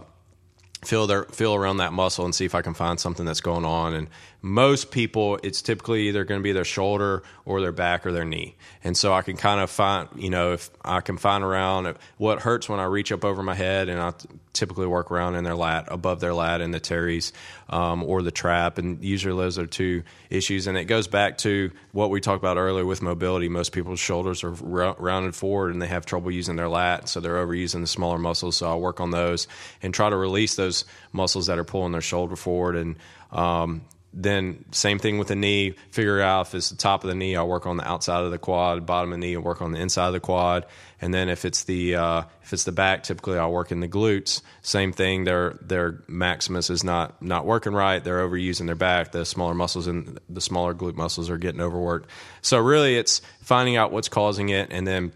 feel 0.85 1.07
their 1.07 1.25
feel 1.25 1.55
around 1.55 1.79
that 1.79 1.93
muscle 1.93 2.25
and 2.25 2.35
see 2.35 2.45
if 2.45 2.55
I 2.55 2.63
can 2.63 2.75
find 2.75 2.99
something 2.99 3.27
that's 3.27 3.41
going 3.41 3.65
on. 3.65 3.95
And 3.95 4.09
most 4.41 4.93
people, 4.93 5.39
it's 5.43 5.63
typically 5.63 6.09
either 6.09 6.25
going 6.25 6.41
to 6.41 6.43
be 6.43 6.53
their 6.53 6.65
shoulder 6.65 7.25
or 7.45 7.61
their 7.61 7.73
back 7.73 8.07
or 8.07 8.13
their 8.13 8.25
knee. 8.25 8.55
And 8.85 8.97
so 8.97 9.13
I 9.13 9.23
can 9.23 9.37
kind 9.37 9.61
of 9.61 9.69
find, 9.69 10.09
you 10.17 10.31
know, 10.31 10.53
if 10.53 10.71
I 10.85 11.01
can 11.01 11.19
find 11.19 11.43
around 11.43 11.97
what 12.19 12.41
hurts 12.41 12.69
when 12.69 12.79
I 12.79 12.85
reach 12.85 13.11
up 13.11 13.25
over 13.25 13.43
my 13.43 13.55
head, 13.55 13.89
and 13.89 14.01
I 14.01 14.13
typically 14.53 14.87
work 14.87 15.11
around 15.11 15.35
in 15.35 15.43
their 15.43 15.57
lat, 15.57 15.89
above 15.89 16.21
their 16.21 16.35
lat, 16.35 16.61
in 16.61 16.71
the 16.71 16.79
teres 16.79 17.33
um, 17.69 18.05
or 18.05 18.23
the 18.23 18.31
trap. 18.31 18.79
And 18.79 19.03
usually 19.03 19.37
those 19.37 19.59
are 19.59 19.67
two 19.67 20.05
issues. 20.31 20.69
And 20.69 20.79
it 20.79 20.85
goes 20.85 21.09
back 21.09 21.39
to 21.39 21.73
what 21.91 22.11
we 22.11 22.21
talked 22.21 22.43
about 22.43 22.59
earlier 22.59 22.87
with 22.87 23.03
mobility. 23.03 23.49
Most 23.49 23.73
people's 23.73 24.01
shoulders 24.01 24.45
are 24.45 24.51
rounded 24.51 25.35
forward 25.35 25.73
and 25.73 25.83
they 25.83 25.89
have 25.89 26.07
trouble 26.07 26.31
using 26.31 26.55
their 26.55 26.69
lat, 26.69 27.09
so 27.09 27.19
they're 27.19 27.45
overusing 27.45 27.81
the 27.81 27.89
smaller 27.89 28.19
muscles. 28.19 28.57
So 28.57 28.69
I'll 28.69 28.81
work 28.81 29.01
on 29.01 29.11
those 29.11 29.49
and 29.83 29.93
try 29.93 30.09
to 30.09 30.17
release 30.17 30.55
those 30.55 30.85
muscles 31.13 31.47
that 31.49 31.59
are 31.59 31.65
pulling 31.65 31.91
their 31.91 32.01
shoulder 32.01 32.37
forward 32.37 32.77
and 32.77 32.97
um, 33.33 33.83
then 34.13 34.65
same 34.73 34.99
thing 34.99 35.19
with 35.19 35.29
the 35.29 35.37
knee. 35.37 35.75
Figure 35.91 36.21
out 36.21 36.47
if 36.47 36.55
it's 36.55 36.71
the 36.71 36.77
top 36.77 37.05
of 37.05 37.09
the 37.09 37.15
knee, 37.15 37.37
I'll 37.37 37.49
work 37.49 37.67
on 37.67 37.77
the 37.77 37.87
outside 37.87 38.25
of 38.25 38.31
the 38.31 38.39
quad. 38.39 38.87
Bottom 38.87 39.13
of 39.13 39.21
the 39.21 39.27
knee, 39.27 39.37
I'll 39.37 39.43
work 39.43 39.61
on 39.61 39.73
the 39.73 39.81
inside 39.81 40.09
of 40.09 40.13
the 40.15 40.21
quad. 40.21 40.67
And 41.01 41.13
then 41.13 41.29
if 41.29 41.45
it's 41.45 41.65
the 41.65 41.97
uh, 41.97 42.23
if 42.43 42.53
it's 42.53 42.65
the 42.65 42.73
back, 42.73 43.03
typically 43.03 43.39
I'll 43.39 43.53
work 43.53 43.71
in 43.71 43.81
the 43.81 43.89
glutes. 43.89 44.43
Same 44.63 44.93
thing. 44.93 45.25
Their 45.25 45.59
their 45.61 46.03
maximus 46.09 46.71
is 46.71 46.83
not 46.83 47.21
not 47.23 47.45
working 47.45 47.75
right. 47.75 48.03
They're 48.03 48.27
overusing 48.27 48.67
their 48.67 48.75
back. 48.75 49.13
The 49.13 49.25
smaller 49.25 49.55
muscles 49.55 49.87
and 49.87 50.19
the 50.29 50.41
smaller 50.41 50.75
glute 50.75 50.97
muscles 50.97 51.29
are 51.31 51.39
getting 51.39 51.61
overworked. 51.61 52.09
So 52.41 52.59
really, 52.59 52.97
it's 52.97 53.21
finding 53.43 53.77
out 53.77 53.93
what's 53.93 54.09
causing 54.09 54.49
it, 54.49 54.69
and 54.73 54.87
then 54.87 55.13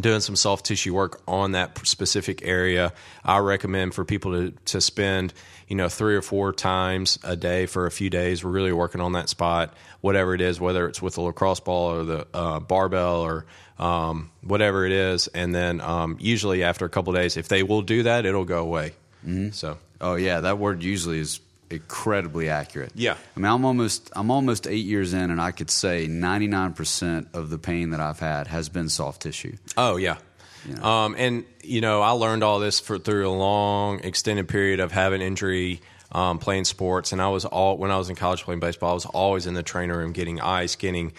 doing 0.00 0.20
some 0.20 0.36
soft 0.36 0.66
tissue 0.66 0.94
work 0.94 1.20
on 1.26 1.52
that 1.52 1.86
specific 1.86 2.40
area. 2.44 2.92
I 3.24 3.38
recommend 3.38 3.94
for 3.94 4.04
people 4.04 4.32
to 4.32 4.50
to 4.66 4.80
spend 4.80 5.32
you 5.68 5.76
know 5.76 5.88
three 5.88 6.16
or 6.16 6.22
four 6.22 6.52
times 6.52 7.18
a 7.24 7.36
day 7.36 7.66
for 7.66 7.86
a 7.86 7.90
few 7.90 8.10
days. 8.10 8.44
We're 8.44 8.50
really 8.50 8.72
working 8.72 9.00
on 9.00 9.12
that 9.12 9.28
spot, 9.28 9.74
whatever 10.00 10.34
it 10.34 10.40
is, 10.40 10.60
whether 10.60 10.88
it's 10.88 11.00
with 11.00 11.14
the 11.14 11.22
lacrosse 11.22 11.60
ball 11.60 11.92
or 11.92 12.04
the 12.04 12.26
uh, 12.34 12.60
barbell 12.60 13.20
or 13.20 13.46
um, 13.78 14.30
whatever 14.42 14.86
it 14.86 14.92
is. 14.92 15.28
And 15.28 15.54
then 15.54 15.80
um, 15.80 16.16
usually 16.20 16.62
after 16.62 16.84
a 16.84 16.88
couple 16.88 17.12
days, 17.12 17.36
if 17.36 17.48
they 17.48 17.62
will 17.62 17.82
do 17.82 18.04
that, 18.04 18.26
it'll 18.26 18.44
go 18.44 18.60
away. 18.60 18.92
Mm-hmm. 19.26 19.50
So, 19.50 19.78
oh 20.00 20.14
yeah, 20.14 20.40
that 20.40 20.58
word 20.58 20.82
usually 20.82 21.18
is 21.18 21.40
incredibly 21.70 22.48
accurate. 22.48 22.92
Yeah. 22.94 23.16
I 23.36 23.40
mean, 23.40 23.50
I'm 23.50 23.64
almost 23.64 24.10
I'm 24.14 24.30
almost 24.30 24.66
8 24.66 24.74
years 24.74 25.14
in 25.14 25.30
and 25.30 25.40
I 25.40 25.50
could 25.50 25.70
say 25.70 26.06
99% 26.06 27.34
of 27.34 27.50
the 27.50 27.58
pain 27.58 27.90
that 27.90 28.00
I've 28.00 28.20
had 28.20 28.46
has 28.46 28.68
been 28.68 28.88
soft 28.88 29.22
tissue. 29.22 29.56
Oh, 29.76 29.96
yeah. 29.96 30.18
You 30.66 30.74
know? 30.74 30.84
um, 30.84 31.14
and 31.18 31.44
you 31.62 31.80
know, 31.80 32.02
I 32.02 32.10
learned 32.10 32.42
all 32.42 32.58
this 32.58 32.80
for 32.80 32.98
through 32.98 33.28
a 33.28 33.30
long, 33.30 34.00
extended 34.00 34.48
period 34.48 34.80
of 34.80 34.92
having 34.92 35.20
injury, 35.20 35.80
um, 36.12 36.38
playing 36.38 36.64
sports, 36.64 37.12
and 37.12 37.20
I 37.20 37.28
was 37.28 37.44
all 37.44 37.76
when 37.76 37.90
I 37.90 37.98
was 37.98 38.08
in 38.08 38.16
college 38.16 38.42
playing 38.42 38.60
baseball. 38.60 38.90
I 38.90 38.94
was 38.94 39.06
always 39.06 39.46
in 39.46 39.54
the 39.54 39.62
trainer 39.62 39.96
room 39.96 40.12
getting 40.12 40.40
ice, 40.40 40.76
getting 40.76 41.12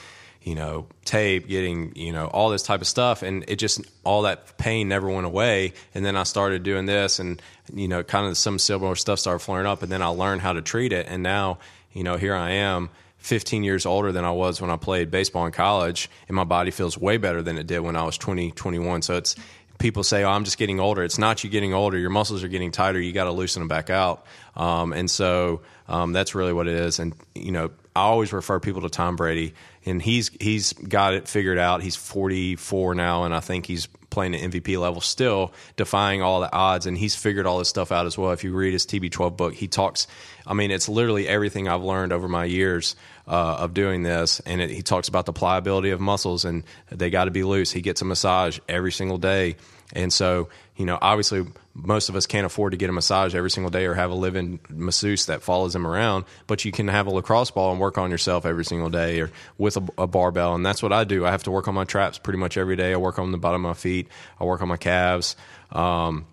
you 0.48 0.56
know 0.56 0.88
tape, 1.04 1.50
getting 1.50 1.92
you 1.98 2.14
know 2.14 2.28
all 2.28 2.50
this 2.50 2.64
type 2.64 2.80
of 2.80 2.88
stuff, 2.88 3.22
and 3.22 3.44
it 3.50 3.58
just 3.58 3.82
all 4.06 4.22
that 4.22 4.58
pain 4.58 4.88
never 4.88 5.10
went 5.10 5.26
away. 5.26 5.74
And 5.94 6.06
then 6.06 6.16
I 6.16 6.24
started 6.24 6.64
doing 6.64 6.86
this, 6.86 7.20
and 7.20 7.42
you 7.74 7.90
know, 7.90 8.02
kind 8.02 8.28
of 8.28 8.38
some 8.38 8.58
similar 8.58 8.96
stuff 8.96 9.20
started 9.20 9.40
flaring 9.40 9.68
up, 9.68 9.84
and 9.84 9.92
then 9.92 10.02
I 10.02 10.08
learned 10.08 10.42
how 10.42 10.54
to 10.54 10.62
treat 10.62 10.94
it, 10.94 11.06
and 11.10 11.22
now 11.22 11.58
you 11.92 12.04
know 12.04 12.16
here 12.16 12.34
I 12.34 12.52
am 12.52 12.90
15 13.18 13.66
years 13.66 13.86
older 13.86 14.14
than 14.14 14.24
I 14.24 14.32
was 14.32 14.62
when 14.62 14.72
I 14.72 14.78
played 14.78 15.12
baseball 15.12 15.46
in 15.46 15.52
college, 15.52 16.10
and 16.30 16.36
my 16.36 16.46
body 16.46 16.72
feels 16.72 16.98
way 16.98 17.18
better 17.18 17.42
than 17.42 17.58
it 17.58 17.68
did 17.68 17.80
when 17.80 17.98
I 17.98 18.04
was 18.04 18.18
20, 18.18 18.52
21. 18.52 19.02
So 19.02 19.18
it's 19.18 19.36
people 19.80 20.04
say, 20.04 20.24
"Oh, 20.24 20.30
I'm 20.30 20.46
just 20.46 20.58
getting 20.58 20.80
older." 20.80 21.04
It's 21.04 21.18
not 21.18 21.44
you 21.44 21.50
getting 21.50 21.74
older; 21.74 21.98
your 21.98 22.10
muscles 22.10 22.42
are 22.42 22.48
getting 22.48 22.72
tighter. 22.72 23.02
You 23.02 23.12
got 23.12 23.26
to 23.26 23.32
loosen 23.32 23.60
them 23.60 23.68
back 23.68 23.90
out, 23.90 24.26
um, 24.56 24.94
and 24.94 25.12
so 25.12 25.60
um, 25.90 26.14
that's 26.14 26.36
really 26.36 26.54
what 26.54 26.70
it 26.70 26.76
is. 26.76 27.00
And 27.00 27.14
you 27.36 27.52
know, 27.52 27.72
I 27.98 28.02
always 28.02 28.32
refer 28.32 28.60
people 28.60 28.84
to 28.84 28.90
Tom 28.90 29.16
Brady, 29.16 29.56
and 29.88 30.02
he's 30.02 30.30
he's 30.39 30.73
got 30.73 31.13
it 31.13 31.28
figured 31.28 31.58
out. 31.58 31.82
He's 31.82 31.95
44 31.95 32.95
now, 32.95 33.23
and 33.23 33.34
I 33.34 33.39
think 33.39 33.65
he's 33.65 33.88
playing 34.10 34.36
at 34.36 34.41
MVP 34.41 34.80
level 34.80 35.02
still, 35.02 35.54
defying 35.76 36.21
all 36.21 36.41
the 36.41 36.52
odds, 36.52 36.86
and 36.86 36.97
he's 36.97 37.15
figured 37.15 37.45
all 37.45 37.60
this 37.60 37.69
stuff 37.69 37.91
out 37.91 38.06
as 38.06 38.17
well. 38.17 38.32
If 38.32 38.43
you 38.43 38.54
read 38.54 38.73
his 38.73 38.86
TB12 38.86 39.38
book, 39.38 39.54
he 39.54 39.67
talks. 39.67 40.08
I 40.45 40.54
mean, 40.54 40.71
it's 40.71 40.89
literally 40.89 41.28
everything 41.28 41.67
I've 41.67 41.84
learned 41.84 42.13
over 42.13 42.28
my 42.28 42.45
years 42.45 42.95
uh, 43.28 43.58
of 43.60 43.73
doing 43.73 44.04
this, 44.04 44.39
and 44.41 44.62
it, 44.62 44.69
he 44.69 44.82
talks 44.82 45.08
about 45.08 45.26
the 45.26 45.34
pliability 45.34 45.91
of 45.91 46.00
muscles, 46.00 46.45
and 46.45 46.63
they 46.89 47.10
got 47.10 47.26
to 47.26 47.32
be 47.32 47.43
loose. 47.43 47.71
He 47.71 47.82
gets 47.82 48.02
a 48.02 48.06
massage 48.06 48.60
every 48.67 48.91
single 48.91 49.17
day, 49.17 49.56
and 49.93 50.12
so 50.12 50.50
you 50.78 50.86
know, 50.86 51.00
obviously, 51.02 51.43
most 51.73 52.08
of 52.08 52.15
us 52.15 52.28
can't 52.28 52.45
afford 52.45 52.71
to 52.71 52.78
get 52.78 52.89
a 52.89 52.93
massage 52.93 53.34
every 53.34 53.50
single 53.50 53.71
day 53.71 53.86
or 53.86 53.95
have 53.95 54.12
a 54.12 54.15
living 54.15 54.60
masseuse 54.69 55.26
that 55.26 55.41
follows 55.41 55.73
them 55.73 55.88
around, 55.88 56.26
but 56.45 56.65
you 56.65 56.71
can 56.71 56.88
have 56.88 57.08
a 57.08 57.10
lacrosse 57.10 57.50
ball 57.50 57.71
and 57.71 57.80
work 57.80 57.97
on 57.97 58.12
yourself 58.12 58.45
every 58.45 58.63
single 58.63 58.89
day 58.89 59.19
or 59.19 59.32
with 59.58 59.76
a, 59.78 59.88
a, 59.97 60.08
barbell. 60.08 60.54
And 60.54 60.63
that's 60.63 60.84
what 60.84 60.93
I 60.93 61.04
do. 61.04 61.26
I 61.26 61.32
have 61.32 61.43
to 61.43 61.52
work 61.52 61.67
on 61.67 61.73
my 61.73 61.84
traps 61.84 62.19
pretty 62.19 62.38
much 62.38 62.58
every 62.58 62.76
day. 62.76 62.93
I 62.93 62.97
work 62.97 63.17
on 63.17 63.32
the 63.32 63.39
bottom 63.39 63.65
of 63.65 63.69
my 63.69 63.80
feet, 63.80 64.08
I 64.39 64.43
work 64.43 64.62
on 64.62 64.67
my 64.67 64.78
calves. 64.78 65.36
Um, 65.71 66.28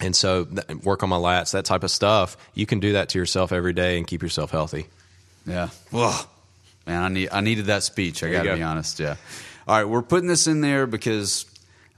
and 0.00 0.14
so, 0.14 0.44
th- 0.44 0.84
work 0.84 1.02
on 1.02 1.08
my 1.08 1.16
lats, 1.16 1.52
that 1.52 1.64
type 1.64 1.82
of 1.82 1.90
stuff. 1.90 2.36
You 2.54 2.66
can 2.66 2.78
do 2.78 2.92
that 2.92 3.10
to 3.10 3.18
yourself 3.18 3.50
every 3.52 3.72
day 3.72 3.98
and 3.98 4.06
keep 4.06 4.22
yourself 4.22 4.52
healthy. 4.52 4.86
Yeah. 5.44 5.70
Well, 5.90 6.28
man, 6.86 7.02
I 7.02 7.08
need 7.08 7.28
I 7.32 7.40
needed 7.40 7.66
that 7.66 7.82
speech. 7.82 8.22
I 8.22 8.30
got 8.30 8.44
to 8.44 8.50
go. 8.50 8.56
be 8.56 8.62
honest. 8.62 9.00
Yeah. 9.00 9.16
All 9.66 9.76
right, 9.76 9.84
we're 9.84 10.02
putting 10.02 10.28
this 10.28 10.46
in 10.46 10.60
there 10.60 10.86
because 10.86 11.46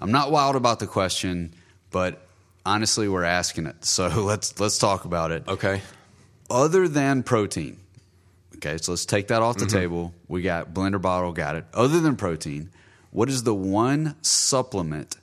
I'm 0.05 0.12
not 0.12 0.31
wild 0.31 0.55
about 0.55 0.79
the 0.79 0.87
question 0.87 1.55
but 1.95 2.27
honestly, 2.67 3.09
we're 3.09 3.23
asking 3.23 3.67
it. 3.67 3.77
So 3.85 4.09
let's 4.09 4.59
let's 4.61 4.79
talk 4.79 5.05
about 5.05 5.31
it. 5.31 5.47
Okay. 5.47 5.81
Other 6.51 6.88
than 6.88 7.23
protein, 7.23 7.79
okay, 8.57 8.77
so 8.79 8.93
let's 8.93 9.07
take 9.07 9.29
that 9.29 9.40
off 9.40 9.57
the 9.57 9.64
mm-hmm. 9.64 9.79
table. 9.79 10.14
We 10.29 10.43
got 10.43 10.75
blender 10.75 11.01
bottle, 11.01 11.33
got 11.33 11.55
it. 11.57 11.64
Other 11.73 12.01
than 12.01 12.17
protein, 12.17 12.71
what 13.12 13.29
is 13.29 13.45
the 13.45 13.55
one 13.55 14.17
supplement 14.21 15.17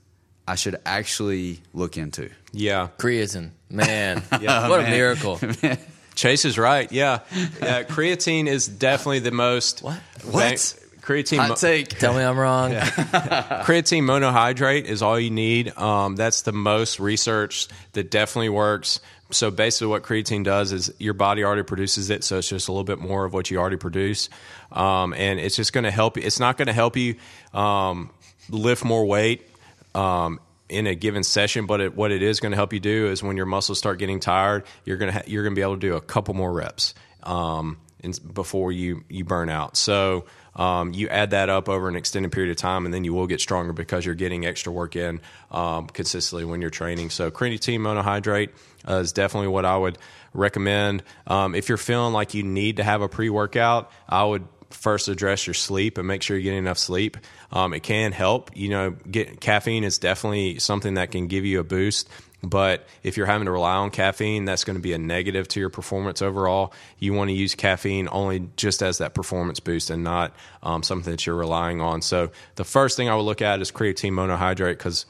I 0.47 0.55
should 0.55 0.77
actually 0.85 1.61
look 1.73 1.97
into? 1.97 2.31
Yeah, 2.53 2.87
creatine. 2.97 3.51
Man, 3.69 4.23
yeah. 4.41 4.69
what 4.69 4.79
a 4.79 4.83
miracle. 4.83 5.39
Chase 6.15 6.45
is 6.45 6.57
right. 6.57 6.91
Yeah, 6.91 7.19
uh, 7.61 7.83
creatine 7.87 8.47
is 8.47 8.67
definitely 8.67 9.19
the 9.19 9.31
most. 9.31 9.83
What? 9.83 9.99
What? 10.23 10.80
Creatine. 11.01 11.39
Hot 11.39 11.57
take. 11.57 11.89
Tell 11.89 12.13
me 12.13 12.21
I'm 12.23 12.37
wrong. 12.37 12.71
Yeah. 12.71 12.85
creatine 13.65 14.03
monohydrate 14.03 14.85
is 14.85 15.01
all 15.01 15.19
you 15.19 15.31
need. 15.31 15.77
Um, 15.77 16.15
that's 16.15 16.43
the 16.43 16.51
most 16.51 16.99
researched. 16.99 17.71
That 17.93 18.11
definitely 18.11 18.49
works. 18.49 18.99
So 19.31 19.49
basically, 19.49 19.87
what 19.87 20.03
creatine 20.03 20.43
does 20.43 20.71
is 20.71 20.93
your 20.99 21.13
body 21.13 21.43
already 21.43 21.63
produces 21.63 22.09
it, 22.09 22.23
so 22.23 22.37
it's 22.37 22.49
just 22.49 22.67
a 22.67 22.71
little 22.71 22.83
bit 22.83 22.99
more 22.99 23.25
of 23.25 23.33
what 23.33 23.49
you 23.49 23.57
already 23.59 23.77
produce, 23.77 24.29
um, 24.71 25.13
and 25.13 25.39
it's 25.39 25.55
just 25.55 25.73
going 25.73 25.85
to 25.85 25.91
help 25.91 26.17
you. 26.17 26.23
It's 26.23 26.39
not 26.39 26.57
going 26.57 26.67
to 26.67 26.73
help 26.73 26.97
you 26.97 27.15
um, 27.53 28.09
lift 28.49 28.83
more 28.83 29.05
weight 29.05 29.47
um, 29.95 30.39
in 30.67 30.87
a 30.87 30.95
given 30.95 31.23
session, 31.23 31.65
but 31.65 31.81
it, 31.81 31.95
what 31.95 32.11
it 32.11 32.21
is 32.21 32.39
going 32.39 32.51
to 32.51 32.57
help 32.57 32.73
you 32.73 32.79
do 32.79 33.07
is 33.07 33.23
when 33.23 33.37
your 33.37 33.45
muscles 33.45 33.77
start 33.77 33.99
getting 33.99 34.19
tired, 34.19 34.65
you're 34.85 34.97
going 34.97 35.11
to 35.11 35.19
ha- 35.19 35.25
you're 35.27 35.43
going 35.43 35.55
to 35.55 35.59
be 35.59 35.63
able 35.63 35.75
to 35.75 35.79
do 35.79 35.95
a 35.95 36.01
couple 36.01 36.33
more 36.33 36.51
reps 36.51 36.93
um, 37.23 37.77
in, 38.01 38.13
before 38.33 38.71
you 38.71 39.03
you 39.09 39.23
burn 39.23 39.49
out. 39.49 39.77
So 39.77 40.25
um, 40.55 40.93
you 40.93 41.07
add 41.07 41.31
that 41.31 41.49
up 41.49 41.69
over 41.69 41.87
an 41.87 41.95
extended 41.95 42.31
period 42.31 42.51
of 42.51 42.57
time, 42.57 42.85
and 42.85 42.93
then 42.93 43.03
you 43.03 43.13
will 43.13 43.27
get 43.27 43.39
stronger 43.41 43.73
because 43.73 44.05
you're 44.05 44.15
getting 44.15 44.45
extra 44.45 44.71
work 44.71 44.95
in 44.95 45.21
um, 45.51 45.87
consistently 45.87 46.45
when 46.45 46.61
you're 46.61 46.69
training. 46.69 47.09
So, 47.09 47.31
creatine 47.31 47.79
monohydrate 47.79 48.49
uh, 48.87 48.95
is 48.95 49.13
definitely 49.13 49.47
what 49.47 49.65
I 49.65 49.77
would 49.77 49.97
recommend. 50.33 51.03
Um, 51.27 51.55
if 51.55 51.69
you're 51.69 51.77
feeling 51.77 52.13
like 52.13 52.33
you 52.33 52.43
need 52.43 52.77
to 52.77 52.83
have 52.83 53.01
a 53.01 53.09
pre 53.09 53.29
workout, 53.29 53.91
I 54.09 54.23
would 54.23 54.45
first 54.73 55.07
address 55.07 55.45
your 55.47 55.53
sleep 55.53 55.97
and 55.97 56.07
make 56.07 56.21
sure 56.21 56.37
you're 56.37 56.43
getting 56.43 56.59
enough 56.59 56.77
sleep. 56.77 57.17
Um, 57.51 57.73
it 57.73 57.81
can 57.83 58.11
help. 58.11 58.55
You 58.55 58.69
know, 58.69 58.91
get 58.91 59.41
caffeine 59.41 59.83
is 59.83 59.99
definitely 59.99 60.59
something 60.59 60.95
that 60.95 61.11
can 61.11 61.27
give 61.27 61.45
you 61.45 61.59
a 61.59 61.63
boost. 61.63 62.09
But 62.43 62.87
if 63.03 63.17
you're 63.17 63.27
having 63.27 63.45
to 63.45 63.51
rely 63.51 63.75
on 63.75 63.91
caffeine, 63.91 64.45
that's 64.45 64.63
going 64.63 64.75
to 64.75 64.81
be 64.81 64.93
a 64.93 64.97
negative 64.97 65.47
to 65.49 65.59
your 65.59 65.69
performance 65.69 66.21
overall. 66.21 66.73
You 66.97 67.13
want 67.13 67.29
to 67.29 67.35
use 67.35 67.53
caffeine 67.55 68.07
only 68.11 68.49
just 68.55 68.81
as 68.81 68.97
that 68.97 69.13
performance 69.13 69.59
boost 69.59 69.89
and 69.89 70.03
not 70.03 70.35
um, 70.63 70.81
something 70.83 71.11
that 71.11 71.25
you're 71.25 71.35
relying 71.35 71.81
on. 71.81 72.01
So 72.01 72.31
the 72.55 72.63
first 72.63 72.97
thing 72.97 73.09
I 73.09 73.15
would 73.15 73.23
look 73.23 73.41
at 73.41 73.61
is 73.61 73.71
creatine 73.71 74.13
monohydrate 74.13 74.73
because 74.73 75.05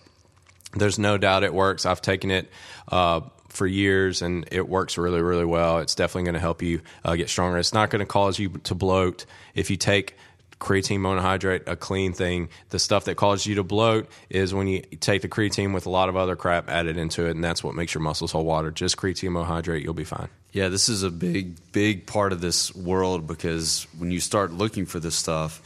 there's 0.74 1.00
no 1.00 1.18
doubt 1.18 1.44
it 1.44 1.54
works. 1.54 1.86
I've 1.86 2.02
taken 2.02 2.32
it. 2.32 2.50
Uh, 2.88 3.22
for 3.50 3.68
years 3.68 4.22
and 4.22 4.48
it 4.50 4.70
works 4.70 4.98
really 4.98 5.22
really 5.22 5.44
well 5.44 5.80
it's 5.80 5.94
definitely 5.94 6.24
going 6.24 6.36
to 6.36 6.40
help 6.40 6.62
you 6.62 6.80
uh, 7.04 7.16
get 7.16 7.28
stronger 7.28 7.58
it's 7.58 7.74
not 7.74 7.90
going 7.90 8.00
to 8.00 8.06
cause 8.06 8.40
you 8.40 8.48
to 8.64 8.74
bloat 8.74 9.26
if 9.56 9.70
you 9.70 9.76
take 9.76 10.16
creatine 10.62 11.00
monohydrate 11.00 11.68
a 11.68 11.76
clean 11.76 12.14
thing. 12.14 12.48
The 12.70 12.80
stuff 12.80 13.06
that 13.06 13.16
causes 13.16 13.46
you 13.48 13.56
to 13.56 13.64
bloat 13.64 14.08
is 14.30 14.54
when 14.54 14.68
you 14.68 14.82
take 15.00 15.24
the 15.24 15.28
creatine 15.28 15.74
with 15.74 15.88
a 15.88 15.90
lot 15.90 16.08
of 16.08 16.16
other 16.16 16.36
crap 16.36 16.70
added 16.70 16.98
into 16.98 17.26
it, 17.26 17.32
and 17.32 17.44
that's 17.44 17.64
what 17.64 17.76
makes 17.76 17.94
your 17.94 18.02
muscles 18.02 18.32
hold 18.32 18.46
water. 18.46 18.72
Just 18.72 18.96
creatine 18.96 19.32
monohydrate, 19.32 19.84
you'll 19.84 19.94
be 19.94 20.06
fine. 20.06 20.30
Yeah, 20.54 20.70
this 20.70 20.88
is 20.88 21.04
a 21.04 21.10
big, 21.10 21.56
big 21.72 22.06
part 22.06 22.32
of 22.32 22.42
this 22.42 22.74
world 22.76 23.26
because 23.26 23.88
when 23.98 24.12
you 24.12 24.20
start 24.20 24.52
looking 24.52 24.86
for 24.86 25.00
this 25.00 25.16
stuff, 25.16 25.62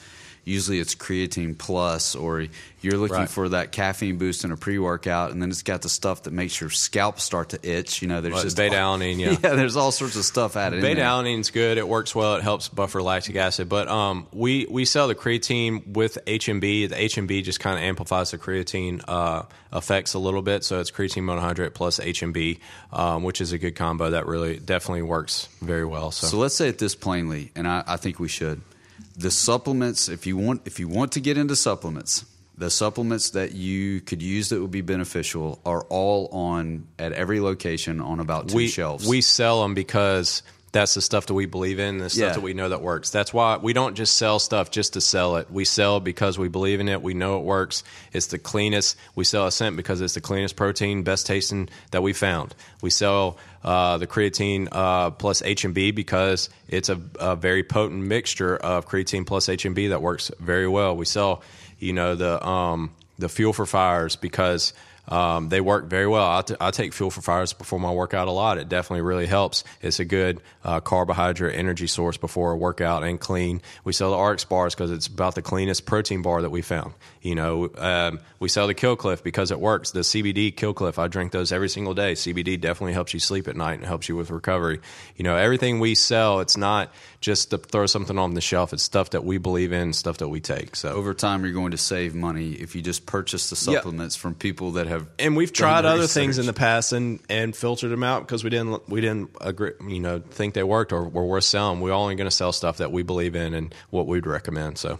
usually 0.46 0.80
it's 0.80 0.96
creatine 0.96 1.58
plus, 1.58 2.16
or 2.16 2.46
you're 2.82 2.98
looking 2.98 3.16
Right. 3.18 3.30
for 3.30 3.50
that 3.50 3.72
caffeine 3.72 4.18
boost 4.18 4.44
in 4.46 4.52
a 4.52 4.58
pre 4.58 4.78
workout, 4.80 5.32
and 5.32 5.42
then 5.42 5.50
it's 5.50 5.64
got 5.64 5.82
the 5.82 5.90
stuff 5.90 6.24
that 6.24 6.32
makes 6.34 6.62
your 6.62 6.70
scalp 6.70 7.20
start 7.20 7.50
to 7.50 7.60
itch. 7.70 8.02
You 8.02 8.08
know, 8.08 8.22
there's 8.22 8.34
Well, 8.36 8.44
just 8.44 8.56
beta 8.58 8.76
alanine, 8.76 9.18
yeah. 9.20 9.32
yeah, 9.44 9.56
there's 9.56 9.76
all 9.76 9.92
sorts 9.92 10.16
of 10.16 10.24
stuff 10.24 10.56
added. 10.56 10.78
in 10.78 10.82
Beta 10.84 11.02
alanine's 11.02 11.50
good. 11.52 11.78
It 11.78 11.88
works 11.88 12.14
well. 12.16 12.36
It 12.36 12.44
helps 12.44 12.70
buffer 12.70 13.02
lactic 13.02 13.36
acid. 13.36 13.68
But 13.70 13.88
um, 13.88 14.28
we 14.32 14.68
we 14.70 14.86
sell 14.86 15.08
the 15.08 15.16
creatine 15.16 15.86
with 15.88 16.18
HMB. 16.28 16.90
The 16.90 16.96
HMB 16.96 17.44
just 17.44 17.60
kind 17.60 17.78
of 17.78 17.84
amplifies 17.84 18.32
the 18.32 18.38
creatine 18.38 19.04
uh, 19.08 19.44
effects 19.74 20.14
a 20.14 20.20
little 20.20 20.44
bit. 20.44 20.64
So 20.64 20.80
it's 20.80 20.92
creatine 20.92 21.24
monohydrate 21.24 21.74
plus 21.74 22.00
HMB, 22.00 22.60
um, 22.94 23.24
which 23.24 23.42
is 23.42 23.52
a 23.52 23.58
good 23.58 23.76
combo 23.76 24.12
that 24.12 24.28
really 24.28 24.58
definitely 24.58 25.02
works 25.02 25.48
very 25.62 25.86
well. 25.86 26.12
So, 26.12 26.28
So 26.28 26.38
let's 26.38 26.56
say 26.56 26.70
it 26.70 26.78
this 26.78 26.94
plainly, 26.94 27.52
and 27.56 27.68
I, 27.68 27.84
I 27.88 27.98
think 27.98 28.20
we 28.20 28.28
should. 28.28 28.62
The 29.18 29.32
supplements, 29.32 30.10
if 30.10 30.26
you 30.26 30.38
want, 30.38 30.62
if 30.66 30.80
you 30.80 30.88
want 30.88 31.14
to 31.14 31.20
get 31.20 31.38
into 31.38 31.56
supplements, 31.56 32.26
the 32.58 32.70
supplements 32.70 33.32
that 33.32 33.54
you 33.54 34.02
could 34.02 34.22
use 34.22 34.50
that 34.50 34.62
would 34.62 34.72
be 34.72 34.82
beneficial 34.82 35.60
are 35.66 35.84
all 35.84 36.28
on 36.32 36.88
at 36.98 37.12
every 37.12 37.40
location 37.40 38.00
on 38.00 38.20
about 38.20 38.50
two 38.50 38.56
we 38.56 38.68
shelves. 38.68 39.08
we 39.08 39.22
sell 39.22 39.62
them 39.62 39.74
because 39.74 40.42
that's 40.76 40.94
the 40.94 41.02
stuff 41.02 41.26
that 41.28 41.34
we 41.34 41.46
believe 41.46 41.80
in, 41.80 42.00
the 42.00 42.10
stuff 42.10 42.20
Yeah. 42.22 42.34
that 42.34 42.42
we 42.42 42.54
know 42.54 42.68
that 42.68 42.82
works. 42.82 43.10
That's 43.10 43.34
why 43.34 43.56
we 43.56 43.72
don't 43.72 43.96
just 43.96 44.16
sell 44.18 44.40
stuff 44.40 44.72
just 44.72 44.94
to 44.94 45.02
sell 45.02 45.38
it. 45.38 45.50
We 45.50 45.64
sell 45.64 46.02
because 46.02 46.38
we 46.38 46.50
believe 46.50 46.82
in 46.82 46.90
it. 46.90 47.02
We 47.02 47.14
know 47.14 47.38
it 47.40 47.44
works. 47.46 47.84
It's 48.12 48.28
the 48.28 48.38
cleanest. 48.38 48.98
We 49.16 49.24
sell 49.24 49.48
Ascent 49.48 49.78
because 49.78 50.02
it's 50.02 50.16
the 50.16 50.22
cleanest 50.22 50.58
protein, 50.58 51.04
best 51.04 51.28
tasting 51.28 51.70
that 51.92 52.04
we 52.04 52.12
found. 52.12 52.54
We 52.82 52.90
sell 52.90 53.38
uh, 53.64 53.98
the 54.00 54.06
creatine 54.06 54.68
uh, 54.70 55.12
plus 55.12 55.42
HMB 55.42 55.96
because 55.96 56.50
it's 56.68 56.90
a, 56.90 57.00
a 57.22 57.38
very 57.38 57.64
potent 57.64 58.04
mixture 58.04 58.58
of 58.58 58.86
creatine 58.86 59.26
plus 59.26 59.48
HMB 59.48 59.90
that 59.90 60.02
works 60.02 60.30
very 60.42 60.68
well. 60.68 60.98
We 60.98 61.06
sell, 61.06 61.42
you 61.80 61.94
know, 61.94 62.16
the 62.16 62.46
um, 62.46 62.92
the 63.18 63.30
fuel 63.30 63.54
for 63.54 63.66
fires 63.66 64.18
because 64.18 64.74
um, 65.08 65.50
they 65.50 65.62
work 65.62 65.86
very 65.86 66.08
well. 66.08 66.26
I, 66.26 66.42
t- 66.42 66.56
I 66.60 66.72
take 66.72 66.94
fuel 66.94 67.12
for 67.12 67.22
fires 67.22 67.54
before 67.54 67.80
my 67.80 67.92
workout 67.92 68.28
a 68.28 68.32
lot. 68.32 68.58
It 68.58 68.70
definitely 68.70 69.02
really 69.02 69.28
helps. 69.28 69.64
It's 69.82 70.00
a 70.00 70.06
good 70.06 70.42
uh, 70.64 70.80
carbohydrate 70.80 71.56
energy 71.56 71.88
source 71.88 72.18
before 72.18 72.52
a 72.52 72.58
workout 72.58 73.04
and 73.04 73.20
clean. 73.20 73.62
We 73.84 73.94
sell 73.94 74.12
the 74.12 74.24
RX 74.24 74.46
bars 74.46 74.74
because 74.74 74.92
it's 74.92 75.08
about 75.08 75.36
the 75.36 75.42
cleanest 75.42 75.86
protein 75.86 76.22
bar 76.22 76.42
that 76.42 76.50
we 76.50 76.62
found. 76.62 76.94
You 77.22 77.36
know, 77.36 77.70
um, 77.78 78.20
we 78.40 78.50
sell 78.50 78.68
the 78.68 78.74
Kill 78.74 78.96
Cliff 78.96 79.24
because 79.24 79.52
it 79.52 79.60
works. 79.60 79.92
The 79.92 80.02
CBD 80.02 80.56
Kill 80.56 80.74
Cliff, 80.74 81.00
I 81.00 81.08
drink 81.08 81.32
those 81.32 81.52
every 81.52 81.70
single 81.70 81.94
day. 81.94 82.14
CBD 82.14 82.60
definitely 82.60 82.94
helps 82.94 83.14
you 83.14 83.20
sleep 83.20 83.48
at 83.48 83.56
night 83.56 83.76
and 83.76 83.86
helps 83.86 84.10
you 84.10 84.16
with 84.16 84.30
recovery. 84.32 84.80
You 85.16 85.24
know, 85.24 85.36
everything 85.36 85.80
we 85.80 85.96
sell, 85.96 86.40
it's 86.40 86.58
not 86.58 86.92
just 87.26 87.50
to 87.50 87.58
throw 87.58 87.88
something 87.88 88.20
on 88.20 88.36
the 88.36 88.40
shelf. 88.40 88.72
It's 88.72 88.84
stuff 88.84 89.10
that 89.10 89.26
we 89.26 89.40
believe 89.40 89.74
in, 89.74 89.94
stuff 89.94 90.20
that 90.20 90.28
we 90.30 90.42
take. 90.42 90.76
So 90.76 90.90
over 90.90 91.16
time, 91.16 91.44
you're 91.44 91.56
going 91.56 91.72
to 91.72 91.78
save 91.78 92.14
money 92.14 92.52
if 92.52 92.76
you 92.76 92.84
just 92.84 93.08
purchase 93.08 93.50
the 93.50 93.56
supplements 93.56 94.16
from 94.16 94.36
people 94.36 94.74
that 94.74 94.86
have. 94.86 95.08
and 95.18 95.36
we've 95.36 95.52
tried 95.52 95.82
the 95.82 95.88
other 95.88 96.06
things 96.06 96.38
in 96.38 96.46
the 96.46 96.54
past 96.54 96.94
and 96.94 97.20
and 97.28 97.56
filtered 97.56 97.90
them 97.90 98.04
out 98.04 98.22
because 98.22 98.44
we 98.44 98.52
didn't 98.52 98.88
we 98.88 99.02
didn't 99.02 99.32
agree 99.42 99.72
you 99.88 100.00
know 100.00 100.20
think 100.20 100.54
they 100.54 100.62
worked 100.62 100.94
or 100.94 101.10
were 101.10 101.26
worth 101.26 101.46
selling. 101.46 101.82
We're 101.82 101.94
only 101.94 102.14
going 102.14 102.30
to 102.30 102.36
sell 102.36 102.52
stuff 102.52 102.78
that 102.78 102.92
we 102.92 103.02
believe 103.02 103.36
in 103.36 103.56
and 103.56 103.74
what 103.90 104.06
we'd 104.06 104.28
recommend. 104.28 104.78
So 104.78 105.00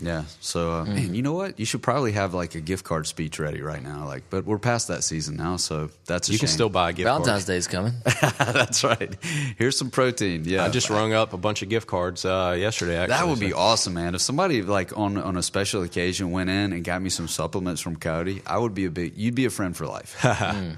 Yeah. 0.00 0.24
So, 0.40 0.72
uh, 0.72 0.84
man, 0.86 1.14
you 1.14 1.22
know 1.22 1.34
what? 1.34 1.60
You 1.60 1.66
should 1.66 1.82
probably 1.82 2.12
have 2.12 2.34
like 2.34 2.54
a 2.54 2.60
gift 2.60 2.84
card 2.84 3.06
speech 3.06 3.38
ready 3.38 3.60
right 3.60 3.82
now. 3.82 4.06
Like, 4.06 4.24
but 4.30 4.44
we're 4.44 4.58
past 4.58 4.88
that 4.88 5.04
season 5.04 5.36
now, 5.36 5.56
so 5.58 5.90
that's 6.06 6.28
a 6.28 6.32
you 6.32 6.38
can 6.38 6.48
still 6.48 6.70
buy 6.70 6.90
a 6.90 6.92
gift 6.92 7.04
Valentine's 7.06 7.44
card. 7.44 7.46
Day's 7.46 7.66
coming. 7.68 7.92
that's 8.04 8.82
right. 8.84 9.14
Here's 9.58 9.76
some 9.76 9.90
protein. 9.90 10.44
Yeah. 10.44 10.64
I 10.64 10.70
just 10.70 10.88
rung 10.90 11.12
up 11.12 11.34
a 11.34 11.36
bunch 11.36 11.62
of 11.62 11.68
gift 11.68 11.86
cards 11.86 12.24
uh, 12.24 12.56
yesterday. 12.58 12.96
Actually, 12.96 13.16
That 13.16 13.28
would 13.28 13.38
be 13.40 13.52
awesome, 13.52 13.94
man. 13.94 14.14
If 14.14 14.22
somebody 14.22 14.62
like 14.62 14.96
on 14.96 15.18
on 15.18 15.36
a 15.36 15.42
special 15.42 15.82
occasion 15.82 16.30
went 16.30 16.48
in 16.50 16.72
and 16.72 16.82
got 16.82 17.00
me 17.02 17.10
some 17.10 17.28
supplements 17.28 17.80
from 17.80 17.96
Cody, 17.96 18.42
I 18.46 18.58
would 18.58 18.74
be 18.74 18.86
a 18.86 18.90
big. 18.90 19.16
You'd 19.16 19.34
be 19.34 19.44
a 19.44 19.50
friend 19.50 19.76
for 19.76 19.86
life. 19.86 20.16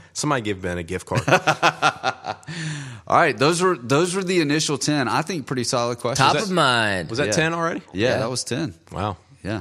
Somebody 0.12 0.43
give 0.43 0.61
Ben 0.61 0.77
a 0.79 0.83
gift 0.83 1.07
card. 1.07 1.23
All 3.07 3.17
right, 3.19 3.37
those 3.37 3.61
were 3.62 3.77
those 3.77 4.15
were 4.15 4.25
the 4.25 4.41
initial 4.41 4.79
ten. 4.79 5.09
I 5.09 5.23
think 5.23 5.47
pretty 5.47 5.65
solid 5.65 5.99
questions. 5.99 6.19
Top 6.27 6.35
that- 6.35 6.43
of 6.45 6.51
mind. 6.51 7.11
Was 7.11 7.19
that 7.19 7.29
Yeah. 7.29 7.33
ten 7.33 7.55
already? 7.55 7.83
yeah, 7.93 8.09
Yeah. 8.11 8.19
that 8.19 8.31
was 8.31 8.45
ten. 8.45 8.75
Wow, 8.93 9.14
Yeah. 9.45 9.61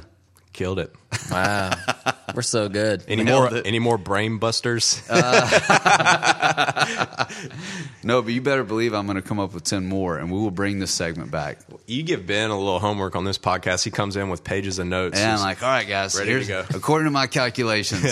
killed 0.53 0.79
it. 0.79 0.95
Wow. 1.29 1.71
We're 2.36 2.41
so 2.41 2.69
good. 2.69 3.03
Any 3.07 3.23
Nailed 3.23 3.51
more? 3.51 3.59
it. 3.59 3.67
Any 3.67 3.77
more 3.79 3.97
brain 3.99 4.39
busters? 4.39 5.01
Uh. 5.09 7.25
No, 8.05 8.21
but 8.21 8.34
you 8.34 8.41
better 8.41 8.65
believe 8.65 8.93
I'm 8.93 9.05
going 9.05 9.15
to 9.15 9.21
come 9.21 9.39
up 9.39 9.53
with 9.53 9.63
ten 9.63 9.86
more, 9.86 10.17
and 10.17 10.29
we 10.29 10.38
will 10.38 10.51
bring 10.51 10.79
this 10.79 10.91
segment 10.91 11.31
back. 11.31 11.59
you 11.88 12.03
give 12.03 12.27
Ben 12.27 12.49
a 12.49 12.57
little 12.57 12.79
homework 12.79 13.15
on 13.15 13.23
this 13.23 13.38
podcast. 13.38 13.86
He 13.86 13.91
comes 13.91 14.17
in 14.17 14.27
with 14.29 14.43
pages 14.43 14.77
of 14.77 14.88
notes. 14.88 15.17
And 15.17 15.25
I'm 15.31 15.38
He's- 15.38 15.43
like, 15.45 15.63
all 15.63 15.69
right, 15.69 15.88
guys, 15.88 16.13
Ready 16.15 16.31
to 16.31 16.43
here's, 16.43 16.47
go. 16.47 16.65
according 16.77 17.05
to 17.05 17.11
my 17.11 17.27
calculations. 17.27 18.03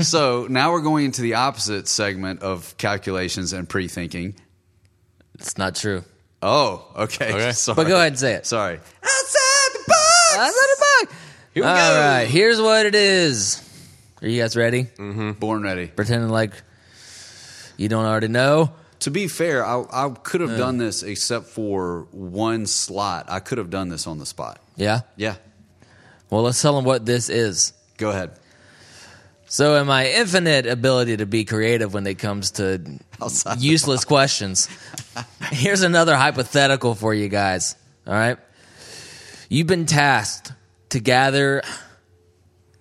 so 0.06 0.46
now 0.50 0.72
we're 0.72 0.82
going 0.82 1.06
into 1.06 1.22
the 1.22 1.34
opposite 1.34 1.88
segment 1.88 2.42
of 2.42 2.76
calculations 2.76 3.52
and 3.54 3.66
pre-thinking. 3.68 4.34
It's 5.36 5.56
not 5.56 5.74
true. 5.74 6.04
Oh, 6.42 6.86
okay. 6.96 7.30
Okay. 7.32 7.52
Sorry. 7.52 7.76
But 7.76 7.86
go 7.88 7.96
ahead 7.96 8.08
and 8.08 8.18
say 8.18 8.34
it. 8.34 8.44
Sorry. 8.46 8.74
Outside 8.76 9.70
the 9.72 9.84
box. 9.86 10.36
Outside 10.36 10.52
the 10.52 10.76
box. 10.76 10.79
Here 11.52 11.64
we 11.64 11.68
All 11.68 11.74
go. 11.74 11.98
right, 11.98 12.26
here's 12.26 12.60
what 12.60 12.86
it 12.86 12.94
is. 12.94 13.60
Are 14.22 14.28
you 14.28 14.40
guys 14.40 14.56
ready? 14.56 14.84
Mm-hmm. 14.84 15.32
Born 15.32 15.62
ready. 15.62 15.88
Pretending 15.88 16.28
like 16.28 16.52
you 17.76 17.88
don't 17.88 18.04
already 18.04 18.28
know. 18.28 18.72
To 19.00 19.10
be 19.10 19.26
fair, 19.26 19.64
I, 19.64 19.82
I 19.90 20.10
could 20.10 20.42
have 20.42 20.56
done 20.58 20.76
this 20.78 21.02
except 21.02 21.46
for 21.46 22.06
one 22.12 22.66
slot. 22.66 23.26
I 23.28 23.40
could 23.40 23.58
have 23.58 23.70
done 23.70 23.88
this 23.88 24.06
on 24.06 24.18
the 24.18 24.26
spot. 24.26 24.60
Yeah. 24.76 25.00
Yeah. 25.16 25.36
Well, 26.28 26.42
let's 26.42 26.60
tell 26.62 26.76
them 26.76 26.84
what 26.84 27.04
this 27.04 27.28
is. 27.28 27.72
Go 27.96 28.10
ahead. 28.10 28.32
So, 29.46 29.80
in 29.80 29.88
my 29.88 30.08
infinite 30.08 30.66
ability 30.66 31.16
to 31.16 31.26
be 31.26 31.44
creative 31.44 31.92
when 31.92 32.06
it 32.06 32.18
comes 32.20 32.52
to 32.52 32.80
Outside 33.20 33.58
the 33.58 33.62
useless 33.62 34.04
questions, 34.04 34.68
here's 35.50 35.82
another 35.82 36.14
hypothetical 36.14 36.94
for 36.94 37.12
you 37.12 37.28
guys. 37.28 37.74
All 38.06 38.12
right. 38.12 38.38
You've 39.48 39.66
been 39.66 39.86
tasked 39.86 40.52
to 40.90 41.00
gather 41.00 41.62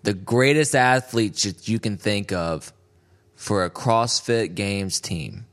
the 0.04 0.14
greatest 0.14 0.76
athletes 0.76 1.44
that 1.44 1.68
you 1.68 1.80
can 1.80 1.98
think 1.98 2.32
of 2.32 2.72
for 3.36 3.64
a 3.64 3.70
CrossFit 3.70 4.56
Games 4.56 5.00
team. 5.00 5.46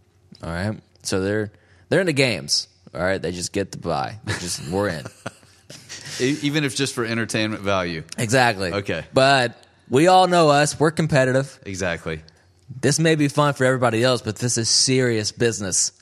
All 0.42 0.50
right. 0.50 0.78
So 1.02 1.20
they're 1.20 1.52
they're 1.88 2.00
in 2.00 2.06
the 2.06 2.12
games. 2.12 2.68
All 2.94 3.00
right. 3.00 3.20
They 3.20 3.32
just 3.32 3.52
get 3.52 3.72
to 3.72 3.78
buy. 3.78 4.18
They 4.24 4.32
just 4.34 4.68
we're 4.68 4.88
in. 4.88 5.04
Even 6.20 6.64
if 6.64 6.74
just 6.74 6.94
for 6.94 7.04
entertainment 7.04 7.62
value. 7.62 8.02
Exactly. 8.16 8.72
Okay. 8.72 9.04
But 9.12 9.62
we 9.88 10.06
all 10.06 10.26
know 10.26 10.48
us. 10.48 10.78
We're 10.78 10.90
competitive. 10.90 11.58
Exactly. 11.66 12.22
This 12.80 12.98
may 12.98 13.14
be 13.14 13.28
fun 13.28 13.54
for 13.54 13.64
everybody 13.64 14.02
else, 14.02 14.22
but 14.22 14.36
this 14.36 14.58
is 14.58 14.68
serious 14.68 15.30
business. 15.30 15.92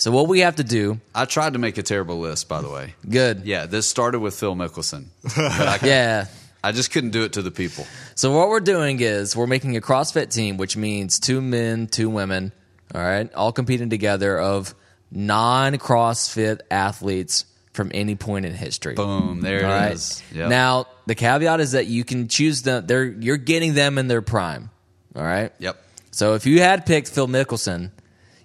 So 0.00 0.10
what 0.10 0.28
we 0.28 0.40
have 0.40 0.56
to 0.56 0.64
do, 0.64 0.98
I 1.14 1.26
tried 1.26 1.52
to 1.52 1.58
make 1.58 1.76
a 1.76 1.82
terrible 1.82 2.18
list, 2.20 2.48
by 2.48 2.62
the 2.62 2.70
way. 2.70 2.94
good. 3.06 3.42
Yeah, 3.44 3.66
this 3.66 3.86
started 3.86 4.20
with 4.20 4.34
Phil 4.34 4.54
Mickelson. 4.56 5.06
Yeah. 5.82 6.26
I 6.62 6.72
just 6.72 6.90
couldn't 6.90 7.10
do 7.10 7.24
it 7.24 7.34
to 7.34 7.42
the 7.42 7.50
people. 7.50 7.86
So 8.14 8.36
what 8.36 8.48
we're 8.48 8.60
doing 8.60 9.00
is 9.00 9.34
we're 9.36 9.46
making 9.46 9.76
a 9.76 9.80
CrossFit 9.80 10.30
team, 10.32 10.56
which 10.56 10.76
means 10.76 11.18
two 11.18 11.40
men, 11.40 11.86
two 11.86 12.08
women, 12.10 12.52
all 12.94 13.00
right, 13.02 13.32
all 13.34 13.52
competing 13.52 13.88
together 13.90 14.38
of 14.38 14.74
non-CrossFit 15.10 16.60
athletes 16.70 17.44
from 17.72 17.90
any 17.94 18.14
point 18.14 18.44
in 18.46 18.52
history. 18.54 18.94
Boom. 18.94 19.40
There 19.40 19.64
All 19.64 19.70
it 19.70 19.74
right. 19.74 19.92
is. 19.92 20.22
Yep. 20.34 20.48
Now 20.50 20.86
the 21.06 21.14
caveat 21.14 21.60
is 21.60 21.72
that 21.72 21.86
you 21.86 22.04
can 22.04 22.28
choose 22.28 22.62
them. 22.62 22.86
They're 22.86 23.04
you're 23.04 23.36
getting 23.36 23.74
them 23.74 23.96
in 23.98 24.08
their 24.08 24.22
prime. 24.22 24.70
All 25.14 25.22
right. 25.22 25.52
Yep. 25.58 25.76
So 26.10 26.34
if 26.34 26.46
you 26.46 26.60
had 26.60 26.84
picked 26.86 27.08
Phil 27.08 27.28
Mickelson, 27.28 27.90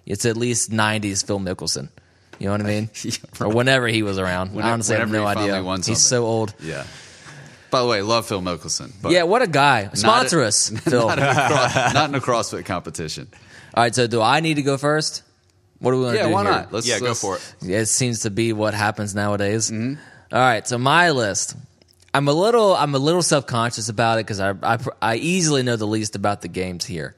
it's 0.06 0.24
at 0.24 0.36
least 0.36 0.70
'90s 0.70 1.26
Phil 1.26 1.38
Mickelson. 1.40 1.90
You 2.38 2.46
know 2.46 2.52
what 2.52 2.60
I 2.60 2.64
mean? 2.64 2.90
Yeah, 3.02 3.12
Or 3.40 3.48
whenever 3.48 3.86
he 3.88 4.02
was 4.02 4.18
around. 4.18 4.50
Whenever- 4.50 4.68
I 4.68 4.72
honestly 4.72 4.96
have 4.96 5.10
no 5.10 5.22
he 5.26 5.38
idea. 5.38 5.62
won 5.62 5.82
He's 5.82 6.00
so 6.02 6.24
old. 6.24 6.54
Yeah. 6.60 6.84
By 7.70 7.80
the 7.80 7.88
way, 7.88 8.00
love 8.02 8.26
Phil 8.26 8.40
Mickelson. 8.42 8.92
But 9.02 9.12
yeah, 9.12 9.24
what 9.24 9.42
a 9.42 9.46
guy. 9.46 9.88
Sponsor 9.94 10.36
Not 10.38 10.42
a- 10.44 10.46
us, 10.46 10.68
Phil. 10.84 11.08
Not 11.08 11.18
in, 11.18 11.24
a 11.24 11.92
not 11.94 12.08
in 12.10 12.14
a 12.14 12.20
CrossFit 12.20 12.64
competition. 12.66 13.28
All 13.74 13.82
right. 13.82 13.94
So 13.94 14.06
do 14.06 14.20
I 14.22 14.40
need 14.40 14.54
to 14.54 14.62
go 14.62 14.76
first? 14.76 15.22
What 15.78 15.90
do 15.92 15.98
we 15.98 16.04
want 16.04 16.14
to 16.16 16.20
Yeah, 16.22 16.28
do? 16.28 16.32
why 16.34 16.42
here? 16.44 16.52
not? 16.52 16.72
Let's 16.72 16.86
yeah, 16.88 17.00
go 17.00 17.06
let's- 17.06 17.20
for 17.20 17.36
it. 17.36 17.54
It 17.62 17.86
seems 17.86 18.20
to 18.20 18.30
be 18.30 18.52
what 18.52 18.72
happens 18.74 19.14
nowadays. 19.14 19.70
Mm-hmm. 19.70 20.00
All 20.32 20.38
right, 20.40 20.66
so 20.66 20.76
my 20.78 21.10
list. 21.10 21.56
I'm 22.14 22.28
a 22.28 22.32
little 22.32 22.74
I'm 22.74 22.94
a 22.94 22.98
little 22.98 23.22
self 23.22 23.46
conscious 23.46 23.88
about 23.88 24.18
it 24.18 24.26
because 24.26 24.40
I, 24.40 24.54
I 24.62 24.78
I 25.02 25.16
easily 25.16 25.62
know 25.62 25.76
the 25.76 25.86
least 25.86 26.16
about 26.16 26.40
the 26.42 26.48
games 26.48 26.84
here, 26.86 27.14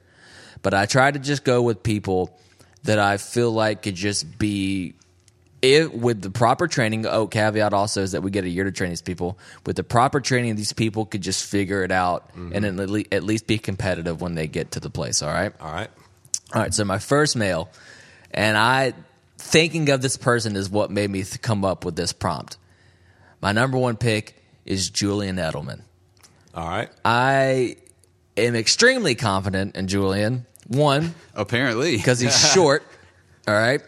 but 0.61 0.73
I 0.73 0.85
try 0.87 1.09
to 1.09 1.19
just 1.19 1.43
go 1.45 1.61
with 1.61 1.83
people 1.83 2.37
that 2.83 2.99
I 2.99 3.17
feel 3.17 3.51
like 3.51 3.83
could 3.83 3.95
just 3.95 4.37
be. 4.37 4.93
If, 5.61 5.91
with 5.93 6.21
the 6.21 6.29
proper 6.29 6.69
training, 6.69 7.05
oh, 7.05 7.27
caveat 7.27 7.73
also 7.73 8.01
is 8.01 8.13
that 8.13 8.23
we 8.23 8.31
get 8.31 8.45
a 8.45 8.49
year 8.49 8.63
to 8.63 8.71
train 8.71 8.91
these 8.91 9.01
people. 9.01 9.37
With 9.65 9.75
the 9.75 9.83
proper 9.83 10.21
training, 10.21 10.55
these 10.55 10.71
people 10.71 11.05
could 11.05 11.19
just 11.21 11.45
figure 11.45 11.83
it 11.83 11.91
out 11.91 12.29
Mm-hmm. 12.29 12.63
and 12.63 12.79
at 13.11 13.23
least 13.25 13.45
be 13.45 13.57
competitive 13.57 14.21
when 14.21 14.35
they 14.35 14.47
get 14.47 14.71
to 14.71 14.79
the 14.79 14.89
place. 14.89 15.21
All 15.21 15.33
right. 15.33 15.51
All 15.59 15.69
right. 15.71 15.89
All 16.55 16.61
right, 16.61 16.73
so 16.73 16.85
my 16.85 16.97
first 16.97 17.35
male, 17.35 17.69
and 18.31 18.57
I 18.57 18.93
thinking 19.37 19.89
of 19.89 20.01
this 20.01 20.15
person 20.17 20.55
is 20.55 20.69
what 20.69 20.89
made 20.91 21.09
me 21.09 21.23
th- 21.23 21.41
come 21.41 21.65
up 21.65 21.83
with 21.83 21.95
this 21.97 22.13
prompt. 22.13 22.57
My 23.41 23.51
number 23.51 23.77
one 23.77 23.97
pick 23.97 24.41
is 24.65 24.89
Julian 24.89 25.35
Edelman. 25.35 25.81
All 26.55 26.67
right. 26.67 26.89
I 27.03 27.75
am 28.37 28.55
extremely 28.55 29.13
confident 29.13 29.75
in 29.75 29.87
Julian. 29.87 30.45
One, 30.69 31.15
Apparently, 31.33 31.97
because 31.97 32.19
he's 32.19 32.37
short. 32.53 32.83
All 33.47 33.53
right, 33.55 33.81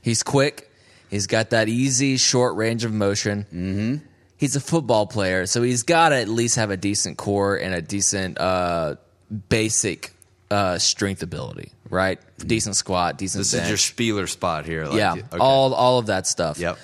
he's 0.00 0.22
quick. 0.22 0.70
He's 1.10 1.26
got 1.26 1.50
that 1.50 1.68
easy 1.68 2.16
short 2.16 2.56
range 2.56 2.84
of 2.84 2.92
motion. 2.92 3.42
Mm-hmm. 3.52 3.96
He's 4.36 4.56
a 4.56 4.60
football 4.60 5.06
player, 5.06 5.46
so 5.46 5.62
he's 5.62 5.82
got 5.82 6.10
to 6.10 6.16
at 6.16 6.28
least 6.28 6.56
have 6.56 6.70
a 6.70 6.76
decent 6.76 7.18
core 7.18 7.56
and 7.56 7.74
a 7.74 7.82
decent 7.82 8.38
uh, 8.38 8.96
basic 9.48 10.14
uh, 10.50 10.78
strength 10.78 11.22
ability. 11.22 11.72
Right, 11.90 12.20
decent 12.38 12.76
squat, 12.76 13.18
decent. 13.18 13.40
this 13.40 13.52
bench. 13.52 13.64
is 13.64 13.68
your 13.68 13.78
Spieler 13.78 14.26
spot 14.28 14.64
here. 14.64 14.86
Like, 14.86 14.96
yeah, 14.96 15.12
okay. 15.12 15.38
all 15.38 15.74
all 15.74 15.98
of 15.98 16.06
that 16.06 16.26
stuff. 16.26 16.58
Yep. 16.58 16.78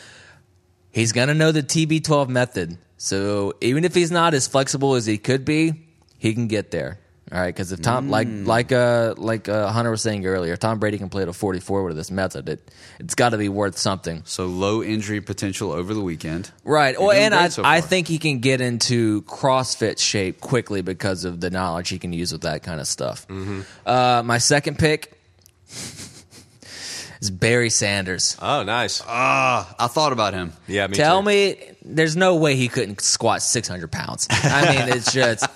He's 0.90 1.12
gonna 1.12 1.34
know 1.34 1.52
the 1.52 1.62
TB12 1.62 2.28
method, 2.28 2.76
so 2.96 3.54
even 3.60 3.84
if 3.84 3.94
he's 3.94 4.10
not 4.10 4.34
as 4.34 4.48
flexible 4.48 4.96
as 4.96 5.06
he 5.06 5.16
could 5.16 5.44
be, 5.44 5.86
he 6.18 6.34
can 6.34 6.48
get 6.48 6.72
there. 6.72 6.98
All 7.30 7.38
right, 7.38 7.54
because 7.54 7.72
if 7.72 7.82
Tom, 7.82 8.08
like 8.08 8.28
like 8.30 8.72
uh 8.72 9.14
like 9.18 9.48
uh, 9.50 9.68
Hunter 9.70 9.90
was 9.90 10.00
saying 10.00 10.24
earlier, 10.24 10.56
Tom 10.56 10.78
Brady 10.78 10.96
can 10.96 11.10
play 11.10 11.22
at 11.22 11.28
a 11.28 11.32
44 11.34 11.84
with 11.84 11.96
this 11.96 12.10
method. 12.10 12.48
It 12.48 12.70
it's 12.98 13.14
got 13.14 13.30
to 13.30 13.38
be 13.38 13.50
worth 13.50 13.76
something, 13.76 14.22
So 14.24 14.46
low 14.46 14.82
injury 14.82 15.20
potential 15.20 15.70
over 15.72 15.92
the 15.92 16.00
weekend. 16.00 16.50
right? 16.64 16.94
You're 16.94 17.08
Well, 17.08 17.16
and 17.16 17.34
I 17.34 17.48
so 17.48 17.62
I 17.64 17.82
think 17.82 18.08
he 18.08 18.18
can 18.18 18.38
get 18.38 18.60
into 18.62 19.22
CrossFit 19.22 19.98
shape 19.98 20.40
quickly 20.40 20.80
because 20.80 21.24
of 21.24 21.40
the 21.40 21.50
knowledge 21.50 21.90
he 21.90 21.98
can 21.98 22.14
use 22.14 22.32
with 22.32 22.42
that 22.42 22.62
kind 22.62 22.80
of 22.80 22.86
stuff. 22.86 23.28
Mm-hmm. 23.28 23.60
Uh, 23.84 24.22
my 24.24 24.38
second 24.38 24.78
pick 24.78 25.12
is 27.20 27.30
Barry 27.30 27.70
Sanders. 27.70 28.36
Oh, 28.40 28.62
nice. 28.62 29.02
Ah, 29.06 29.74
I 29.78 29.86
thought 29.88 30.12
about 30.12 30.34
him. 30.34 30.52
yeah, 30.66 30.86
me 30.86 30.94
Tell 30.96 31.20
too. 31.20 31.26
me, 31.26 31.56
there's 31.84 32.16
no 32.16 32.36
way 32.36 32.56
he 32.56 32.68
couldn't 32.68 33.00
squat 33.00 33.42
600 33.42 33.90
pounds. 33.90 34.26
I 34.30 34.74
mean, 34.86 34.96
it's 34.96 35.12
just, 35.20 35.46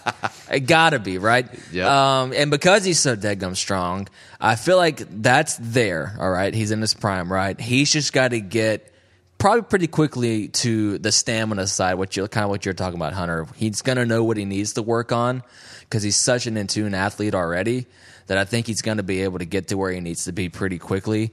it 0.50 0.60
gotta 0.60 0.98
be, 0.98 1.18
right? 1.18 1.46
Yeah. 1.70 2.22
Um, 2.22 2.32
and 2.34 2.50
because 2.50 2.84
he's 2.84 2.98
so 3.00 3.16
deadgum 3.16 3.56
strong, 3.56 4.08
I 4.40 4.56
feel 4.56 4.76
like 4.76 5.02
that's 5.22 5.56
there, 5.60 6.16
all 6.18 6.30
right? 6.30 6.52
He's 6.52 6.70
in 6.70 6.80
his 6.80 6.94
prime, 6.94 7.32
right? 7.32 7.58
He's 7.60 7.92
just 7.92 8.12
got 8.12 8.28
to 8.32 8.40
get 8.40 8.92
probably 9.38 9.62
pretty 9.62 9.88
quickly 9.88 10.48
to 10.48 10.98
the 10.98 11.10
stamina 11.10 11.66
side, 11.66 11.94
what 11.94 12.16
you 12.16 12.26
kind 12.28 12.44
of 12.44 12.50
what 12.50 12.64
you're 12.64 12.74
talking 12.74 12.96
about, 12.96 13.12
Hunter. 13.12 13.46
He's 13.56 13.82
gonna 13.82 14.06
know 14.06 14.22
what 14.22 14.36
he 14.36 14.44
needs 14.44 14.74
to 14.74 14.82
work 14.82 15.10
on 15.10 15.42
because 15.80 16.04
he's 16.04 16.14
such 16.16 16.46
an 16.46 16.56
in 16.56 16.68
tune 16.68 16.94
athlete 16.94 17.34
already 17.34 17.86
that 18.28 18.38
I 18.38 18.44
think 18.44 18.68
he's 18.68 18.82
gonna 18.82 19.02
be 19.02 19.22
able 19.22 19.40
to 19.40 19.44
get 19.44 19.66
to 19.68 19.76
where 19.76 19.90
he 19.90 19.98
needs 19.98 20.26
to 20.26 20.32
be 20.32 20.48
pretty 20.48 20.78
quickly. 20.78 21.32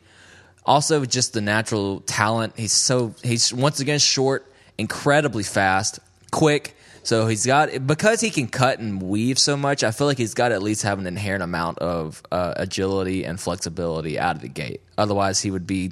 Also, 0.70 1.04
just 1.04 1.34
the 1.34 1.42
natural 1.42 2.02
talent. 2.02 2.54
He's 2.56 2.74
so 2.74 3.16
he's 3.24 3.52
once 3.52 3.80
again 3.80 3.98
short, 3.98 4.46
incredibly 4.78 5.42
fast, 5.42 6.00
quick. 6.30 6.76
So 7.02 7.26
he's 7.26 7.44
got 7.44 7.88
because 7.88 8.22
he 8.22 8.30
can 8.30 8.48
cut 8.48 8.78
and 8.78 9.02
weave 9.02 9.40
so 9.40 9.58
much. 9.58 9.84
I 9.84 9.90
feel 9.90 10.06
like 10.06 10.20
he's 10.20 10.36
got 10.36 10.50
to 10.50 10.54
at 10.54 10.62
least 10.62 10.84
have 10.84 11.00
an 11.00 11.08
inherent 11.08 11.42
amount 11.42 11.80
of 11.80 12.22
uh, 12.32 12.54
agility 12.56 13.24
and 13.24 13.40
flexibility 13.40 14.20
out 14.20 14.36
of 14.36 14.44
the 14.44 14.48
gate. 14.48 14.82
Otherwise, 14.96 15.42
he 15.42 15.50
would 15.50 15.66
be 15.66 15.92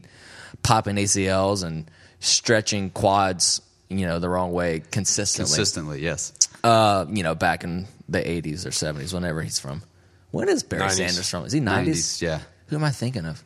popping 0.62 0.98
ACLs 0.98 1.64
and 1.64 1.90
stretching 2.20 2.92
quads, 2.92 3.62
you 3.90 4.06
know, 4.06 4.20
the 4.20 4.30
wrong 4.30 4.52
way 4.52 4.84
consistently. 4.92 5.50
Consistently, 5.50 6.02
yes. 6.02 6.34
Uh, 6.64 7.08
you 7.10 7.24
know, 7.24 7.34
back 7.34 7.64
in 7.64 7.88
the 8.10 8.20
'80s 8.20 8.64
or 8.68 8.70
'70s, 8.70 9.12
whenever 9.12 9.42
he's 9.42 9.58
from. 9.58 9.82
When 10.30 10.50
is 10.50 10.62
Barry 10.62 10.84
90s. 10.84 10.92
Sanders 10.92 11.30
from? 11.32 11.46
Is 11.46 11.54
he 11.54 11.62
'90s? 11.62 11.88
90s, 11.88 12.22
yeah. 12.22 12.42
Who 12.68 12.76
am 12.76 12.84
I 12.84 12.92
thinking 12.92 13.26
of? 13.26 13.44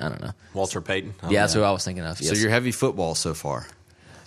I 0.00 0.08
don't 0.08 0.20
know. 0.22 0.32
Walter 0.54 0.80
Payton. 0.80 1.14
Oh, 1.22 1.30
Yeah, 1.30 1.42
that's 1.42 1.54
who 1.54 1.62
I 1.62 1.70
was 1.70 1.84
thinking 1.84 2.04
of. 2.04 2.20
Yes. 2.20 2.30
So 2.30 2.36
you're 2.38 2.50
heavy 2.50 2.72
football 2.72 3.14
so 3.14 3.34
far. 3.34 3.66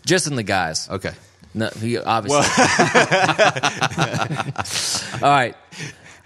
just 0.06 0.28
in 0.28 0.36
the 0.36 0.44
guys. 0.44 0.88
Okay. 0.90 1.12
No, 1.54 1.68
he 1.80 1.98
obviously. 1.98 2.40
All 5.22 5.30
right, 5.30 5.56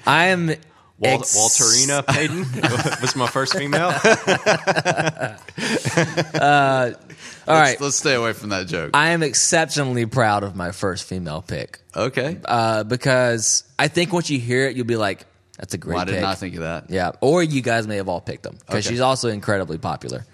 I 0.06 0.26
am. 0.28 0.48
Wal- 0.98 1.20
ex- 1.20 1.36
Walterina 1.36 2.06
Payton 2.08 2.46
was 3.02 3.18
my 3.18 3.28
first 3.28 3.54
female. 3.58 3.92
All 7.48 7.54
right, 7.54 7.70
Let's, 7.70 7.82
let's 7.82 7.96
stay 7.98 8.14
away 8.16 8.34
from 8.34 8.50
that 8.50 8.68
joke. 8.68 8.92
I 8.94 9.10
am 9.10 9.24
exceptionally 9.24 10.06
proud 10.06 10.44
of 10.44 10.56
my 10.56 10.72
first 10.72 11.06
female 11.06 11.42
pick 11.42 11.80
okay. 11.96 12.38
uh, 12.46 12.84
because 12.84 13.64
I 13.78 13.88
think 13.88 14.14
once 14.14 14.30
you 14.30 14.40
hear 14.40 14.68
it, 14.68 14.76
you'll 14.76 14.86
be 14.86 14.96
like, 14.96 15.26
"That's 15.58 15.74
a 15.74 15.78
great 15.78 15.94
Well, 15.96 16.02
I 16.02 16.06
did 16.06 16.14
pick." 16.14 16.22
not 16.22 16.38
think 16.38 16.56
of 16.56 16.62
that. 16.62 16.90
Yeah, 16.90 17.12
or 17.22 17.42
you 17.44 17.62
guys 17.62 17.88
may 17.88 17.98
have 17.98 18.10
all 18.10 18.22
picked 18.22 18.44
them 18.44 18.56
because 18.60 18.86
Okay. 18.86 18.94
she's 18.96 19.02
also 19.02 19.30
incredibly 19.30 19.78
popular. 19.78 20.26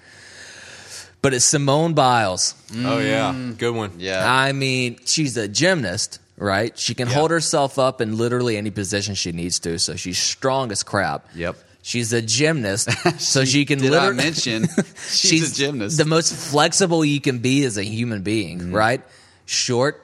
But 1.21 1.33
it's 1.35 1.45
Simone 1.45 1.93
Biles. 1.93 2.55
oh 2.75 2.97
yeah, 2.99 3.35
good 3.57 3.75
one. 3.75 3.91
Yeah. 3.99 4.25
I 4.27 4.53
mean, 4.53 4.97
she's 5.05 5.37
a 5.37 5.47
gymnast, 5.47 6.17
right? 6.37 6.77
She 6.77 6.95
can 6.95 7.07
Yeah. 7.07 7.13
hold 7.15 7.29
herself 7.31 7.77
up 7.77 8.01
in 8.01 8.17
literally 8.17 8.57
any 8.57 8.71
position 8.71 9.13
she 9.13 9.31
needs 9.31 9.59
to, 9.59 9.77
so 9.77 9.95
she's 9.95 10.17
strong 10.17 10.71
as 10.71 10.81
crap. 10.81 11.27
Yep. 11.35 11.57
She's 11.83 12.11
a 12.13 12.21
gymnast, 12.23 12.89
so 13.19 13.45
she 13.45 13.65
can 13.65 13.77
Did 13.79 13.93
I 13.93 14.07
literally 14.09 14.15
mention 14.17 14.67
she's, 15.11 15.51
a 15.51 15.55
gymnast? 15.55 15.97
The 15.97 16.05
most 16.05 16.33
flexible 16.33 17.05
you 17.05 17.21
can 17.21 17.37
be 17.39 17.65
as 17.65 17.77
a 17.77 17.83
human 17.83 18.23
being, 18.23 18.59
Mm-hmm. 18.59 18.75
right? 18.75 19.01
Short. 19.45 20.03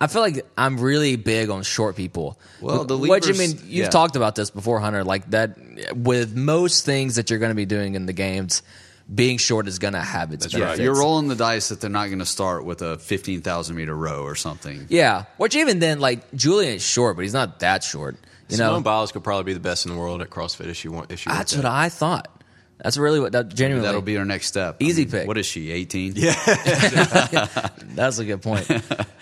I 0.00 0.06
feel 0.06 0.22
like 0.22 0.46
I'm 0.56 0.78
really 0.78 1.16
big 1.16 1.50
on 1.50 1.62
short 1.62 1.96
people. 1.96 2.38
Well, 2.60 2.84
the 2.84 2.96
what 2.96 3.26
you 3.26 3.34
mean? 3.34 3.50
You've 3.50 3.84
yeah. 3.84 3.88
talked 3.88 4.16
about 4.16 4.34
this 4.34 4.50
before, 4.50 4.80
Hunter. 4.80 5.04
Like 5.04 5.30
that, 5.30 5.56
with 5.96 6.36
most 6.36 6.84
things 6.84 7.16
that 7.16 7.30
you're 7.30 7.38
going 7.38 7.50
to 7.50 7.56
be 7.56 7.66
doing 7.66 7.94
in 7.94 8.06
the 8.06 8.12
games, 8.12 8.62
being 9.12 9.38
short 9.38 9.66
is 9.68 9.78
going 9.78 9.94
to 9.94 10.00
have 10.00 10.32
its 10.32 10.52
yeah, 10.52 10.60
benefits. 10.60 10.80
you're 10.82 10.98
rolling 10.98 11.28
the 11.28 11.36
dice 11.36 11.70
that 11.70 11.80
they're 11.80 11.90
not 11.90 12.06
going 12.06 12.18
to 12.18 12.26
start 12.26 12.64
with 12.64 12.82
a 12.82 12.98
15,000 12.98 13.74
meter 13.74 13.94
row 13.94 14.22
or 14.22 14.34
something. 14.34 14.86
Yeah, 14.88 15.24
which 15.38 15.56
even 15.56 15.78
then, 15.78 16.00
like 16.00 16.30
Julian 16.34 16.74
is 16.74 16.82
short, 16.82 17.16
but 17.16 17.22
he's 17.22 17.32
not 17.32 17.60
that 17.60 17.82
short. 17.82 18.16
You 18.48 18.56
Simone 18.56 18.74
know, 18.74 18.80
Biles 18.80 19.12
could 19.12 19.24
probably 19.24 19.44
be 19.44 19.52
the 19.54 19.60
best 19.60 19.86
in 19.86 19.92
the 19.92 19.98
world 19.98 20.22
at 20.22 20.30
CrossFit 20.30 20.66
if 20.66 20.76
she 20.76 20.88
want. 20.88 21.10
If 21.10 21.20
she 21.20 21.30
that's 21.30 21.54
what 21.54 21.66
I 21.66 21.88
thought. 21.88 22.37
That's 22.82 22.96
really 22.96 23.20
what 23.20 23.32
that 23.32 23.48
genuinely. 23.54 23.86
That'll 23.86 24.02
be 24.02 24.16
our 24.18 24.24
next 24.24 24.46
step. 24.46 24.76
Easy 24.80 25.04
pick. 25.04 25.26
What 25.26 25.36
is 25.38 25.46
she, 25.46 25.70
18? 25.72 26.12
Yeah. 26.16 26.32
That's 27.82 28.18
a 28.18 28.24
good 28.24 28.42
point. 28.42 28.70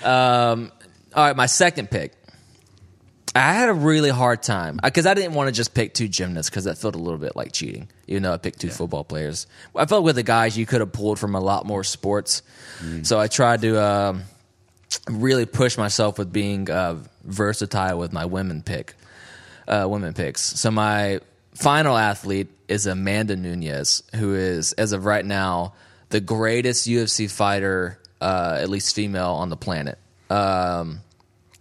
um, 0.04 0.70
all 1.14 1.26
right, 1.26 1.36
my 1.36 1.46
second 1.46 1.90
pick. 1.90 2.12
I 3.34 3.52
had 3.52 3.68
a 3.68 3.74
really 3.74 4.08
hard 4.08 4.42
time 4.42 4.78
because 4.82 5.04
I 5.04 5.12
didn't 5.12 5.34
want 5.34 5.48
to 5.48 5.52
just 5.52 5.74
pick 5.74 5.92
two 5.92 6.08
gymnasts 6.08 6.48
because 6.48 6.64
that 6.64 6.78
felt 6.78 6.94
a 6.94 6.98
little 6.98 7.18
bit 7.18 7.36
like 7.36 7.52
cheating. 7.52 7.88
Even 8.06 8.22
though 8.22 8.32
I 8.32 8.38
picked 8.38 8.60
two 8.60 8.70
football 8.70 9.04
players, 9.04 9.46
I 9.74 9.84
felt 9.84 10.04
with 10.04 10.16
the 10.16 10.22
guys 10.22 10.56
you 10.56 10.64
could 10.64 10.80
have 10.80 10.92
pulled 10.92 11.18
from 11.18 11.34
a 11.34 11.40
lot 11.40 11.66
more 11.66 11.84
sports. 11.84 12.42
So 13.02 13.18
I 13.18 13.26
tried 13.26 13.60
to 13.62 13.82
um, 13.82 14.22
really 15.10 15.44
push 15.44 15.76
myself 15.76 16.18
with 16.18 16.32
being 16.32 16.70
uh, 16.70 16.96
versatile 17.24 17.98
with 17.98 18.12
my 18.12 18.24
women 18.24 18.62
pick, 18.62 18.94
uh, 19.68 19.86
women 19.88 20.14
picks. 20.14 20.40
So 20.40 20.70
my 20.70 21.20
final 21.56 21.96
athlete 21.96 22.48
is 22.68 22.86
Amanda 22.86 23.36
Nunes, 23.36 24.02
who 24.14 24.34
is, 24.34 24.72
as 24.74 24.92
of 24.92 25.04
right 25.04 25.24
now, 25.24 25.74
the 26.10 26.20
greatest 26.20 26.86
UFC 26.88 27.30
fighter, 27.30 27.98
uh, 28.20 28.58
at 28.60 28.68
least 28.70 28.94
female, 28.94 29.30
on 29.32 29.48
the 29.48 29.56
planet. 29.56 29.98
Um, 30.30 31.00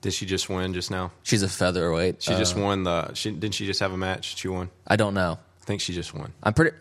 Did 0.02 0.14
she 0.14 0.26
just 0.26 0.50
win 0.50 0.74
just 0.74 0.92
now? 0.92 1.12
she's 1.24 1.44
a 1.44 1.50
featherweight. 1.50 2.22
She 2.24 2.34
Uh, 2.34 2.38
just 2.38 2.56
won 2.56 2.84
the. 2.84 3.14
She 3.14 3.32
didn't 3.32 3.54
she 3.56 3.66
just 3.66 3.80
have 3.80 3.92
a 3.94 3.98
match? 3.98 4.38
She 4.38 4.48
won. 4.48 4.70
I 4.88 4.96
don't 4.96 5.14
know. 5.14 5.40
I 5.62 5.66
think 5.66 5.82
she 5.82 5.94
just 5.94 6.14
won. 6.14 6.32
I'm 6.44 6.54
pretty. 6.54 6.76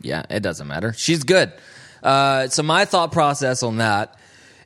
Yeah, 0.00 0.24
it 0.30 0.40
doesn't 0.40 0.66
matter. 0.66 0.92
She's 0.92 1.24
good. 1.24 1.52
Uh, 2.02 2.48
so 2.48 2.62
my 2.62 2.84
thought 2.84 3.10
process 3.12 3.62
on 3.62 3.78
that 3.78 4.16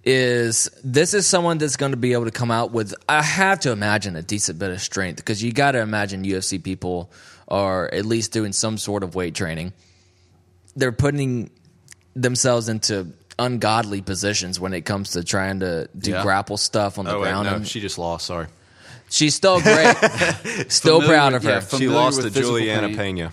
is 0.04 0.70
this 0.82 1.12
is 1.14 1.26
someone 1.26 1.58
that's 1.58 1.76
going 1.76 1.92
to 1.92 1.96
be 1.98 2.12
able 2.14 2.24
to 2.24 2.30
come 2.30 2.50
out 2.50 2.72
with. 2.72 2.94
I 3.08 3.22
have 3.22 3.60
to 3.60 3.70
imagine 3.72 4.16
a 4.16 4.22
decent 4.22 4.58
bit 4.58 4.70
of 4.70 4.80
strength 4.80 5.16
because 5.16 5.42
you 5.42 5.52
got 5.52 5.72
to 5.72 5.80
imagine 5.80 6.22
UFC 6.24 6.62
people 6.62 7.10
are 7.50 7.92
at 7.92 8.04
least 8.06 8.32
doing 8.32 8.52
some 8.52 8.78
sort 8.78 9.02
of 9.02 9.14
weight 9.14 9.34
training. 9.34 9.72
They're 10.76 10.92
putting 10.92 11.50
themselves 12.14 12.68
into 12.68 13.08
ungodly 13.38 14.02
positions 14.02 14.60
when 14.60 14.74
it 14.74 14.82
comes 14.82 15.10
to 15.12 15.24
trying 15.24 15.60
to 15.60 15.88
do 15.98 16.10
Yeah. 16.12 16.22
grapple 16.22 16.56
stuff 16.56 16.98
on 16.98 17.04
the 17.06 17.12
Oh 17.12 17.20
wait, 17.20 17.28
ground. 17.30 17.48
no, 17.48 17.54
and 17.56 17.66
she 17.66 17.80
just 17.80 17.98
lost. 17.98 18.26
Sorry, 18.26 18.46
she's 19.08 19.34
still 19.34 19.60
great. 19.60 19.96
still 20.68 21.00
Familiar 21.00 21.08
proud 21.08 21.34
of 21.34 21.42
her. 21.44 21.50
yeah, 21.50 21.78
she 21.78 21.88
lost 21.88 22.18
to 22.18 22.24
physical 22.30 22.50
Juliana 22.58 22.88
pain. 22.88 23.16
Pena. 23.16 23.32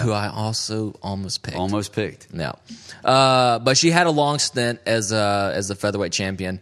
Who 0.00 0.12
I 0.12 0.28
also 0.28 0.94
almost 1.02 1.42
picked. 1.42 1.58
Almost 1.58 1.92
picked. 1.92 2.32
No, 2.32 2.56
uh, 3.04 3.58
but 3.58 3.76
she 3.76 3.90
had 3.90 4.06
a 4.06 4.10
long 4.10 4.38
stint 4.38 4.80
as 4.86 5.12
a 5.12 5.52
as 5.54 5.68
a 5.68 5.74
featherweight 5.74 6.12
champion 6.12 6.58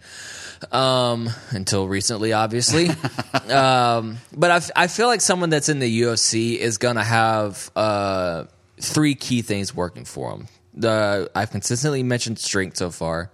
um, 0.71 1.29
until 1.51 1.89
recently, 1.89 2.33
obviously. 2.33 2.89
um, 3.51 4.19
but 4.37 4.51
I, 4.51 4.57
f- 4.57 4.71
I 4.77 4.87
feel 4.87 5.07
like 5.07 5.21
someone 5.21 5.51
that's 5.51 5.69
in 5.69 5.79
the 5.79 6.03
UFC 6.03 6.57
is 6.57 6.79
gonna 6.79 7.05
have 7.05 7.71
uh, 7.75 8.45
three 8.81 9.15
key 9.15 9.43
things 9.43 9.75
working 9.75 10.05
for 10.05 10.31
them. 10.31 10.49
The 10.75 11.31
I've 11.35 11.51
consistently 11.51 12.03
mentioned 12.03 12.39
strength 12.39 12.77
so 12.79 12.91
far, 12.91 13.31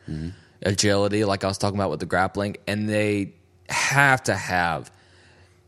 agility, 0.63 1.25
like 1.25 1.45
I 1.45 1.47
was 1.49 1.59
talking 1.59 1.79
about 1.79 1.91
with 1.91 2.01
the 2.01 2.07
grappling, 2.07 2.57
and 2.67 2.89
they 2.89 3.35
have 3.69 4.23
to 4.25 4.35
have 4.35 4.91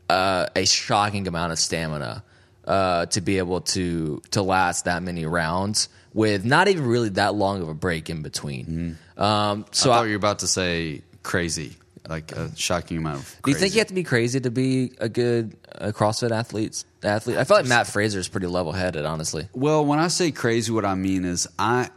uh, 0.08 0.46
a 0.56 0.64
shocking 0.66 1.28
amount 1.28 1.52
of 1.52 1.58
stamina 1.58 2.24
uh, 2.64 3.06
to 3.06 3.20
be 3.20 3.38
able 3.38 3.60
to 3.60 4.20
to 4.32 4.42
last 4.42 4.86
that 4.86 5.02
many 5.02 5.26
rounds 5.26 5.88
with 6.12 6.44
not 6.44 6.66
even 6.66 6.84
really 6.86 7.10
that 7.10 7.34
long 7.34 7.62
of 7.62 7.68
a 7.68 7.74
break 7.74 8.10
in 8.10 8.22
between. 8.22 8.98
Um, 9.16 9.64
so 9.70 9.92
I 9.92 9.98
I, 10.00 10.04
you 10.06 10.10
were 10.10 10.16
about 10.16 10.40
to 10.40 10.48
say 10.48 11.02
crazy, 11.22 11.76
like 12.08 12.32
a 12.32 12.54
shocking 12.56 12.98
amount 12.98 13.18
of. 13.20 13.36
Do 13.44 13.50
you 13.50 13.54
think 13.54 13.72
crazy. 13.72 13.74
you 13.74 13.80
have 13.80 13.88
to 13.88 13.94
be 13.94 14.02
crazy 14.04 14.40
to 14.40 14.50
be 14.50 14.92
a 14.98 15.08
good 15.08 15.56
uh, 15.78 15.92
CrossFit 15.92 16.30
athlete? 16.30 16.84
Athlete, 17.02 17.36
I 17.38 17.44
feel 17.44 17.56
like 17.58 17.66
Mat 17.66 17.86
Fraser 17.86 18.18
is 18.18 18.28
pretty 18.28 18.46
level 18.46 18.72
headed, 18.72 19.04
honestly. 19.06 19.48
Well, 19.54 19.84
when 19.84 19.98
I 19.98 20.08
say 20.08 20.30
crazy, 20.30 20.70
what 20.72 20.84
I 20.84 20.94
mean 20.94 21.24
is 21.24 21.46
I 21.58 21.88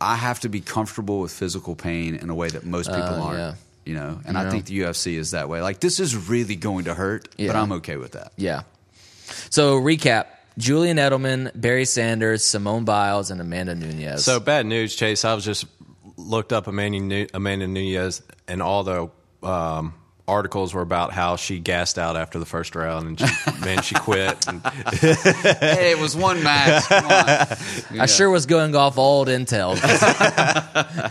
I 0.00 0.14
have 0.16 0.40
to 0.40 0.48
be 0.48 0.60
comfortable 0.60 1.20
with 1.20 1.32
physical 1.32 1.74
pain 1.74 2.14
in 2.14 2.30
a 2.30 2.34
way 2.34 2.48
that 2.48 2.64
most 2.64 2.88
people 2.88 3.02
Uh, 3.02 3.20
aren't. 3.22 3.38
yeah. 3.38 3.54
You 3.84 3.94
know, 3.94 4.20
and 4.26 4.36
I 4.38 4.44
Yeah. 4.44 4.50
think 4.50 4.66
the 4.66 4.78
UFC 4.80 5.16
is 5.16 5.30
that 5.32 5.48
way. 5.48 5.60
Like 5.62 5.80
this 5.80 5.98
is 5.98 6.14
really 6.28 6.56
going 6.56 6.84
to 6.84 6.94
hurt, 6.94 7.28
but 7.36 7.40
Yeah. 7.46 7.60
I'm 7.60 7.72
okay 7.72 7.96
with 7.96 8.12
that. 8.12 8.32
Yeah. 8.36 8.62
So 9.50 9.80
recap: 9.80 10.26
Julian 10.58 10.98
Edelman, 10.98 11.50
Barry 11.54 11.84
Sanders, 11.84 12.44
Simone 12.44 12.84
Biles, 12.84 13.30
and 13.30 13.40
Amanda 13.40 13.74
Nunes. 13.74 14.24
So 14.24 14.40
bad 14.40 14.66
news, 14.66 14.94
Chase. 14.94 15.24
I 15.24 15.34
was 15.34 15.44
just 15.44 15.64
looked 16.28 16.52
up 16.52 16.66
Amanda, 16.66 17.00
Nu- 17.00 17.26
Amanda 17.34 17.66
Nunes, 17.66 18.22
and 18.46 18.62
all 18.62 18.84
the 18.84 19.10
um, 19.46 19.94
articles 20.26 20.74
were 20.74 20.82
about 20.82 21.12
how 21.12 21.36
she 21.36 21.58
gassed 21.58 21.98
out 21.98 22.16
after 22.16 22.38
the 22.38 22.44
first 22.46 22.74
round, 22.76 23.06
and 23.08 23.18
she, 23.20 23.60
man, 23.64 23.82
she 23.82 23.94
quit. 23.94 24.46
And 24.46 24.60
hey, 24.92 25.90
it 25.92 25.98
was 25.98 26.14
one 26.16 26.42
match. 26.42 26.84
Come 26.84 27.04
on. 27.06 28.00
I 28.00 28.06
sure 28.06 28.28
was 28.30 28.46
going 28.46 28.74
off 28.76 28.98
old 28.98 29.28
intel. 29.28 29.78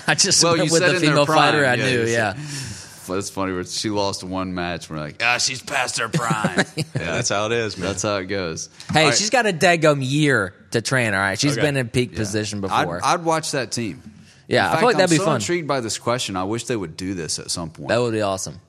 I 0.07 0.13
just 0.15 0.43
Well, 0.43 0.53
went 0.53 0.65
you 0.67 0.71
with 0.71 0.81
said 0.81 0.91
the 0.91 0.95
in 0.97 1.01
their 1.01 1.09
female 1.11 1.25
fighter 1.25 1.65
I. 1.65 1.75
Yeah, 1.75 1.85
knew. 1.85 2.01
you 2.01 2.07
Yeah. 2.07 2.33
said- 2.35 3.15
That's 3.15 3.29
funny. 3.29 3.53
Where 3.53 3.63
she 3.63 3.89
lost 3.89 4.23
one 4.23 4.53
match. 4.53 4.89
We're 4.89 4.97
like, 4.97 5.23
ah, 5.23 5.37
she's 5.37 5.61
past 5.61 5.97
her 5.99 6.09
prime. 6.09 6.65
yeah, 6.75 6.83
that's 6.93 7.29
how 7.29 7.45
it 7.45 7.53
is, 7.53 7.77
man. 7.77 7.87
That's 7.87 8.03
how 8.03 8.17
it 8.17 8.25
goes. 8.25 8.69
Hey, 8.91 9.03
All 9.03 9.09
right. 9.09 9.17
she's 9.17 9.29
got 9.29 9.45
a 9.45 9.53
daggum 9.53 9.99
year 10.01 10.53
to 10.71 10.81
train. 10.81 11.13
All 11.13 11.19
right, 11.21 11.39
She's 11.39 11.53
Okay. 11.53 11.61
been 11.61 11.77
in 11.77 11.87
peak 11.89 12.15
position 12.15 12.59
I'd, 12.65 12.83
before. 12.83 12.99
I'd 13.03 13.23
watch 13.23 13.51
that 13.51 13.71
team. 13.71 14.03
Yeah, 14.47 14.69
In 14.69 14.71
I 14.75 14.79
feel 14.79 14.85
like 14.87 14.95
fact, 14.95 14.97
that'd 14.99 15.09
be 15.09 15.15
I'm 15.15 15.19
so 15.19 15.25
fun. 15.25 15.35
Intrigued 15.35 15.67
by 15.67 15.79
this 15.81 15.97
question. 15.97 16.35
I 16.35 16.43
wish 16.43 16.65
they 16.65 16.75
would 16.75 16.95
do 16.97 17.13
this 17.13 17.39
at 17.39 17.51
some 17.51 17.69
point. 17.69 17.89
That 17.89 17.99
would 17.99 18.13
be 18.13 18.21
awesome. 18.21 18.59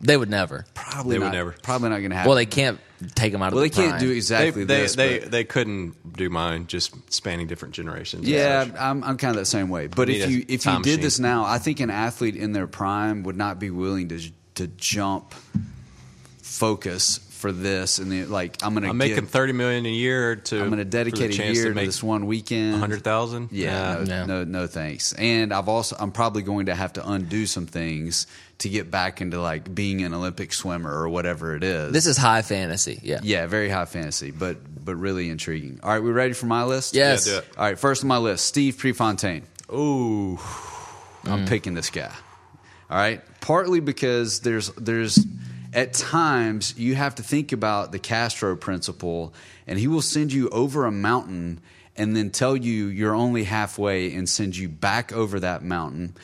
They 0.00 0.16
would 0.16 0.30
never. 0.30 0.64
probably 0.74 1.14
They 1.14 1.18
would 1.20 1.26
not, 1.26 1.32
never. 1.32 1.54
Probably 1.62 1.88
not 1.90 1.98
going 1.98 2.10
to 2.10 2.16
happen. 2.16 2.28
Well, 2.28 2.36
they 2.36 2.44
can't 2.46 2.80
take 3.14 3.30
them 3.30 3.40
out 3.40 3.48
of 3.48 3.54
the 3.54 3.56
way. 3.58 3.62
Well, 3.62 3.68
the 3.68 3.76
they 3.76 3.82
can't 3.82 3.90
prime. 3.98 4.00
do 4.00 4.10
exactly 4.10 4.64
they, 4.64 4.80
this. 4.82 4.94
they, 4.96 5.18
but- 5.20 5.30
they 5.30 5.44
couldn't 5.44 6.16
do 6.16 6.28
mine, 6.28 6.66
just 6.66 6.92
spanning 7.12 7.46
different 7.46 7.72
generations. 7.74 8.24
and 8.24 8.32
yeah, 8.32 8.64
such. 8.64 8.74
I'm, 8.80 9.04
I'm 9.04 9.16
kind 9.16 9.30
of 9.30 9.36
that 9.36 9.46
same 9.46 9.68
way. 9.68 9.86
But 9.86 10.08
Need 10.08 10.20
if 10.22 10.26
a 10.28 10.32
you 10.32 10.38
if 10.40 10.50
you 10.50 10.58
time 10.58 10.82
did 10.82 10.90
machine. 10.90 11.00
this 11.02 11.18
now, 11.20 11.44
I 11.44 11.58
think 11.58 11.78
an 11.78 11.90
athlete 11.90 12.34
in 12.34 12.52
their 12.52 12.66
prime 12.66 13.22
would 13.22 13.36
not 13.36 13.60
be 13.60 13.70
willing 13.70 14.08
to 14.08 14.20
to 14.56 14.66
jump 14.66 15.34
focus 16.42 17.18
for 17.42 17.50
this 17.50 17.98
and 17.98 18.10
the, 18.10 18.24
like 18.24 18.62
I'm 18.62 18.72
going 18.72 18.84
to 18.84 18.90
I'm 18.90 18.96
making 18.96 19.26
thirty 19.26 19.52
million 19.52 19.84
a 19.84 19.88
year 19.88 20.36
to. 20.36 20.62
I'm 20.62 20.68
going 20.68 20.78
to 20.78 20.84
dedicate 20.84 21.36
a 21.36 21.52
year 21.52 21.64
to, 21.64 21.74
make 21.74 21.86
this 21.86 22.00
one 22.00 22.26
weekend. 22.26 22.76
hundred 22.76 23.02
thousand. 23.02 23.48
Yeah, 23.50 23.94
no, 23.94 24.04
Yeah. 24.04 24.26
no, 24.26 24.44
no, 24.44 24.66
thanks. 24.68 25.12
And 25.12 25.52
I've 25.52 25.68
also, 25.68 25.96
I'm 25.98 26.12
probably 26.12 26.42
going 26.42 26.66
to 26.66 26.74
have 26.74 26.92
to 26.94 27.06
undo 27.06 27.46
some 27.46 27.66
things 27.66 28.28
to 28.58 28.68
get 28.68 28.92
back 28.92 29.20
into 29.20 29.40
like 29.42 29.74
being 29.74 30.02
an 30.04 30.14
Olympic 30.14 30.52
swimmer 30.52 30.92
or 30.92 31.08
whatever 31.08 31.56
it 31.56 31.64
is. 31.64 31.92
This 31.92 32.06
is 32.06 32.16
high 32.16 32.42
fantasy. 32.42 33.00
Yeah. 33.02 33.18
yeah, 33.24 33.46
very 33.48 33.68
high 33.68 33.86
fantasy, 33.86 34.30
but 34.30 34.58
but 34.84 34.94
really 34.94 35.28
intriguing. 35.28 35.80
All 35.82 35.90
right, 35.90 36.02
we 36.02 36.12
ready 36.12 36.34
for 36.34 36.46
my 36.46 36.62
list? 36.62 36.94
Yes. 36.94 37.24
do 37.24 37.38
it. 37.38 37.48
All 37.58 37.64
right, 37.64 37.78
first 37.78 38.04
on 38.04 38.08
my 38.08 38.18
list, 38.18 38.46
Steve 38.46 38.78
Prefontaine. 38.78 39.42
Ooh, 39.72 40.38
I'm 41.24 41.44
mm. 41.44 41.48
picking 41.48 41.74
this 41.74 41.90
guy. 41.90 42.14
All 42.88 42.98
right, 42.98 43.20
partly 43.40 43.80
because 43.80 44.40
there's 44.40 44.70
there's 44.74 45.18
at 45.72 45.92
times 45.92 46.74
you 46.78 46.94
have 46.94 47.14
to 47.16 47.22
think 47.22 47.52
about 47.52 47.92
the 47.92 47.98
Castro 47.98 48.56
principle, 48.56 49.32
and 49.66 49.78
he 49.78 49.88
will 49.88 50.02
send 50.02 50.32
you 50.32 50.48
over 50.50 50.84
a 50.84 50.92
mountain 50.92 51.60
and 51.96 52.16
then 52.16 52.30
tell 52.30 52.56
you 52.56 52.86
you're 52.86 53.14
only 53.14 53.44
halfway 53.44 54.14
and 54.14 54.28
send 54.28 54.56
you 54.56 54.68
back 54.68 55.12
over 55.12 55.40
that 55.40 55.62
mountain. 55.62 56.14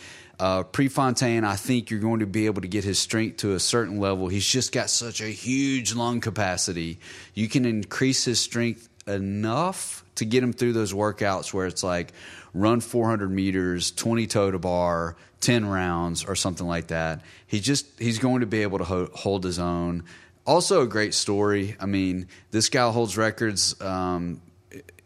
Uh, 0.41 0.63
Prefontaine, 0.63 1.45
I 1.45 1.57
think 1.57 1.91
you're 1.91 2.01
going 2.01 2.21
to 2.21 2.27
be 2.27 2.47
able 2.47 2.63
to 2.63 2.69
get 2.69 2.85
his 2.85 2.99
strength 2.99 3.39
to 3.39 3.55
a 3.55 3.61
certain 3.61 3.99
level. 3.99 4.29
He's 4.29 4.47
just 4.47 4.71
got 4.71 4.89
such 4.89 5.21
a 5.21 5.27
huge 5.27 5.95
lung 5.95 6.21
capacity. 6.21 7.01
You 7.35 7.49
can 7.49 7.65
increase 7.65 8.25
his 8.25 8.39
strength 8.39 8.89
enough 9.07 10.05
to 10.19 10.25
get 10.25 10.43
him 10.43 10.53
through 10.53 10.73
those 10.73 10.93
workouts 10.93 11.53
where 11.53 11.67
it's 11.67 11.83
like 11.83 12.13
run 12.55 12.81
400 12.81 13.31
meters, 13.31 13.91
20 13.93 14.27
toe 14.27 14.51
to 14.51 14.59
bar, 14.59 15.17
10 15.41 15.67
rounds, 15.67 16.25
or 16.25 16.35
something 16.35 16.67
like 16.67 16.89
that. 16.89 17.23
He 17.47 17.61
just 17.61 17.87
he's 17.99 18.19
going 18.19 18.41
to 18.41 18.47
be 18.47 18.63
able 18.63 18.79
to 18.79 18.85
ho- 18.85 19.11
hold 19.15 19.45
his 19.45 19.59
own. 19.59 20.05
Also, 20.47 20.83
a 20.83 20.87
great 20.87 21.15
story. 21.15 21.77
I 21.79 21.87
mean, 21.87 22.29
this 22.51 22.69
guy 22.69 22.91
holds 22.91 23.17
records 23.17 23.81
um, 23.81 24.41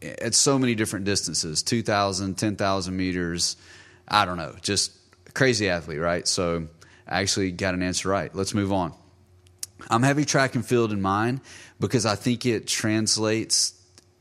at 0.01 0.33
so 0.33 0.57
many 0.57 0.73
different 0.73 1.05
distances 1.05 1.63
2,000, 1.63 2.35
10,000 2.35 2.95
meters. 2.95 3.57
I 4.07 4.25
don't 4.25 4.37
know. 4.37 4.55
Just 4.61 4.91
crazy 5.33 5.69
athlete, 5.69 5.99
right? 5.99 6.27
So, 6.27 6.67
I 7.07 7.21
actually 7.21 7.51
got 7.51 7.73
an 7.73 7.83
answer 7.83 8.09
right. 8.09 8.33
Let's 8.33 8.53
move 8.53 8.71
on. 8.71 8.93
I'm 9.89 10.01
heavy 10.01 10.23
track 10.23 10.55
and 10.55 10.65
field 10.65 10.93
in 10.93 11.01
mind 11.01 11.41
because 11.79 12.05
I 12.05 12.15
think 12.15 12.45
it 12.45 12.67
translates 12.67 13.73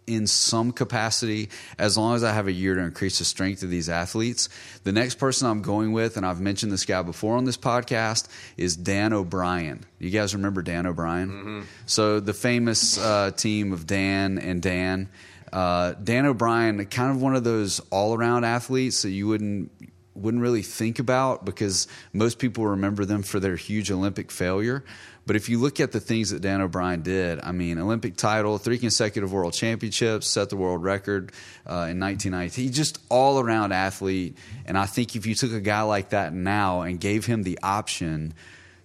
in 0.07 0.27
some 0.27 0.73
capacity 0.73 1.49
as 1.79 1.97
long 1.97 2.15
as 2.15 2.25
I 2.25 2.33
have 2.33 2.47
a 2.47 2.53
year 2.53 2.75
to 2.75 2.81
increase 2.81 3.19
the 3.19 3.25
strength 3.25 3.63
of 3.63 3.71
these 3.71 3.89
athletes. 3.89 4.49
The 4.85 4.93
next 4.93 5.17
person 5.17 5.49
I'm 5.49 5.63
going 5.63 5.93
with, 5.93 6.17
and 6.17 6.27
I've 6.27 6.41
mentioned 6.41 6.73
this 6.73 6.85
guy 6.85 7.03
before 7.03 7.37
on 7.37 7.45
this 7.45 7.57
podcast, 7.57 8.29
is 8.57 8.77
Dan 8.77 9.13
O'Brien. 9.13 9.85
You 9.99 10.11
guys 10.11 10.35
remember 10.35 10.63
Dan 10.63 10.87
O'Brien? 10.87 11.67
So 11.87 12.21
the 12.21 12.35
famous 12.35 12.99
uh, 12.99 13.31
team 13.31 13.73
of 13.73 13.87
Dan 13.87 14.39
and 14.39 14.61
Dan. 14.61 15.09
Uh, 15.53 15.93
Dan 16.03 16.25
O'Brien, 16.25 16.85
kind 16.87 17.11
of 17.11 17.21
one 17.21 17.37
of 17.37 17.45
those 17.45 17.81
all 17.91 18.15
around 18.15 18.45
athletes 18.45 19.03
that 19.03 19.11
you 19.11 19.29
wouldn't 19.29 19.71
wouldn't 20.15 20.43
really 20.43 20.63
think 20.63 20.99
about 20.99 21.45
because 21.45 21.89
most 22.13 22.39
people 22.39 22.67
remember 22.67 23.05
them 23.05 23.23
for 23.23 23.41
their 23.41 23.57
huge 23.57 23.91
Olympic 23.91 24.31
failure. 24.31 24.85
But 25.25 25.37
if 25.37 25.49
you 25.49 25.59
look 25.59 25.79
at 25.79 25.93
the 25.93 26.01
things 26.01 26.31
that 26.31 26.43
Dan 26.43 26.61
O'Brien 26.61 27.03
did, 27.03 27.41
I 27.41 27.53
mean, 27.53 27.79
Olympic 27.79 28.17
title, 28.17 28.59
three 28.59 28.79
consecutive 28.79 29.33
world 29.33 29.53
championships, 29.53 30.27
set 30.27 30.51
the 30.51 30.57
world 30.57 30.83
record 30.83 31.31
uh, 31.65 31.87
in 31.91 32.01
1990. 32.01 32.63
He's 32.63 32.77
just 32.77 32.99
all 33.09 33.39
around 33.39 33.73
athlete. 33.73 34.37
And 34.67 34.77
I 34.77 34.87
think 34.87 35.15
if 35.15 35.25
you 35.25 35.35
took 35.35 35.53
a 35.53 35.61
guy 35.61 35.83
like 35.83 36.11
that 36.11 36.33
now 36.33 36.81
and 36.81 36.99
gave 36.99 37.25
him 37.27 37.45
the 37.45 37.59
option 37.63 38.35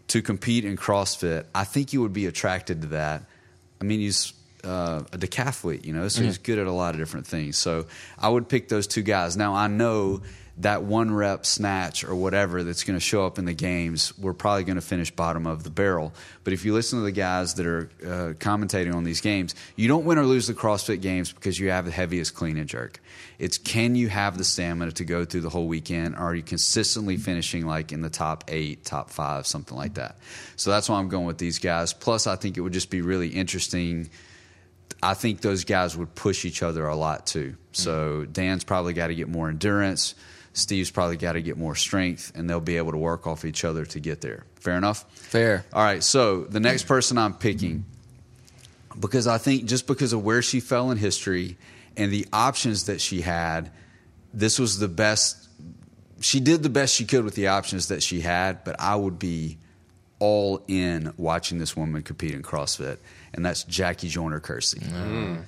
to 0.10 0.22
compete 0.22 0.64
in 0.64 0.78
CrossFit, 0.78 1.46
I 1.56 1.64
think 1.64 1.92
you 1.92 2.02
would 2.02 2.14
be 2.14 2.28
attracted 2.28 2.82
to 2.84 2.88
that. 2.90 3.24
I 3.82 3.84
mean, 3.84 4.00
he's 4.00 4.34
uh, 4.64 5.04
a 5.12 5.18
decathlete, 5.18 5.86
you 5.86 5.94
know, 5.94 6.08
so 6.08 6.22
he's 6.22 6.38
good 6.38 6.60
at 6.60 6.68
a 6.68 6.72
lot 6.72 6.94
of 6.94 7.00
different 7.00 7.26
things. 7.26 7.58
So 7.58 7.88
I 8.18 8.30
would 8.30 8.48
pick 8.48 8.70
those 8.70 8.86
two 8.86 9.02
guys. 9.02 9.38
Now 9.38 9.56
I 9.56 9.68
know 9.68 10.22
that 10.60 10.82
one 10.82 11.14
rep 11.14 11.46
snatch 11.46 12.04
or 12.04 12.16
whatever 12.16 12.64
that's 12.64 12.84
going 12.84 12.98
to 12.98 13.04
show 13.04 13.26
up 13.26 13.38
in 13.38 13.46
the 13.46 13.54
games, 13.54 14.18
we're 14.18 14.34
probably 14.34 14.64
going 14.64 14.76
to 14.76 14.82
finish 14.82 15.12
bottom 15.12 15.46
of 15.46 15.64
the 15.64 15.70
barrel. 15.70 16.14
But 16.44 16.54
if 16.54 16.66
you 16.66 16.74
listen 16.74 16.98
to 17.00 17.06
the 17.06 17.12
guys 17.12 17.54
that 17.56 17.68
are 17.68 17.90
uh, 18.02 18.34
commentating 18.34 18.94
on 18.96 19.04
these 19.04 19.22
games, 19.22 19.54
you 19.76 19.88
don't 19.88 20.04
win 20.04 20.18
or 20.18 20.26
lose 20.26 20.48
the 20.48 20.56
CrossFit 20.56 21.02
games 21.02 21.32
because 21.32 21.60
you 21.60 21.70
have 21.70 21.86
the 21.86 21.92
heaviest 21.92 22.34
clean 22.34 22.58
and 22.58 22.68
jerk. 22.68 23.00
It's 23.38 23.60
can 23.60 23.96
you 23.96 24.10
have 24.10 24.38
the 24.38 24.44
stamina 24.44 24.94
to 24.94 25.06
go 25.06 25.26
through 25.26 25.42
the 25.42 25.50
whole 25.50 25.68
weekend? 25.68 26.16
Or 26.16 26.20
are 26.20 26.36
you 26.36 26.42
consistently 26.42 27.18
finishing 27.18 27.68
like 27.68 27.92
in 27.92 28.02
the 28.02 28.10
top 28.10 28.46
eight, 28.48 28.84
top 28.84 29.12
five, 29.12 29.46
something 29.46 29.78
like 29.78 29.94
that? 29.94 30.18
So 30.56 30.72
that's 30.72 30.90
why 30.90 30.98
I'm 30.98 31.10
going 31.10 31.26
with 31.26 31.38
these 31.38 31.60
guys. 31.60 31.94
Plus, 31.94 32.26
I 32.26 32.36
think 32.36 32.58
it 32.58 32.62
would 32.62 32.74
just 32.74 32.90
be 32.90 33.02
really 33.02 33.30
interesting. 33.30 34.10
I 35.04 35.14
think 35.14 35.42
those 35.42 35.66
guys 35.66 35.96
would 35.96 36.16
push 36.16 36.46
each 36.46 36.64
other 36.64 36.88
a 36.88 36.96
lot 36.96 37.28
too. 37.28 37.58
So 37.74 38.26
Dan's 38.26 38.64
probably 38.64 38.94
got 38.94 39.08
to 39.08 39.16
get 39.16 39.30
more 39.30 39.50
endurance. 39.50 40.16
Steve's 40.58 40.90
probably 40.90 41.18
got 41.18 41.34
to 41.34 41.42
get 41.42 41.56
more 41.56 41.76
strength, 41.76 42.32
and 42.36 42.50
they'll 42.50 42.60
be 42.60 42.78
able 42.78 42.92
to 42.92 42.98
work 42.98 43.28
off 43.28 43.46
each 43.46 43.64
other 43.64 43.86
to 43.86 44.00
get 44.00 44.22
there. 44.22 44.44
Fair 44.56 44.76
enough? 44.76 45.06
Fair. 45.14 45.64
All 45.72 45.84
right, 45.84 46.04
so 46.04 46.46
the 46.46 46.60
next 46.60 46.84
person 46.84 47.20
I'm 47.20 47.36
picking, 47.36 47.86
because 49.00 49.28
I 49.28 49.38
think 49.38 49.66
just 49.66 49.86
because 49.86 50.14
of 50.14 50.24
where 50.24 50.42
she 50.42 50.60
fell 50.60 50.90
in 50.90 50.98
history 50.98 51.58
and 51.96 52.12
the 52.12 52.26
options 52.34 52.88
that 52.88 53.02
she 53.02 53.22
had, 53.22 53.72
this 54.34 54.58
was 54.58 54.80
the 54.80 54.88
best. 54.88 55.48
She 56.22 56.40
did 56.40 56.64
the 56.64 56.70
best 56.70 56.96
she 56.96 57.06
could 57.06 57.24
with 57.24 57.36
the 57.36 57.50
options 57.50 57.90
that 57.90 58.02
she 58.02 58.22
had, 58.22 58.64
but 58.64 58.80
I 58.80 58.96
would 58.96 59.20
be 59.20 59.60
all 60.18 60.64
in 60.68 61.14
watching 61.18 61.60
this 61.60 61.78
woman 61.78 62.02
compete 62.02 62.34
in 62.34 62.42
CrossFit, 62.42 62.98
and 63.32 63.46
that's 63.46 63.64
Jackie 63.64 64.10
Joyner 64.10 64.40
Kersee. 64.40 64.80
Mm. 64.80 65.44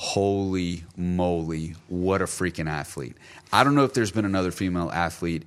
Holy 0.00 0.82
moly, 0.96 1.74
what 1.88 2.22
a 2.22 2.24
freaking 2.24 2.70
athlete. 2.70 3.18
I 3.52 3.64
don't 3.64 3.74
know 3.74 3.84
if 3.84 3.92
there's 3.92 4.10
been 4.10 4.24
another 4.24 4.50
female 4.50 4.90
athlete 4.90 5.42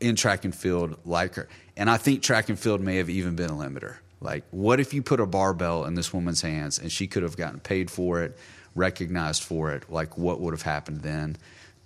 in 0.00 0.16
track 0.16 0.44
and 0.44 0.52
field 0.52 0.98
like 1.04 1.36
her. 1.36 1.48
And 1.76 1.88
I 1.88 1.96
think 1.96 2.24
track 2.24 2.48
and 2.48 2.58
field 2.58 2.80
may 2.80 2.96
have 2.96 3.08
even 3.08 3.36
been 3.36 3.50
a 3.50 3.54
limiter. 3.54 3.94
Like, 4.20 4.42
what 4.50 4.80
if 4.80 4.92
you 4.92 5.00
put 5.00 5.20
a 5.20 5.26
barbell 5.26 5.84
in 5.84 5.94
this 5.94 6.12
woman's 6.12 6.42
hands 6.42 6.80
and 6.80 6.90
she 6.90 7.06
could 7.06 7.22
have 7.22 7.36
gotten 7.36 7.60
paid 7.60 7.88
for 7.88 8.20
it, 8.20 8.36
recognized 8.74 9.44
for 9.44 9.70
it? 9.70 9.88
Like, 9.88 10.18
what 10.18 10.40
would 10.40 10.54
have 10.54 10.62
happened 10.62 11.02
then? 11.02 11.36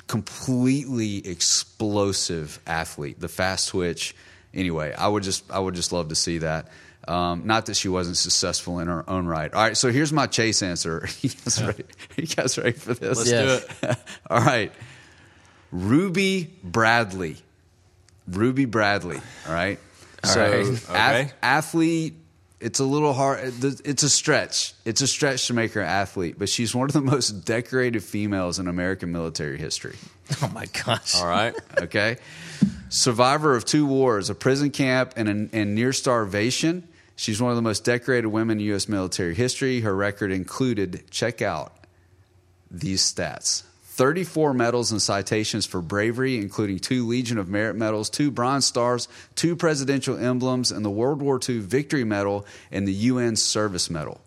Completely 0.07 1.19
explosive 1.29 2.59
athlete, 2.67 3.21
the 3.21 3.29
fast 3.29 3.67
switch. 3.67 4.17
Anyway, 4.55 4.95
I 4.95 5.09
would 5.09 5.25
just, 5.25 5.51
I 5.51 5.59
would 5.59 5.75
just 5.75 5.93
love 5.93 6.09
to 6.09 6.15
see 6.15 6.39
that. 6.39 6.69
Um, 7.09 7.47
not 7.47 7.67
that 7.67 7.75
she 7.77 7.89
wasn't 7.89 8.17
successful 8.17 8.79
in 8.79 8.87
her 8.89 9.09
own 9.11 9.27
right. 9.27 9.53
All 9.53 9.63
right, 9.63 9.77
so 9.77 9.91
here's 9.91 10.13
my 10.13 10.27
chase 10.27 10.63
answer. 10.63 11.09
you, 11.21 11.31
guys 11.31 11.63
ready? 11.63 11.85
you 12.17 12.27
guys 12.27 12.57
ready 12.59 12.73
for 12.73 12.95
this? 12.95 13.19
let's 13.19 13.31
Yeah. 13.31 13.43
do 13.81 13.89
it. 13.89 13.97
All 14.31 14.41
right. 14.41 14.71
Ruby 15.71 16.51
Bradley, 16.63 17.37
Ruby 18.29 18.67
Bradley. 18.67 19.21
All 19.49 19.55
right. 19.55 19.79
So 20.25 20.41
right. 20.41 20.67
ath- 20.67 20.91
Okay. 20.91 21.33
athlete. 21.43 22.15
It's 22.61 22.79
a 22.79 22.85
little 22.85 23.13
hard. 23.13 23.41
It's 23.85 24.05
a 24.05 24.09
stretch. 24.09 24.75
It's 24.85 25.01
a 25.01 25.09
stretch 25.09 25.49
to 25.49 25.53
make 25.53 25.73
her 25.73 25.81
an 25.81 25.89
athlete, 25.89 26.37
but 26.39 26.49
she's 26.49 26.73
one 26.73 26.89
of 26.89 26.93
the 26.93 27.01
most 27.15 27.45
decorated 27.45 28.05
females 28.05 28.61
in 28.61 28.69
American 28.69 29.11
military 29.11 29.59
history. 29.59 29.97
Oh 30.43 30.49
my 30.55 30.67
gosh. 30.67 31.17
All 31.17 31.27
right. 31.27 31.55
Okay. 31.81 32.19
Survivor 32.89 33.57
of 33.57 33.65
two 33.65 33.85
wars, 33.85 34.31
a 34.31 34.35
prison 34.37 34.71
camp, 34.71 35.15
and, 35.17 35.51
and 35.53 35.75
near 35.75 35.93
starvation. 35.93 36.87
She's 37.17 37.41
one 37.41 37.51
of 37.51 37.57
the 37.57 37.63
most 37.63 37.85
decorated 37.85 38.29
women 38.29 38.59
in 38.59 38.67
U.S. 38.67 38.89
military 38.89 39.35
history. 39.35 39.81
Her 39.81 39.95
record 39.95 40.33
included, 40.33 41.05
check 41.11 41.43
out 41.43 41.73
these 42.71 43.03
stats 43.03 43.65
34 43.93 44.55
medals 44.55 44.91
and 44.91 45.03
citations 45.03 45.67
for 45.67 45.83
bravery, 45.83 46.39
including 46.39 46.79
two 46.79 47.07
Legion 47.07 47.37
of 47.37 47.49
Merit 47.49 47.77
medals, 47.77 48.09
two 48.09 48.31
Bronze 48.31 48.65
Stars, 48.65 49.07
two 49.35 49.55
presidential 49.55 50.17
emblems, 50.17 50.73
and 50.73 50.83
the 50.83 50.91
World 50.91 51.21
War 51.21 51.39
II 51.47 51.59
Victory 51.59 52.03
Medal 52.03 52.47
and 52.71 52.89
the 52.89 52.93
UN 52.93 53.37
Service 53.37 53.91
Medal. 53.91 54.23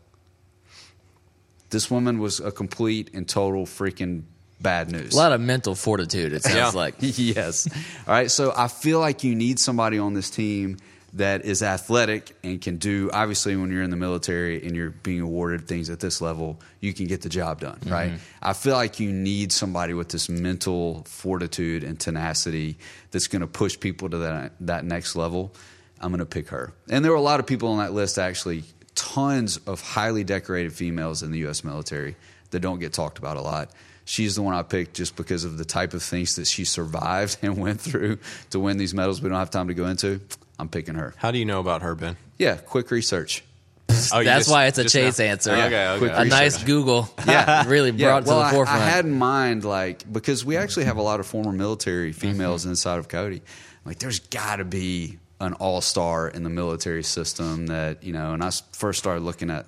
This 1.72 1.90
woman 1.90 2.20
was 2.20 2.40
a 2.40 2.52
complete 2.52 3.10
and 3.16 3.28
total 3.28 3.66
freaking 3.66 4.24
bad 4.62 4.92
news. 4.92 5.14
A 5.14 5.18
lot 5.18 5.32
of 5.32 5.42
mental 5.42 5.74
fortitude. 5.74 6.32
It 6.34 6.44
sounds 6.44 6.56
Yeah. 6.56 6.70
like. 6.80 6.96
yes. 7.00 7.68
All 8.08 8.14
right. 8.14 8.30
So 8.30 8.54
I 8.56 8.68
feel 8.68 9.00
like 9.00 9.24
you 9.24 9.34
need 9.36 9.60
somebody 9.60 9.98
on 9.98 10.14
this 10.14 10.30
team 10.30 10.78
that 11.16 11.46
is 11.46 11.64
athletic 11.64 12.36
and 12.44 12.62
can 12.62 12.78
do. 12.78 13.10
Obviously, 13.12 13.56
when 13.56 13.72
you're 13.72 13.84
in 13.84 13.90
the 13.90 13.96
military 13.96 14.66
and 14.66 14.76
you're 14.76 14.90
being 14.92 15.22
awarded 15.22 15.68
things 15.68 15.90
at 15.90 16.00
this 16.00 16.22
level, 16.22 16.60
you 16.82 16.94
can 16.94 17.08
get 17.08 17.22
the 17.22 17.30
job 17.30 17.62
done. 17.62 17.78
Mm-hmm. 17.80 17.92
Right. 17.92 18.12
I 18.42 18.54
feel 18.54 18.74
like 18.74 19.00
you 19.00 19.12
need 19.12 19.52
somebody 19.52 19.94
with 19.94 20.10
this 20.10 20.30
mental 20.30 21.04
fortitude 21.08 21.84
and 21.84 22.00
tenacity 22.00 22.78
that's 23.12 23.28
going 23.28 23.42
to 23.42 23.48
push 23.48 23.80
people 23.80 24.10
to 24.10 24.18
that 24.20 24.54
that 24.62 24.86
next 24.86 25.16
level. 25.16 25.54
I'm 26.02 26.12
going 26.12 26.20
to 26.20 26.26
pick 26.26 26.50
her. 26.50 26.74
And 26.90 27.04
there 27.04 27.12
were 27.12 27.18
a 27.18 27.22
lot 27.22 27.40
of 27.40 27.48
people 27.48 27.70
on 27.70 27.78
that 27.80 27.94
list 27.94 28.20
actually. 28.20 28.64
Tons 28.94 29.58
of 29.58 29.82
highly 29.82 30.24
decorated 30.24 30.72
females 30.72 31.22
in 31.22 31.32
the 31.32 31.40
U.S. 31.40 31.66
military 31.66 32.16
that 32.52 32.62
don't 32.62 32.80
get 32.80 32.94
talked 32.94 33.18
about 33.18 33.36
a 33.36 33.42
lot 33.42 33.72
she's 34.06 34.36
the 34.36 34.42
one 34.42 34.54
I 34.54 34.62
picked 34.62 34.96
just 34.96 35.16
because 35.16 35.44
of 35.44 35.58
the 35.58 35.66
type 35.66 35.94
of 35.94 36.02
things 36.02 36.36
that 36.36 36.46
she 36.48 36.64
survived 36.64 37.38
and 37.42 37.58
went 37.58 37.82
through 37.82 38.20
to 38.52 38.60
win 38.60 38.78
these 38.78 38.94
medals. 38.94 39.22
We 39.22 39.30
don't 39.30 39.40
have 39.40 39.50
time 39.50 39.68
to 39.68 39.74
go 39.74 39.88
into. 39.88 40.22
I'm 40.58 40.70
picking 40.70 40.96
her. 40.96 41.14
How 41.18 41.32
do 41.32 41.38
you 41.38 41.46
know 41.46 41.60
about 41.60 41.82
her, 41.82 41.96
Ben? 41.96 42.18
Yeah, 42.38 42.56
quick 42.56 42.92
research. 42.92 43.44
Oh, 43.90 44.24
That's 44.24 44.26
just- 44.26 44.50
why 44.50 44.66
it's 44.66 44.78
a 44.78 44.86
chase 44.86 45.20
now- 45.20 45.26
answer. 45.26 45.52
Okay, 45.52 45.66
okay. 45.66 45.98
Quick 46.00 46.12
A 46.16 46.26
nice. 46.26 46.64
Google. 46.64 47.10
Yeah. 47.28 47.66
really 47.68 47.92
brought 47.92 48.24
it 48.24 48.28
well, 48.28 48.40
to 48.40 48.44
the 48.44 48.50
I- 48.50 48.52
forefront. 48.52 48.82
I, 48.82 48.86
had 48.86 49.06
in 49.06 49.14
mind 49.14 49.64
like 49.64 50.12
because 50.12 50.44
we 50.46 50.58
actually 50.58 50.86
have 50.86 50.98
a 50.98 51.02
lot 51.02 51.20
of 51.20 51.28
former 51.28 51.52
military 51.52 52.12
females 52.12 52.62
mm-hmm. 52.62 52.72
inside 52.72 53.00
of 53.00 53.08
Cody. 53.08 53.42
Like, 53.84 54.00
there's 54.00 54.20
got 54.20 54.58
to 54.58 54.66
be 54.66 55.20
an 55.40 55.54
all 55.54 55.82
star 55.82 56.28
in 56.28 56.44
the 56.44 56.50
military 56.50 57.04
system 57.04 57.68
that 57.68 58.04
you 58.04 58.14
know. 58.14 58.34
And 58.34 58.44
I 58.44 58.52
first 58.72 59.00
started 59.00 59.22
looking 59.22 59.50
at 59.50 59.68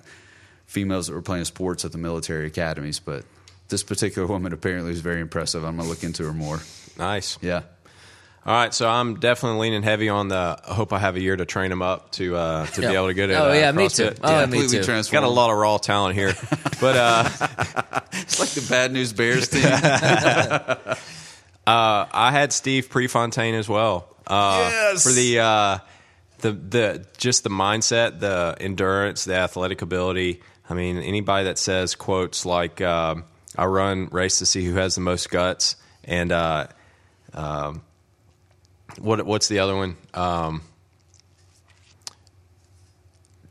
females 0.66 1.06
that 1.06 1.14
were 1.14 1.22
playing 1.22 1.44
sports 1.44 1.84
at 1.84 1.92
the 1.92 1.98
military 1.98 2.46
academies, 2.46 3.00
but 3.00 3.24
this 3.68 3.82
particular 3.82 4.26
woman 4.26 4.52
apparently 4.52 4.92
is 4.92 5.00
very 5.00 5.20
impressive. 5.20 5.64
I'm 5.64 5.76
gonna 5.76 5.88
look 5.88 6.02
into 6.02 6.24
her 6.24 6.32
more. 6.32 6.60
Nice. 6.98 7.38
Yeah. 7.40 7.62
All 8.46 8.54
right, 8.54 8.72
so 8.72 8.88
I'm 8.88 9.20
definitely 9.20 9.60
leaning 9.60 9.82
heavy 9.82 10.08
on 10.08 10.28
the. 10.28 10.58
I 10.66 10.72
hope 10.72 10.92
I 10.94 10.98
have 10.98 11.16
a 11.16 11.20
year 11.20 11.36
to 11.36 11.44
train 11.44 11.70
him 11.70 11.82
up 11.82 12.12
to 12.12 12.34
uh, 12.36 12.66
to 12.66 12.80
be 12.80 12.86
able 12.86 13.08
to 13.08 13.14
get 13.14 13.28
it. 13.28 13.34
Oh 13.34 13.50
uh, 13.50 13.52
yeah, 13.52 13.72
me 13.72 13.88
too. 13.90 14.10
Oh, 14.22 14.40
Yeah. 14.40 14.46
me 14.46 14.66
too. 14.66 14.82
transformed. 14.82 15.22
Got 15.22 15.28
a 15.28 15.30
lot 15.30 15.50
of 15.50 15.58
raw 15.58 15.76
talent 15.76 16.14
here, 16.14 16.32
but 16.80 16.96
uh, 16.96 17.28
It's 18.12 18.40
like 18.40 18.48
the 18.50 18.66
Bad 18.70 18.92
News 18.92 19.12
Bears 19.12 19.48
team. 19.50 19.64
uh, 19.66 20.96
I 21.66 22.30
had 22.30 22.52
Steve 22.54 22.88
Prefontaine 22.88 23.54
as 23.54 23.68
well. 23.68 24.08
Uh, 24.26 24.68
Yes! 24.72 25.02
for 25.02 25.12
the 25.12 25.40
uh, 25.40 25.78
the 26.38 26.52
the 26.52 27.06
just 27.18 27.44
the 27.44 27.50
mindset, 27.50 28.20
the 28.20 28.56
endurance, 28.60 29.24
the 29.24 29.34
athletic 29.34 29.82
ability. 29.82 30.40
I 30.70 30.74
mean, 30.74 30.96
anybody 30.98 31.44
that 31.44 31.58
says 31.58 31.94
quotes 31.94 32.46
like 32.46 32.80
um, 32.80 33.24
"I 33.56 33.66
run 33.66 34.08
race 34.10 34.38
to 34.38 34.46
see 34.46 34.64
who 34.64 34.76
has 34.76 34.94
the 34.94 35.00
most 35.02 35.28
guts," 35.30 35.76
and 36.04 36.32
uh, 36.32 36.68
um, 37.34 37.82
what 39.00 39.24
what's 39.24 39.48
the 39.48 39.60
other 39.60 39.76
one? 39.76 39.96
Um, 40.14 40.62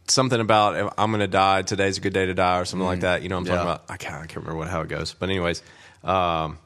something 0.08 0.40
about 0.40 0.94
I'm 0.98 1.12
going 1.12 1.20
to 1.22 1.28
die. 1.28 1.62
Today's 1.62 1.98
a 1.98 2.02
good 2.02 2.14
day 2.14 2.26
to 2.26 2.34
die, 2.34 2.60
or 2.60 2.66
something 2.66 2.86
like 2.86 3.02
that. 3.02 3.24
You 3.24 3.30
know, 3.30 3.36
what 3.36 3.50
I'm 3.50 3.58
talking 3.58 3.62
about. 3.62 3.84
I 3.90 3.98
can't, 3.98 4.16
I 4.16 4.28
can't 4.28 4.38
remember 4.38 4.58
what 4.58 4.68
how 4.68 4.82
it 4.82 4.90
goes, 4.90 5.14
but 5.14 5.30
anyways. 5.30 5.62
Um, 6.04 6.58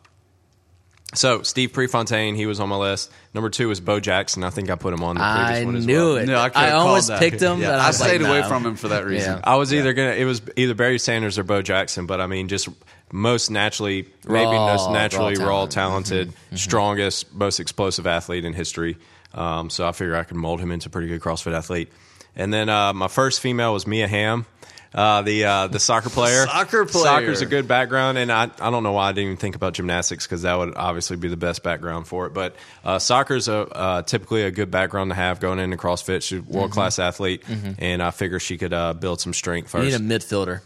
so 1.13 1.41
Steve 1.43 1.73
Prefontaine, 1.73 2.35
he 2.35 2.45
was 2.45 2.61
on 2.61 2.69
my 2.69 2.77
list. 2.77 3.11
Number 3.33 3.49
two 3.49 3.67
was 3.67 3.81
Bo 3.81 3.99
Jackson. 3.99 4.43
I 4.45 4.49
think 4.49 4.69
I 4.69 4.75
put 4.75 4.93
him 4.93 5.03
on 5.03 5.15
the 5.15 5.21
previous 5.21 5.61
I 5.61 5.65
one 5.65 5.75
as 5.75 5.85
knew 5.85 5.95
well. 5.95 6.15
it. 6.17 6.25
No, 6.25 6.39
I 6.39 6.49
could've 6.49 6.69
I 6.69 6.71
almost 6.71 7.09
that. 7.09 7.19
picked 7.19 7.41
him. 7.41 7.59
Yeah, 7.59 7.71
but 7.71 7.79
I, 7.79 7.83
I 7.83 7.87
was 7.87 7.99
like, 7.99 8.09
stayed 8.09 8.21
away 8.21 8.39
nah. 8.41 8.47
from 8.47 8.65
him 8.65 8.75
for 8.75 8.87
that 8.89 9.05
reason. 9.05 9.33
Yeah. 9.33 9.41
I 9.43 9.55
was 9.55 9.73
either 9.73 9.93
gonna 9.93 10.13
it 10.13 10.25
was 10.25 10.41
either 10.55 10.73
Barry 10.73 10.99
Sanders 10.99 11.37
or 11.37 11.43
Bo 11.43 11.61
Jackson, 11.61 12.05
but 12.05 12.21
I 12.21 12.27
mean 12.27 12.47
just 12.47 12.69
most 13.11 13.49
naturally 13.51 14.07
maybe 14.27 14.45
Raw- 14.45 14.67
most 14.75 14.91
naturally 14.91 15.35
raw 15.35 15.45
raw, 15.47 15.65
talented, 15.65 16.29
Mm-hmm. 16.29 16.55
strongest, 16.55 17.33
most 17.33 17.59
explosive 17.59 18.07
athlete 18.07 18.45
in 18.45 18.53
history. 18.53 18.97
Um, 19.33 19.69
so 19.69 19.87
I 19.87 19.91
figure 19.93 20.15
I 20.15 20.23
can 20.23 20.37
mold 20.37 20.59
him 20.59 20.71
into 20.71 20.89
a 20.89 20.91
pretty 20.91 21.07
good 21.07 21.21
CrossFit 21.21 21.53
athlete. 21.53 21.89
And 22.35 22.53
then 22.53 22.69
uh, 22.69 22.93
my 22.93 23.07
first 23.07 23.39
female 23.41 23.73
was 23.73 23.85
Mia 23.87 24.07
Hamm. 24.07 24.45
Uh, 24.93 25.21
the 25.21 25.45
uh, 25.45 25.67
the 25.67 25.79
soccer 25.79 26.09
player. 26.09 26.45
Soccer 26.47 26.85
player. 26.85 27.03
Soccer's 27.05 27.41
a 27.41 27.45
good 27.45 27.65
background, 27.65 28.17
and 28.17 28.29
I, 28.29 28.49
I 28.59 28.69
don't 28.71 28.83
know 28.83 28.91
why 28.91 29.07
I 29.07 29.11
didn't 29.13 29.27
even 29.27 29.37
think 29.37 29.55
about 29.55 29.71
gymnastics 29.73 30.27
because 30.27 30.41
that 30.41 30.53
would 30.57 30.75
obviously 30.75 31.15
be 31.15 31.29
the 31.29 31.37
best 31.37 31.63
background 31.63 32.07
for 32.09 32.25
it. 32.27 32.33
But 32.33 32.57
uh, 32.83 32.99
soccer's 32.99 33.47
a 33.47 33.55
uh, 33.55 34.01
typically 34.01 34.43
a 34.43 34.51
good 34.51 34.69
background 34.69 35.11
to 35.11 35.15
have 35.15 35.39
going 35.39 35.59
into 35.59 35.77
CrossFit. 35.77 36.23
She's 36.23 36.39
a 36.39 36.41
world 36.41 36.71
class 36.71 36.99
athlete, 36.99 37.43
and 37.79 38.03
I 38.03 38.11
figure 38.11 38.37
she 38.37 38.57
could 38.57 38.73
uh, 38.73 38.93
build 38.93 39.21
some 39.21 39.31
strength 39.33 39.73
You 39.73 39.83
need 39.83 39.93
a 39.93 39.99
midfielder. 39.99 40.59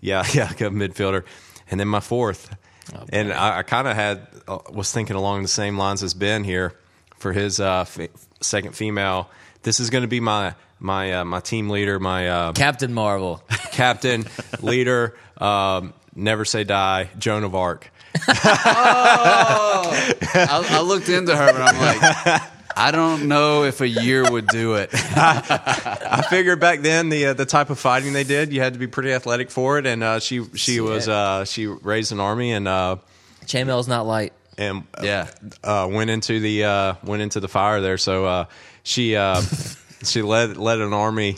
Yeah, 0.00 0.24
yeah, 0.32 0.48
a 0.50 0.54
midfielder. 0.70 1.24
And 1.72 1.80
then 1.80 1.88
my 1.88 1.98
fourth, 2.00 2.54
Oh, 2.94 3.04
and 3.10 3.32
I, 3.32 3.58
I 3.58 3.62
kind 3.62 3.86
of 3.88 3.94
had 3.94 4.26
uh, 4.48 4.58
was 4.70 4.90
thinking 4.92 5.16
along 5.16 5.42
the 5.42 5.48
same 5.48 5.78
lines 5.78 6.02
as 6.02 6.14
Ben 6.14 6.42
here 6.44 6.74
for 7.16 7.32
his 7.32 7.58
uh, 7.60 7.80
f- 7.88 8.08
second 8.40 8.74
female. 8.74 9.30
This 9.62 9.78
is 9.80 9.88
going 9.88 10.02
to 10.02 10.08
be 10.08 10.18
my 10.20 10.54
my 10.80 11.12
uh, 11.12 11.24
my 11.24 11.38
team 11.40 11.70
leader, 11.70 11.98
my 12.00 12.28
uh, 12.28 12.52
Captain 12.52 12.92
Marvel. 12.92 13.42
captain, 13.70 14.26
leader. 14.60 15.16
Um, 15.38 15.94
never 16.14 16.44
say 16.44 16.64
die, 16.64 17.08
Joan 17.18 17.44
of 17.44 17.54
Arc. 17.54 17.90
I, 19.24 20.66
I 20.70 20.80
looked 20.82 21.08
into 21.08 21.36
her, 21.36 21.52
but 21.52 21.62
I'm 21.62 21.78
like, 21.78 22.42
I 22.76 22.90
don't 22.90 23.28
know 23.28 23.64
if 23.64 23.80
a 23.80 23.88
year 23.88 24.30
would 24.30 24.46
do 24.46 24.74
it. 24.74 24.90
I 24.94 26.22
figured 26.30 26.60
back 26.60 26.80
then 26.80 27.08
the 27.08 27.26
uh, 27.26 27.32
the 27.34 27.46
type 27.46 27.70
of 27.70 27.78
fighting 27.78 28.12
they 28.12 28.24
did, 28.24 28.52
you 28.52 28.60
had 28.60 28.72
to 28.74 28.78
be 28.78 28.86
pretty 28.86 29.12
athletic 29.12 29.50
for 29.50 29.78
it, 29.78 29.86
and 29.86 30.02
uh, 30.02 30.20
she 30.20 30.44
she 30.54 30.80
was 30.80 31.08
uh, 31.08 31.44
she 31.44 31.66
raised 31.66 32.12
an 32.12 32.20
army 32.20 32.52
and 32.52 32.66
uh, 32.68 32.96
Chainmail's 33.46 33.88
not 33.88 34.06
light. 34.06 34.32
and 34.58 34.84
Yeah. 35.02 35.28
uh, 35.64 35.88
went 35.90 36.10
into 36.10 36.40
the 36.40 36.64
uh, 36.64 36.94
went 37.04 37.22
into 37.22 37.40
the 37.40 37.48
fire 37.48 37.80
there. 37.80 37.98
So 37.98 38.24
uh, 38.26 38.44
she 38.82 39.16
uh, 39.16 39.40
she 40.04 40.22
led 40.22 40.56
led 40.56 40.80
an 40.80 40.92
army. 40.92 41.36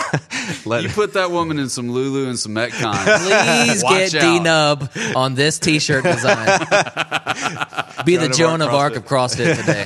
led, 0.64 0.84
You 0.84 0.88
put 0.90 1.14
that 1.14 1.30
woman 1.30 1.58
in 1.58 1.68
some 1.68 1.90
Lulu 1.90 2.28
and 2.28 2.38
some 2.38 2.54
Metcon. 2.54 2.94
Please 3.66 3.82
Watch 3.82 4.12
get 4.12 4.14
out. 4.14 4.20
D 4.20 4.40
Nub 4.40 4.90
on 5.14 5.34
this 5.34 5.58
T-shirt 5.58 6.04
design. 6.04 6.46
Be 8.04 8.16
the 8.16 8.28
Joan 8.28 8.32
Joan 8.32 8.62
of 8.62 8.68
of 8.68 8.74
Arc 8.74 8.94
Arc 8.94 8.96
of 8.96 9.04
CrossFit 9.06 9.56
today. 9.56 9.82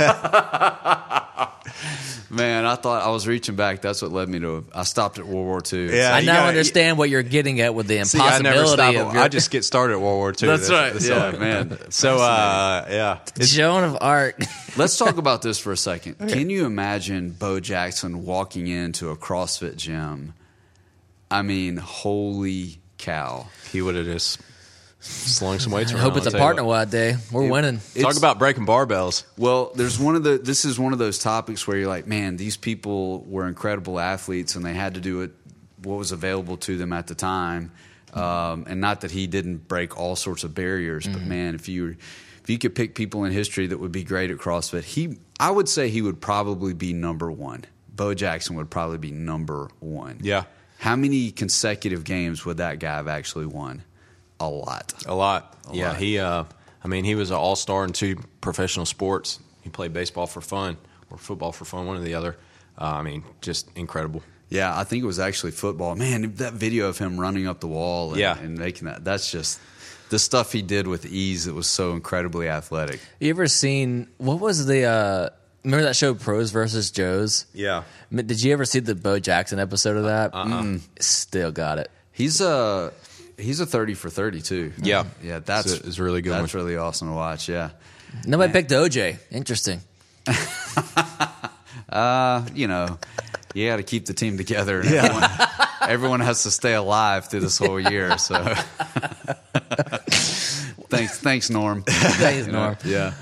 Man, 2.33 2.65
I 2.65 2.77
thought 2.77 3.03
I 3.05 3.11
was 3.11 3.27
reaching 3.27 3.57
back. 3.57 3.81
That's 3.83 4.03
what 4.03 4.13
led 4.13 4.29
me 4.29 4.39
to. 4.39 4.65
I 4.73 4.85
stopped 4.85 5.19
at 5.19 5.27
World 5.27 5.47
War 5.47 5.61
II. 5.73 5.97
Yeah. 5.97 6.15
I 6.15 6.21
now 6.21 6.35
gotta- 6.35 6.49
understand 6.49 6.97
what 6.97 7.11
you're 7.11 7.25
getting 7.25 7.61
at 7.61 7.75
with 7.75 7.89
the 7.89 8.05
See, 8.05 8.21
I 8.21 8.39
never 8.39 8.59
impossibility 8.61 8.97
of 8.99 9.07
at- 9.09 9.15
your 9.15 9.23
I 9.25 9.29
just 9.29 9.51
get 9.51 9.65
started 9.65 9.95
at 9.95 10.01
World 10.01 10.17
War 10.19 10.29
II. 10.31 10.47
That's 10.49 10.71
right. 10.71 10.93
that's 10.93 11.09
yeah, 11.09 11.27
all. 11.27 11.33
man. 11.33 11.77
So 11.91 12.19
uh, 12.19 12.87
yeah, 12.89 13.19
It's- 13.35 13.51
Joan 13.51 13.83
of 13.83 13.99
Arc. 14.01 14.41
Let's 14.77 14.97
talk 14.97 15.17
about 15.19 15.43
this 15.43 15.59
for 15.59 15.73
a 15.73 15.77
second. 15.77 16.19
Can 16.29 16.51
you 16.51 16.67
imagine 16.67 17.31
Bo 17.31 17.59
Jackson 17.59 18.25
walking 18.25 18.69
into 18.69 19.11
a 19.11 19.17
CrossFit 19.17 19.77
gym? 19.77 20.35
I 21.33 21.43
mean, 21.43 21.79
holy 21.79 22.79
cow. 22.99 23.49
he 23.73 23.83
would 23.83 23.97
have 23.97 24.05
just 24.07 24.41
slung 25.01 25.59
some 25.59 25.73
weights 25.73 25.91
I 25.93 25.95
around. 25.97 26.05
hope 26.05 26.17
it's 26.17 26.27
I'll 26.27 26.29
a 26.29 26.31
tell 26.33 26.41
you 26.41 26.45
partner 26.45 26.65
what. 26.65 26.77
wide 26.77 26.91
day. 26.91 27.17
We're 27.33 27.49
winning. 27.49 27.79
Talk 27.79 27.97
It's- 27.97 28.19
about 28.19 28.39
breaking 28.39 28.67
barbells. 28.67 29.25
Well, 29.37 29.73
there's 29.75 29.99
one 29.99 30.15
of 30.17 30.23
the. 30.23 30.39
This 30.39 30.65
is 30.65 30.79
one 30.79 30.93
of 30.93 30.99
those 30.99 31.19
topics 31.19 31.67
where 31.67 31.77
you're 31.79 31.89
like, 31.89 32.07
man, 32.07 32.37
these 32.37 32.57
people 32.57 33.25
were 33.25 33.47
incredible 33.49 33.99
athletes, 33.99 34.55
and 34.57 34.65
they 34.65 34.75
had 34.75 34.95
to 34.95 35.01
do 35.01 35.23
it 35.23 35.33
what 35.83 35.97
was 35.97 36.13
available 36.13 36.57
to 36.59 36.77
them 36.77 36.93
at 36.93 37.07
the 37.07 37.15
time. 37.15 37.73
Um, 38.13 38.65
and 38.69 38.81
not 38.81 39.03
that 39.03 39.11
he 39.13 39.27
didn't 39.29 39.69
break 39.69 39.97
all 39.97 40.17
sorts 40.17 40.43
of 40.45 40.55
barriers, 40.55 41.07
but 41.07 41.23
man, 41.23 41.55
if 41.55 41.69
you 41.69 41.97
if 42.43 42.51
you 42.51 42.59
could 42.59 42.75
pick 42.75 42.95
people 42.95 43.25
in 43.25 43.33
history 43.33 43.69
that 43.69 43.79
would 43.79 43.93
be 43.93 44.03
great 44.03 44.31
at 44.31 44.39
CrossFit, 44.39 44.83
he 44.83 45.19
I 45.39 45.51
would 45.51 45.69
say 45.69 45.89
he 45.89 46.03
would 46.03 46.21
probably 46.21 46.75
be 46.75 46.93
number 46.93 47.31
one. 47.31 47.65
Bo 47.95 48.13
Jackson 48.15 48.57
would 48.57 48.69
probably 48.69 48.99
be 48.99 49.11
number 49.13 49.71
one. 49.79 50.19
Yeah. 50.23 50.45
How 50.79 50.97
many 50.97 51.31
consecutive 51.31 52.03
games 52.05 52.45
would 52.45 52.57
that 52.57 52.79
guy 52.81 52.97
have 52.97 53.09
actually 53.09 53.47
won? 53.47 53.85
A 54.41 54.49
lot. 54.49 54.93
A 55.07 55.15
lot. 55.15 55.57
yeah, 55.73 55.89
lot. 55.91 55.97
he. 55.99 56.19
Uh, 56.19 56.45
I 56.83 56.89
mean, 56.89 57.05
he 57.05 57.15
was 57.15 57.31
an 57.31 57.37
all 57.37 57.57
star 57.57 57.85
in 57.85 57.93
two 57.93 58.17
professional 58.41 58.87
sports. 58.87 59.39
He 59.63 59.69
played 59.71 59.93
baseball 59.93 60.27
for 60.27 60.41
fun. 60.41 60.77
or 61.11 61.19
football 61.19 61.53
for 61.53 61.65
fun, 61.65 61.87
one 61.87 61.97
or 61.97 62.01
the 62.01 62.15
other. 62.15 62.37
Uh, 62.79 62.85
I 62.85 63.03
mean, 63.03 63.23
just 63.43 63.69
incredible. 63.77 64.23
Yeah, 64.49 64.77
I 64.77 64.85
think 64.85 65.03
it 65.03 65.07
was 65.07 65.19
actually 65.19 65.53
football. 65.53 65.95
Man, 65.95 66.35
that 66.37 66.55
video 66.55 66.89
of 66.89 66.99
him 66.99 67.21
running 67.21 67.47
up 67.47 67.61
the 67.61 67.67
wall 67.69 68.11
and, 68.13 68.19
Yeah. 68.21 68.39
and 68.39 68.57
making 68.59 68.87
that, 68.87 69.05
that's 69.05 69.31
just 69.31 69.61
the 70.09 70.19
stuff 70.19 70.53
he 70.53 70.63
did 70.63 70.87
with 70.89 71.05
ease 71.07 71.45
that 71.45 71.55
was 71.55 71.67
so 71.69 71.93
incredibly 71.93 72.49
athletic. 72.49 73.01
You 73.21 73.31
ever 73.31 73.47
seen 73.47 74.09
what 74.19 74.41
was 74.41 74.67
the 74.67 74.85
uh 74.85 75.29
remember 75.63 75.85
that 75.85 75.95
show 75.97 76.15
Pros 76.15 76.51
versus 76.51 76.91
Joes? 76.91 77.47
Yeah. 77.53 77.83
Did 78.13 78.43
you 78.43 78.53
ever 78.53 78.65
see 78.65 78.81
the 78.81 78.95
Bo 78.97 79.19
Jackson 79.21 79.59
episode 79.61 79.97
of 79.97 80.05
that? 80.05 80.35
Uh-uh. 80.35 80.47
Mm, 80.63 80.81
still 81.01 81.53
got 81.53 81.79
it. 81.79 81.91
He's 82.13 82.41
a 82.41 82.93
he's 83.41 83.61
a 83.61 83.67
thirty 83.67 83.95
for 83.95 84.11
thirty 84.11 84.41
too. 84.43 84.73
Yeah. 84.83 85.05
yeah, 85.23 85.41
that's 85.41 85.73
It's 85.73 85.85
a- 85.85 85.87
it's 85.89 85.99
a 85.99 86.03
really 86.03 86.23
good 86.23 86.33
That's 86.33 86.55
one. 86.55 86.63
really 86.65 86.77
awesome 86.77 87.09
to 87.09 87.15
watch. 87.15 87.49
Yeah, 87.49 87.71
Nobody 88.27 88.53
picked 88.53 88.71
OJ. 88.71 89.19
Interesting. 89.31 89.81
uh, 91.89 92.47
you 92.55 92.69
know, 92.69 92.99
you 93.55 93.69
got 93.69 93.77
to 93.77 93.83
keep 93.83 94.07
the 94.07 94.15
team 94.15 94.37
together. 94.37 94.81
And 94.81 94.89
everyone, 94.95 95.31
everyone 95.83 96.21
has 96.21 96.43
to 96.45 96.51
stay 96.51 96.75
alive 96.75 97.27
through 97.31 97.41
this 97.41 97.59
whole 97.59 97.81
year. 97.81 98.17
So, 98.19 98.35
thanks, 100.91 101.19
thanks, 101.21 101.51
Norm. 101.51 101.83
Thanks, 101.83 102.47
You 102.47 102.53
know, 102.53 102.63
Norm. 102.65 102.77
Yeah. 102.85 103.15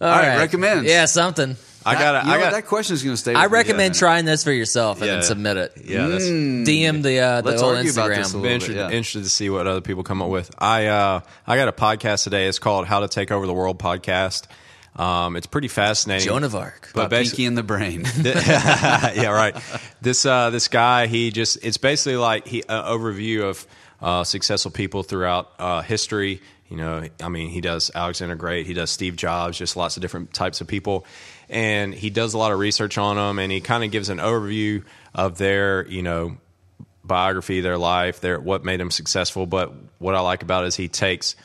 All 0.00 0.08
right, 0.10 0.36
Recommend. 0.38 0.86
Yeah, 0.86 1.06
something. 1.06 1.56
I 1.86 1.94
got 1.94 2.12
That- 2.12 2.26
I 2.26 2.38
got 2.40 2.52
that 2.52 2.66
question 2.66 2.94
is 2.94 3.02
going 3.02 3.14
to 3.14 3.20
stay. 3.20 3.32
I 3.34 3.44
with 3.44 3.52
me, 3.52 3.58
recommend 3.58 3.94
yeah. 3.94 3.98
trying 3.98 4.24
this 4.24 4.42
for 4.44 4.52
yourself 4.52 4.98
and 4.98 5.06
Yeah. 5.06 5.12
then 5.14 5.22
submit 5.22 5.56
it. 5.56 5.72
Yeah, 5.84 6.06
that's 6.08 6.24
DM 6.24 7.02
the 7.02 7.20
uh, 7.20 7.40
the 7.42 7.50
Let's 7.50 7.62
old 7.62 7.76
argue 7.76 7.92
about 7.92 8.10
Instagram. 8.10 8.16
this 8.16 8.30
a 8.30 8.32
Be 8.34 8.38
little 8.42 8.52
interested, 8.54 8.76
yeah. 8.76 8.86
interested 8.86 9.22
to 9.24 9.30
see 9.30 9.50
what 9.50 9.66
other 9.66 9.80
people 9.80 10.02
come 10.02 10.20
up 10.20 10.28
with. 10.28 10.50
I 10.58 10.86
uh, 10.86 11.20
I 11.46 11.56
got 11.56 11.68
a 11.68 11.72
podcast 11.72 12.24
today. 12.24 12.46
It's 12.48 12.58
called 12.58 12.86
How 12.86 13.00
to 13.00 13.08
Take 13.08 13.30
Over 13.30 13.46
the 13.46 13.54
World 13.54 13.78
podcast. 13.78 14.44
Um, 14.96 15.36
it's 15.36 15.46
pretty 15.46 15.68
fascinating. 15.68 16.26
Joan 16.26 16.42
of 16.42 16.54
Arc. 16.54 16.90
But 16.94 17.10
By 17.10 17.18
basi- 17.18 17.28
Pinky 17.28 17.44
in 17.44 17.54
the 17.54 17.62
brain. 17.62 18.06
yeah, 18.22 19.28
right. 19.28 19.54
This 20.00 20.24
uh, 20.24 20.50
this 20.50 20.68
guy, 20.68 21.06
he 21.06 21.30
just 21.30 21.58
it's 21.62 21.76
basically 21.76 22.16
like 22.16 22.46
he 22.46 22.62
uh, 22.62 22.90
overview 22.92 23.42
of 23.44 23.66
uh, 24.00 24.24
successful 24.24 24.70
people 24.70 25.02
throughout 25.02 25.50
uh, 25.58 25.82
history. 25.82 26.40
You 26.68 26.78
know, 26.78 27.08
I 27.22 27.28
mean, 27.28 27.48
he 27.50 27.60
does 27.60 27.90
Alexander 27.94 28.34
Great, 28.34 28.66
he 28.66 28.72
does 28.74 28.90
Steve 28.90 29.14
Jobs, 29.16 29.56
just 29.56 29.76
lots 29.76 29.96
of 29.96 30.00
different 30.02 30.32
types 30.34 30.60
of 30.60 30.66
people, 30.66 31.06
and 31.48 31.94
he 31.94 32.10
does 32.10 32.34
a 32.34 32.38
lot 32.38 32.52
of 32.52 32.58
research 32.58 32.98
on 32.98 33.16
them, 33.16 33.38
and 33.38 33.50
he 33.50 33.60
kind 33.60 33.84
of 33.84 33.90
gives 33.90 34.08
an 34.08 34.18
overview 34.18 34.84
of 35.14 35.38
their, 35.38 35.86
you 35.86 36.02
know, 36.02 36.36
biography, 37.04 37.60
their 37.60 37.78
life, 37.78 38.20
their 38.20 38.40
what 38.40 38.64
made 38.64 38.80
them 38.80 38.90
successful. 38.90 39.46
But 39.46 39.72
what 39.98 40.14
I 40.14 40.20
like 40.20 40.42
about 40.42 40.64
it 40.64 40.68
is 40.68 40.76
he 40.76 40.88
takes 40.88 41.36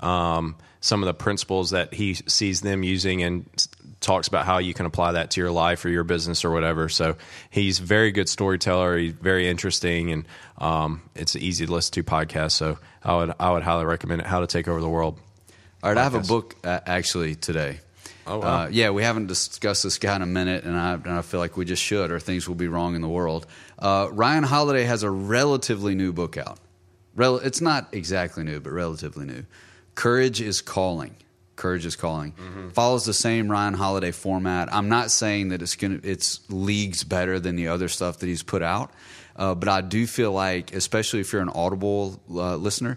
um, 0.00 0.56
some 0.80 1.02
of 1.02 1.06
the 1.06 1.14
principles 1.14 1.70
that 1.70 1.92
he 1.92 2.14
sees 2.14 2.60
them 2.60 2.82
using 2.82 3.22
and 3.22 3.68
talks 4.00 4.28
about 4.28 4.46
how 4.46 4.58
you 4.58 4.72
can 4.74 4.86
apply 4.86 5.12
that 5.12 5.32
to 5.32 5.40
your 5.40 5.50
life 5.50 5.84
or 5.84 5.88
your 5.88 6.04
business 6.04 6.44
or 6.44 6.50
whatever. 6.50 6.88
So 6.88 7.16
he's 7.50 7.80
a 7.80 7.82
very 7.82 8.12
good 8.12 8.28
storyteller. 8.28 8.96
He's 8.96 9.12
very 9.12 9.48
interesting, 9.48 10.12
and 10.12 10.24
um, 10.58 11.02
it's 11.14 11.34
an 11.34 11.42
easy 11.42 11.66
to 11.66 11.72
listen 11.72 11.94
to 11.94 12.02
podcast. 12.04 12.52
So 12.52 12.78
I 13.02 13.16
would 13.16 13.34
I 13.40 13.50
would 13.50 13.62
highly 13.62 13.84
recommend 13.84 14.20
it. 14.20 14.26
How 14.26 14.40
to 14.40 14.46
Take 14.46 14.68
Over 14.68 14.80
the 14.80 14.88
World. 14.88 15.18
All 15.82 15.90
right, 15.90 15.98
I 15.98 16.02
have 16.02 16.14
a 16.14 16.20
book 16.20 16.56
uh, 16.64 16.80
actually 16.86 17.34
today. 17.34 17.80
Oh, 18.28 18.38
wow. 18.38 18.64
Uh, 18.64 18.68
yeah, 18.70 18.90
we 18.90 19.02
haven't 19.02 19.26
discussed 19.26 19.82
this 19.82 19.98
guy 19.98 20.14
in 20.16 20.22
a 20.22 20.26
minute, 20.26 20.64
and 20.64 20.76
I, 20.76 20.94
and 20.94 21.08
I 21.10 21.22
feel 21.22 21.40
like 21.40 21.56
we 21.56 21.64
just 21.64 21.82
should, 21.82 22.10
or 22.10 22.20
things 22.20 22.46
will 22.46 22.54
be 22.54 22.68
wrong 22.68 22.94
in 22.94 23.00
the 23.00 23.08
world. 23.08 23.46
Uh, 23.78 24.08
Ryan 24.12 24.44
Holiday 24.44 24.84
has 24.84 25.02
a 25.02 25.10
relatively 25.10 25.94
new 25.94 26.12
book 26.12 26.36
out. 26.36 26.58
Rel- 27.16 27.38
it's 27.38 27.60
not 27.60 27.88
exactly 27.92 28.44
new, 28.44 28.60
but 28.60 28.70
relatively 28.72 29.24
new. 29.24 29.44
Courage 29.94 30.40
is 30.40 30.60
Calling. 30.60 31.16
Courage 31.56 31.84
is 31.86 31.96
Calling. 31.96 32.34
Follows 32.72 33.04
the 33.04 33.12
same 33.14 33.50
Ryan 33.50 33.74
Holiday 33.74 34.12
format. 34.12 34.72
I'm 34.72 34.88
not 34.88 35.10
saying 35.10 35.48
that 35.48 35.60
it's 35.60 35.74
gonna 35.74 35.98
it's 36.04 36.40
leagues 36.48 37.02
better 37.02 37.40
than 37.40 37.56
the 37.56 37.66
other 37.66 37.88
stuff 37.88 38.18
that 38.18 38.26
he's 38.26 38.44
put 38.44 38.62
out, 38.62 38.92
uh, 39.34 39.56
but 39.56 39.68
I 39.68 39.80
do 39.80 40.06
feel 40.06 40.30
like, 40.30 40.72
especially 40.72 41.18
if 41.18 41.32
you're 41.32 41.42
an 41.42 41.48
Audible 41.48 42.20
uh, 42.30 42.54
listener, 42.54 42.96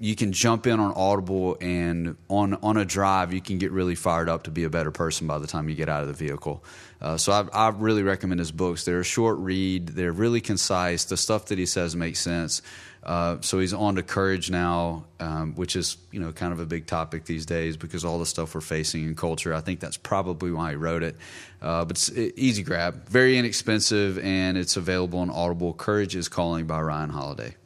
you 0.00 0.16
can 0.16 0.32
jump 0.32 0.66
in 0.66 0.80
on 0.80 0.92
Audible 0.94 1.56
and 1.60 2.16
on 2.28 2.54
on 2.54 2.76
a 2.76 2.84
drive 2.84 3.32
you 3.32 3.40
can 3.40 3.58
get 3.58 3.70
really 3.70 3.94
fired 3.94 4.28
up 4.28 4.44
to 4.44 4.50
be 4.50 4.64
a 4.64 4.70
better 4.70 4.90
person 4.90 5.26
by 5.26 5.38
the 5.38 5.46
time 5.46 5.68
you 5.68 5.74
get 5.74 5.88
out 5.88 6.02
of 6.02 6.08
the 6.08 6.14
vehicle. 6.14 6.64
Uh, 7.00 7.16
so 7.16 7.32
I, 7.32 7.66
I 7.66 7.68
really 7.70 8.02
recommend 8.02 8.38
his 8.38 8.52
books. 8.52 8.84
They're 8.84 9.00
a 9.00 9.04
short 9.04 9.38
read. 9.38 9.88
They're 9.88 10.12
really 10.12 10.40
concise. 10.40 11.04
The 11.04 11.16
stuff 11.16 11.46
that 11.46 11.58
he 11.58 11.66
says 11.66 11.96
makes 11.96 12.20
sense. 12.20 12.62
Uh, 13.02 13.38
so 13.40 13.58
he's 13.58 13.72
on 13.72 13.96
to 13.96 14.02
courage 14.02 14.48
now, 14.48 15.04
um, 15.18 15.54
which 15.56 15.74
is 15.74 15.96
you 16.12 16.20
know 16.20 16.30
kind 16.32 16.52
of 16.52 16.60
a 16.60 16.66
big 16.66 16.86
topic 16.86 17.24
these 17.24 17.44
days 17.44 17.76
because 17.76 18.04
all 18.04 18.18
the 18.18 18.26
stuff 18.26 18.54
we're 18.54 18.60
facing 18.60 19.04
in 19.04 19.16
culture. 19.16 19.52
I 19.52 19.60
think 19.60 19.80
that's 19.80 19.96
probably 19.96 20.52
why 20.52 20.70
he 20.70 20.76
wrote 20.76 21.02
it. 21.02 21.16
Uh, 21.60 21.84
but 21.84 21.96
it's 21.96 22.10
easy 22.12 22.62
grab, 22.62 23.08
very 23.08 23.38
inexpensive, 23.38 24.18
and 24.20 24.56
it's 24.56 24.76
available 24.76 25.18
on 25.18 25.30
Audible. 25.30 25.72
Courage 25.72 26.14
is 26.14 26.28
Calling 26.28 26.66
by 26.66 26.80
Ryan 26.80 27.10
Holiday. 27.10 27.56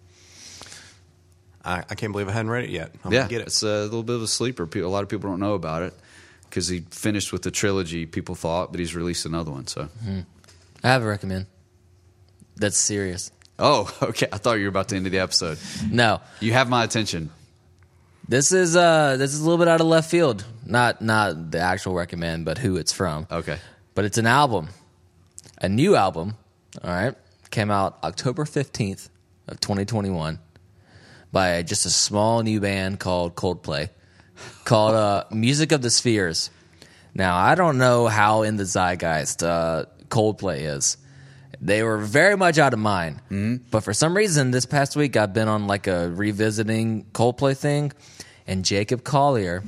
I, 1.66 1.84
I 1.90 1.94
can't 1.96 2.12
believe 2.12 2.28
I 2.28 2.32
hadn't 2.32 2.50
read 2.50 2.64
it 2.64 2.70
yet. 2.70 2.92
I'm 3.04 3.12
yeah, 3.12 3.20
gonna 3.20 3.30
get 3.30 3.40
it. 3.42 3.48
it's 3.48 3.62
a 3.62 3.82
little 3.84 4.02
bit 4.04 4.14
of 4.16 4.22
a 4.22 4.26
sleeper. 4.28 4.66
Pe- 4.66 4.80
A 4.80 4.88
lot 4.88 5.02
of 5.02 5.08
people 5.08 5.28
don't 5.28 5.40
know 5.40 5.54
about 5.54 5.82
it 5.82 5.92
because 6.48 6.68
he 6.68 6.80
finished 6.90 7.32
with 7.32 7.42
the 7.42 7.50
trilogy. 7.50 8.06
People 8.06 8.34
thought, 8.34 8.70
but 8.70 8.78
he's 8.80 8.94
released 8.94 9.26
another 9.26 9.50
one. 9.50 9.66
So, 9.66 9.88
I 10.84 10.88
have 10.88 11.02
a 11.02 11.06
recommend. 11.06 11.46
That's 12.56 12.78
serious. 12.78 13.30
oh, 13.58 13.92
okay. 14.02 14.28
I 14.32 14.38
thought 14.38 14.54
you 14.54 14.62
were 14.64 14.68
about 14.68 14.88
to 14.90 14.96
end 14.96 15.06
the 15.06 15.18
episode. 15.18 15.58
No, 15.90 16.20
You 16.40 16.52
have 16.52 16.68
my 16.68 16.84
attention. 16.84 17.30
this 18.28 18.52
is 18.52 18.76
uh 18.76 19.16
this 19.16 19.34
is 19.34 19.40
a 19.40 19.42
little 19.44 19.58
bit 19.58 19.68
out 19.68 19.80
of 19.80 19.86
left 19.86 20.10
field. 20.10 20.44
Not 20.64 21.02
not 21.02 21.50
the 21.50 21.58
actual 21.60 21.94
recommend, 21.94 22.44
but 22.44 22.58
who 22.58 22.76
it's 22.76 22.92
from. 22.92 23.26
Okay. 23.30 23.58
But 23.94 24.04
it's 24.04 24.18
an 24.18 24.26
album, 24.26 24.68
a 25.58 25.68
new 25.68 25.96
album. 25.96 26.36
All 26.84 26.90
right, 26.90 27.14
came 27.50 27.70
out 27.70 27.98
October 28.04 28.44
fifteenth 28.44 29.08
of 29.48 29.58
twenty 29.60 29.84
twenty 29.84 30.10
one 30.10 30.38
by 31.36 31.60
just 31.60 31.84
a 31.84 31.90
small 31.90 32.42
new 32.42 32.60
band 32.60 32.98
called 32.98 33.34
Coldplay, 33.34 33.90
called 34.64 34.94
uh, 34.94 35.24
Music 35.30 35.70
of 35.70 35.82
the 35.82 35.90
Spheres. 35.90 36.48
Now 37.14 37.36
I 37.36 37.54
don't 37.54 37.76
know 37.76 38.06
how 38.06 38.40
in 38.40 38.56
the 38.56 38.64
zeitgeist 38.64 39.42
uh, 39.42 39.84
Coldplay 40.08 40.60
is. 40.74 40.96
They 41.60 41.82
were 41.82 41.98
very 41.98 42.38
much 42.38 42.56
out 42.56 42.72
of 42.72 42.78
mind, 42.78 43.16
mm-hmm. 43.26 43.56
but 43.70 43.84
for 43.84 43.92
some 43.92 44.16
reason 44.16 44.50
this 44.50 44.64
past 44.64 44.96
week 44.96 45.14
I've 45.18 45.34
been 45.34 45.46
on 45.46 45.66
like 45.66 45.86
a 45.88 46.08
revisiting 46.08 47.04
Coldplay 47.12 47.54
thing, 47.54 47.92
and 48.46 48.64
Jacob 48.64 49.04
Collier 49.04 49.62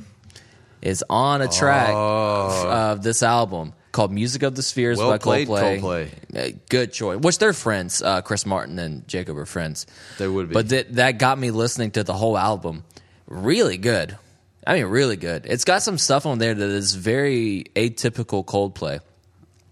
is 0.81 1.05
on 1.07 1.43
a 1.43 1.47
track 1.47 1.93
of 1.93 3.03
this 3.03 3.21
album 3.21 3.73
called 3.99 4.13
"Music 4.13 4.43
of 4.43 4.55
the 4.55 4.63
Spheres" 4.63 4.97
Well 4.97 5.09
by 5.09 5.17
played, 5.17 5.47
Coldplay. 5.49 5.81
Coldplay. 5.81 6.53
Uh, 6.55 6.57
Good 6.69 6.93
choice. 6.93 7.19
Which 7.19 7.37
they're 7.37 7.51
friends. 7.51 8.01
Uh, 8.01 8.21
Chris 8.21 8.45
Martin 8.45 8.79
and 8.79 9.05
Jacob 9.09 9.37
are 9.37 9.45
friends. 9.45 9.85
They 10.17 10.27
would 10.27 10.47
be. 10.47 10.53
But 10.53 10.69
that 10.69 10.95
that 10.95 11.17
got 11.17 11.37
me 11.37 11.51
listening 11.51 11.91
to 11.91 12.03
the 12.05 12.13
whole 12.13 12.37
album. 12.37 12.85
Really 13.27 13.77
good. 13.77 14.17
I 14.65 14.75
mean, 14.75 14.85
really 14.85 15.17
good. 15.17 15.45
It's 15.45 15.65
got 15.65 15.83
some 15.83 15.97
stuff 15.97 16.25
on 16.25 16.37
there 16.39 16.53
that 16.53 16.69
is 16.69 16.95
very 16.95 17.65
atypical 17.75 18.45
Coldplay, 18.45 19.01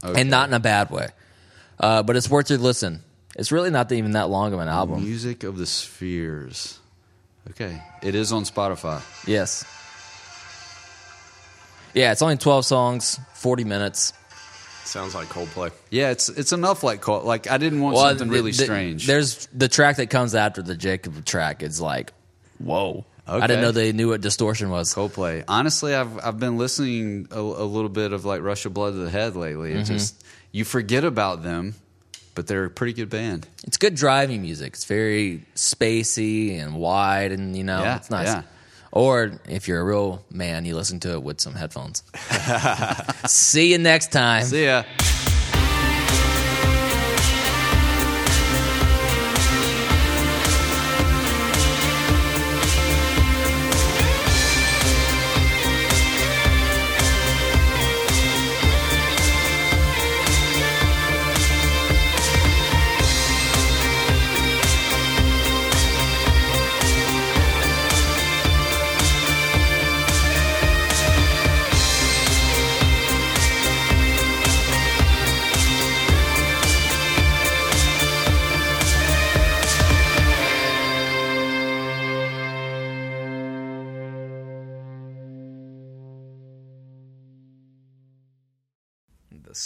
Okay. 0.03 0.19
and 0.21 0.30
not 0.30 0.49
in 0.49 0.53
a 0.53 0.59
bad 0.59 0.89
way. 0.89 1.07
Uh, 1.80 2.03
but 2.03 2.15
it's 2.17 2.30
worth 2.30 2.49
your 2.49 2.59
listen. 2.59 3.03
It's 3.36 3.51
really 3.51 3.69
not 3.69 3.91
even 3.91 4.11
that 4.11 4.30
long 4.30 4.53
of 4.53 4.59
an 4.59 4.67
album. 4.67 5.03
Music 5.03 5.43
of 5.43 5.57
the 5.57 5.65
Spheres. 5.65 6.80
Okay. 7.51 7.82
It 8.01 8.15
is 8.15 8.32
on 8.34 8.43
Spotify. 8.43 9.01
Yes. 9.28 9.63
Yeah, 11.94 12.12
it's 12.12 12.22
only 12.22 12.38
twelve 12.38 12.66
songs, 12.66 13.20
forty 13.34 13.64
minutes. 13.64 14.14
Sounds 14.84 15.14
like 15.16 15.28
Coldplay. 15.28 15.72
Yeah, 15.90 16.12
it's 16.12 16.30
it's 16.30 16.54
enough 16.54 16.82
like 16.84 17.02
Col- 17.02 17.24
like 17.24 17.50
I 17.50 17.58
didn't 17.58 17.82
want 17.82 17.96
Well, 17.96 18.08
something 18.10 18.30
really 18.30 18.52
th- 18.52 18.58
th- 18.60 18.68
strange. 18.68 19.08
There's 19.08 19.48
the 19.54 19.68
track 19.68 19.98
that 19.98 20.10
comes 20.10 20.34
after 20.36 20.62
the 20.62 20.76
Jacob 20.76 21.26
track. 21.26 21.62
It's 21.62 21.82
like, 21.82 22.14
whoa! 22.60 23.04
I 23.28 23.48
didn't 23.48 23.64
know 23.64 23.72
they 23.72 23.92
knew 23.92 24.10
what 24.10 24.22
distortion 24.22 24.70
was. 24.70 24.94
Coldplay. 24.96 25.44
Honestly, 25.48 25.94
I've 25.94 26.18
I've 26.24 26.40
been 26.40 26.58
listening 26.58 27.28
a, 27.32 27.40
a 27.40 27.68
little 27.68 27.90
bit 27.90 28.14
of 28.14 28.24
like 28.24 28.42
Rush 28.42 28.66
of 28.66 28.74
Blood 28.74 28.94
to 28.94 29.00
the 29.00 29.10
Head 29.10 29.36
lately. 29.36 29.74
Mm-hmm. 29.74 29.84
Just 29.84 30.24
you 30.54 30.64
forget 30.64 31.04
about 31.04 31.44
them, 31.44 31.76
but 32.34 32.48
they're 32.48 32.64
a 32.64 32.70
pretty 32.70 32.94
good 32.94 33.10
band. 33.10 33.46
It's 33.66 33.76
good 33.78 33.96
driving 33.96 34.42
music. 34.42 34.74
It's 34.74 34.86
very 34.86 35.44
spacey 35.56 36.60
and 36.64 36.76
wide, 36.76 37.34
and 37.34 37.58
you 37.58 37.66
know, 37.66 37.82
Yeah, 37.82 37.98
it's 37.98 38.10
nice. 38.10 38.28
yeah. 38.28 38.44
Or 38.92 39.40
if 39.48 39.68
you're 39.68 39.80
a 39.80 39.84
real 39.84 40.24
man, 40.32 40.66
you 40.66 40.76
listen 40.76 41.00
to 41.02 41.14
it 41.14 41.24
with 41.24 41.40
some 41.42 41.56
headphones. 41.56 42.04
See 43.32 43.72
you 43.72 43.78
next 43.78 44.12
time. 44.12 44.44
See 44.44 44.66
ya. 44.66 44.84